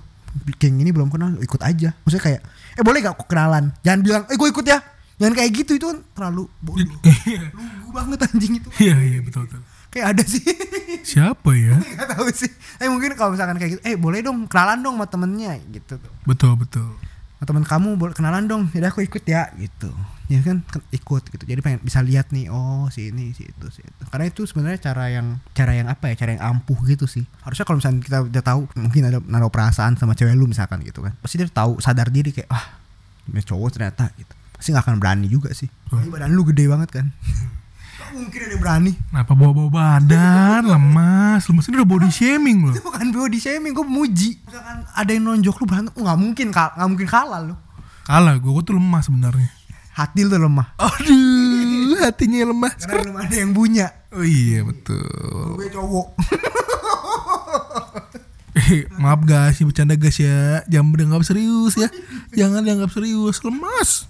Geng 0.61 0.85
ini 0.85 0.93
belum 0.93 1.09
kenal 1.09 1.41
ikut 1.41 1.61
aja. 1.65 1.97
Maksudnya 2.05 2.25
kayak 2.25 2.41
eh 2.77 2.85
boleh 2.85 3.01
gak 3.01 3.17
aku 3.17 3.25
kenalan? 3.25 3.73
Jangan 3.81 4.01
bilang 4.05 4.23
eh 4.29 4.37
gue 4.37 4.49
ikut 4.53 4.67
ya. 4.69 4.79
Jangan 5.17 5.33
kayak 5.33 5.51
gitu 5.65 5.73
itu 5.81 5.87
kan 5.89 5.99
terlalu 6.13 6.45
bodoh. 6.61 7.01
Lugu 7.57 7.91
banget 7.97 8.21
anjing 8.29 8.61
itu. 8.61 8.69
Iya 8.85 8.97
iya 9.01 9.19
betul 9.25 9.49
betul. 9.49 9.65
Kayak 9.89 10.07
ada 10.13 10.23
sih. 10.29 10.45
Siapa 11.09 11.51
ya? 11.57 11.81
Gak 11.97 12.09
tahu 12.13 12.29
sih. 12.37 12.53
Eh 12.77 12.93
mungkin 12.93 13.17
kalau 13.17 13.33
misalkan 13.33 13.57
kayak 13.57 13.81
gitu, 13.81 13.83
eh 13.89 13.97
boleh 13.97 14.21
dong 14.21 14.45
kenalan 14.45 14.85
dong 14.85 15.01
sama 15.01 15.09
temennya 15.09 15.57
gitu 15.73 15.97
tuh. 15.97 16.13
betul 16.29 16.53
betul 16.61 16.93
Temen 17.45 17.69
kamu 17.69 18.01
boleh 18.01 18.17
kenalan 18.17 18.49
dong. 18.49 18.73
Jadi 18.73 18.87
aku 18.89 19.05
ikut 19.05 19.23
ya 19.29 19.53
gitu. 19.61 19.93
Ya 20.27 20.41
kan 20.43 20.65
ikut 20.91 21.23
gitu. 21.29 21.45
Jadi 21.45 21.61
pengen 21.61 21.81
bisa 21.85 22.01
lihat 22.01 22.33
nih, 22.33 22.49
oh 22.49 22.89
si 22.89 23.13
ini, 23.13 23.37
si 23.37 23.45
itu, 23.47 23.67
si 23.71 23.85
itu. 23.85 24.03
Karena 24.09 24.27
itu 24.27 24.49
sebenarnya 24.49 24.91
cara 24.91 25.13
yang 25.13 25.39
cara 25.53 25.77
yang 25.77 25.87
apa 25.87 26.11
ya? 26.11 26.15
Cara 26.17 26.35
yang 26.35 26.43
ampuh 26.43 26.81
gitu 26.89 27.05
sih. 27.05 27.23
Harusnya 27.45 27.69
kalau 27.69 27.79
misalnya 27.79 28.01
kita 28.03 28.19
udah 28.25 28.43
tahu 28.43 28.61
mungkin 28.81 29.03
ada 29.07 29.19
naruh 29.21 29.53
perasaan 29.53 29.95
sama 30.01 30.17
cewek 30.17 30.33
lu 30.33 30.49
misalkan 30.49 30.81
gitu 30.83 31.05
kan. 31.05 31.13
Pasti 31.21 31.39
dia 31.39 31.47
tahu 31.47 31.79
sadar 31.79 32.09
diri 32.09 32.33
kayak 32.33 32.49
ah, 32.49 32.81
ini 33.29 33.45
cowok 33.45 33.79
ternyata 33.79 34.11
gitu. 34.17 34.33
Pasti 34.57 34.73
gak 34.73 34.89
akan 34.89 34.97
berani 34.97 35.29
juga 35.29 35.53
sih. 35.53 35.69
Ini 35.93 36.09
badan 36.09 36.33
lu 36.33 36.43
gede 36.49 36.65
banget 36.67 36.89
kan. 36.89 37.07
Mungkin 38.15 38.39
ada 38.39 38.53
yang 38.55 38.63
berani. 38.63 38.93
kenapa 39.11 39.33
bawa 39.35 39.53
bawa 39.57 39.71
badan 39.73 40.63
lemas 40.69 41.43
lemas. 41.51 41.65
Ini 41.67 41.83
udah 41.83 41.89
body 41.89 42.11
shaming 42.13 42.59
loh. 42.69 42.75
Itu 42.75 42.85
bukan 42.85 43.07
body 43.11 43.39
shaming 43.41 43.73
gue 43.73 43.87
muji 43.87 44.31
misalkan 44.45 44.79
ada 44.95 45.11
yang 45.11 45.25
nonjok 45.27 45.57
lu 45.59 45.65
berantem 45.67 45.93
nggak 45.97 46.19
mungkin 46.19 46.47
nggak 46.53 46.89
mungkin 46.89 47.09
kalah 47.09 47.41
lu. 47.43 47.55
Kalah 48.07 48.35
gue 48.39 48.63
tuh 48.63 48.75
lemah 48.79 49.03
sebenarnya. 49.03 49.51
Hati 49.97 50.21
lu 50.23 50.31
tuh 50.31 50.41
lemah. 50.43 50.69
Aduh 50.79 51.97
hatinya 52.05 52.39
lemah. 52.53 52.73
Karena 52.77 53.03
belum 53.03 53.17
ada 53.19 53.35
yang 53.35 53.53
punya. 53.57 53.87
Oh 54.15 54.25
iya 54.25 54.63
betul. 54.63 55.59
Gue 55.59 55.69
cowok. 55.73 56.09
Eh, 58.57 58.89
maaf 58.97 59.21
guys, 59.29 59.61
ini 59.61 59.69
bercanda 59.69 59.95
guys 60.01 60.17
ya. 60.17 60.65
Jangan 60.65 60.97
dianggap 60.97 61.23
serius 61.29 61.77
ya. 61.77 61.93
Jangan 62.33 62.65
dianggap 62.65 62.89
serius, 62.89 63.45
lemas. 63.45 64.09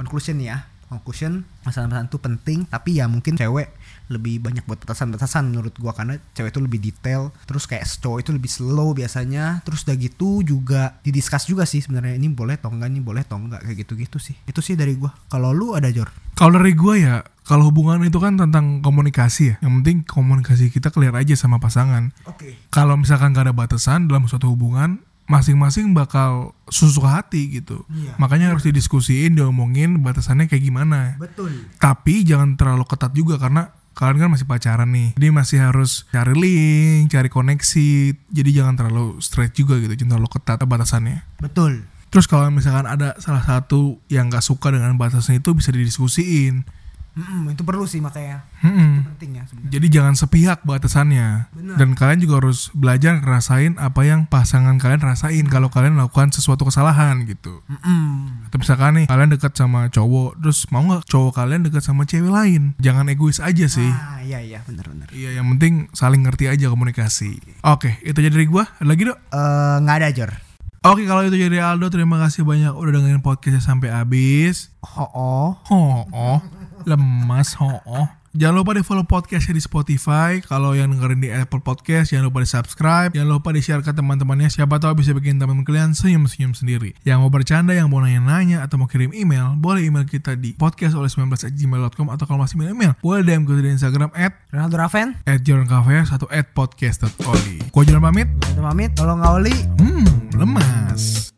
conclusion 0.00 0.40
ya 0.40 0.69
conclusion 0.90 1.46
masalah-masalah 1.62 2.10
itu 2.10 2.18
penting 2.18 2.58
tapi 2.66 2.98
ya 2.98 3.06
mungkin 3.06 3.38
cewek 3.38 3.70
lebih 4.10 4.42
banyak 4.42 4.66
buat 4.66 4.82
batasan-batasan 4.82 5.54
menurut 5.54 5.72
gua 5.78 5.94
karena 5.94 6.18
cewek 6.34 6.50
itu 6.50 6.60
lebih 6.60 6.80
detail 6.82 7.30
terus 7.46 7.70
kayak 7.70 7.86
cowok 7.86 8.26
itu 8.26 8.30
lebih 8.34 8.50
slow 8.50 8.90
biasanya 8.90 9.62
terus 9.62 9.86
udah 9.86 9.96
gitu 9.96 10.42
juga 10.42 10.98
didiskus 11.06 11.46
juga 11.46 11.62
sih 11.62 11.78
sebenarnya 11.78 12.18
ini 12.18 12.26
boleh 12.26 12.58
atau 12.58 12.74
enggak 12.74 12.90
ini 12.90 13.00
boleh 13.00 13.22
atau 13.22 13.38
enggak 13.38 13.62
kayak 13.62 13.86
gitu-gitu 13.86 14.18
sih 14.18 14.34
itu 14.50 14.60
sih 14.60 14.74
dari 14.74 14.98
gua 14.98 15.14
kalau 15.30 15.54
lu 15.54 15.78
ada 15.78 15.88
Jor 15.94 16.10
Kalau 16.40 16.56
dari 16.56 16.72
gue 16.72 17.04
ya, 17.04 17.20
kalau 17.44 17.68
hubungan 17.68 18.00
itu 18.00 18.16
kan 18.16 18.40
tentang 18.40 18.80
komunikasi 18.80 19.52
ya. 19.52 19.54
Yang 19.60 19.72
penting 19.84 19.98
komunikasi 20.08 20.72
kita 20.72 20.88
clear 20.88 21.12
aja 21.12 21.36
sama 21.36 21.60
pasangan. 21.60 22.16
oke 22.24 22.72
Kalau 22.72 22.96
misalkan 22.96 23.36
gak 23.36 23.44
ada 23.44 23.52
batasan 23.52 24.08
dalam 24.08 24.24
suatu 24.24 24.48
hubungan, 24.48 25.04
masing-masing 25.30 25.94
bakal 25.94 26.58
susuk 26.66 27.06
hati 27.06 27.62
gitu. 27.62 27.86
Iya. 27.86 28.18
Makanya 28.18 28.50
harus 28.50 28.66
didiskusiin, 28.66 29.38
diomongin 29.38 30.02
batasannya 30.02 30.50
kayak 30.50 30.66
gimana. 30.66 31.14
betul 31.22 31.54
Tapi 31.78 32.26
jangan 32.26 32.58
terlalu 32.58 32.82
ketat 32.90 33.14
juga 33.14 33.38
karena 33.38 33.70
kalian 33.94 34.26
kan 34.26 34.30
masih 34.34 34.46
pacaran 34.50 34.90
nih. 34.90 35.14
Jadi 35.14 35.28
masih 35.30 35.58
harus 35.62 36.10
cari 36.10 36.34
link, 36.34 37.14
cari 37.14 37.30
koneksi. 37.30 37.90
Jadi 38.34 38.50
jangan 38.50 38.74
terlalu 38.74 39.22
straight 39.22 39.54
juga 39.54 39.78
gitu, 39.78 39.94
jangan 39.94 40.18
terlalu 40.18 40.30
ketat 40.34 40.58
batasannya. 40.66 41.22
betul 41.38 41.86
Terus 42.10 42.26
kalau 42.26 42.50
misalkan 42.50 42.90
ada 42.90 43.14
salah 43.22 43.46
satu 43.46 44.02
yang 44.10 44.34
gak 44.34 44.42
suka 44.42 44.74
dengan 44.74 44.98
batasan 44.98 45.38
itu 45.38 45.54
bisa 45.54 45.70
didiskusiin. 45.70 46.66
Mm-mm, 47.10 47.50
itu 47.50 47.62
perlu 47.62 47.84
sih 47.84 47.98
makanya 47.98 48.46
Mm-mm. 48.62 49.02
penting 49.14 49.30
ya 49.34 49.42
sebenarnya 49.44 49.72
Jadi 49.72 49.86
jangan 49.90 50.14
sepihak 50.14 50.58
batasannya. 50.62 51.50
Benar. 51.50 51.74
Dan 51.74 51.88
kalian 51.92 52.18
juga 52.18 52.38
harus 52.38 52.70
belajar 52.70 53.18
ngerasain 53.18 53.74
apa 53.76 54.00
yang 54.02 54.24
pasangan 54.24 54.78
kalian 54.78 55.02
rasain 55.02 55.42
kalau 55.46 55.66
kalian 55.68 55.94
melakukan 55.94 56.30
sesuatu 56.30 56.62
kesalahan 56.62 57.26
gitu. 57.26 57.60
Mm-mm. 57.66 58.46
Atau 58.46 58.58
misalkan 58.58 58.92
nih 58.94 59.06
kalian 59.06 59.30
dekat 59.30 59.52
sama 59.52 59.88
cowok, 59.88 60.38
terus 60.38 60.70
mau 60.70 60.82
nggak 60.82 61.02
cowok 61.04 61.32
kalian 61.34 61.62
dekat 61.62 61.82
sama 61.82 62.04
cewek 62.04 62.30
lain? 62.30 62.78
Jangan 62.78 63.06
egois 63.06 63.38
aja 63.38 63.66
sih. 63.66 63.90
ah 63.90 64.22
iya 64.22 64.38
iya 64.38 64.62
benar-benar 64.62 65.10
Iya, 65.10 65.42
yang 65.42 65.50
penting 65.50 65.90
saling 65.90 66.22
ngerti 66.22 66.46
aja 66.46 66.70
komunikasi. 66.70 67.42
Oke, 67.62 67.98
itu 68.00 68.14
aja 68.16 68.30
dari 68.30 68.46
gua. 68.46 68.70
Ada 68.78 68.86
lagi 68.86 69.02
dok? 69.04 69.18
eh 69.30 69.76
nggak 69.82 69.96
ada 69.98 70.10
Jor 70.10 70.32
Oke, 70.80 71.04
kalau 71.04 71.20
itu 71.20 71.36
jadi 71.36 71.60
Aldo, 71.60 71.92
terima 71.92 72.16
kasih 72.16 72.40
banyak 72.40 72.72
udah 72.72 72.92
dengerin 72.96 73.20
podcastnya 73.20 73.60
sampai 73.60 73.92
habis. 73.92 74.72
oh 74.80 75.04
oh 75.12 75.48
Oh, 75.68 76.08
oh, 76.08 76.38
lemas, 76.86 77.56
oh, 77.60 77.80
oh. 77.86 78.08
Jangan 78.30 78.62
lupa 78.62 78.78
di 78.78 78.86
follow 78.86 79.02
podcastnya 79.02 79.58
di 79.58 79.62
Spotify. 79.62 80.38
Kalau 80.38 80.70
yang 80.78 80.94
dengerin 80.94 81.18
di 81.18 81.34
Apple 81.34 81.66
Podcast, 81.66 82.14
jangan 82.14 82.30
lupa 82.30 82.38
di 82.38 82.46
subscribe. 82.46 83.10
Jangan 83.10 83.26
lupa 83.26 83.50
di 83.50 83.58
share 83.58 83.82
ke 83.82 83.90
teman-temannya. 83.90 84.46
Siapa 84.46 84.78
tahu 84.78 85.02
bisa 85.02 85.10
bikin 85.10 85.42
teman 85.42 85.66
kalian 85.66 85.98
senyum-senyum 85.98 86.54
sendiri. 86.54 86.94
Yang 87.02 87.26
mau 87.26 87.30
bercanda, 87.34 87.74
yang 87.74 87.90
mau 87.90 87.98
nanya-nanya, 87.98 88.62
atau 88.62 88.78
mau 88.78 88.86
kirim 88.86 89.10
email, 89.10 89.58
boleh 89.58 89.82
email 89.82 90.06
kita 90.06 90.38
di 90.38 90.54
podcast 90.54 90.94
oleh 90.94 91.10
19 91.10 91.26
gmail.com 91.58 92.06
atau 92.14 92.24
kalau 92.30 92.46
masih 92.46 92.54
email, 92.62 92.70
email 92.70 92.92
boleh 93.02 93.26
DM 93.26 93.42
kita 93.50 93.60
di 93.66 93.70
Instagram 93.74 94.14
at 94.14 94.38
Ronaldo 94.54 94.78
Raven 94.78 95.08
at 95.26 95.42
Cafe 95.42 95.94
atau 96.14 96.30
at 96.30 96.46
podcast.oli. 96.54 97.66
Gua 97.74 97.82
jalan 97.82 98.14
pamit. 98.14 98.30
udah 98.54 98.62
pamit 98.70 98.94
kalau 98.94 99.18
nggak 99.18 99.32
oli 99.42 99.56
Hmm, 99.82 100.06
lemas. 100.38 101.34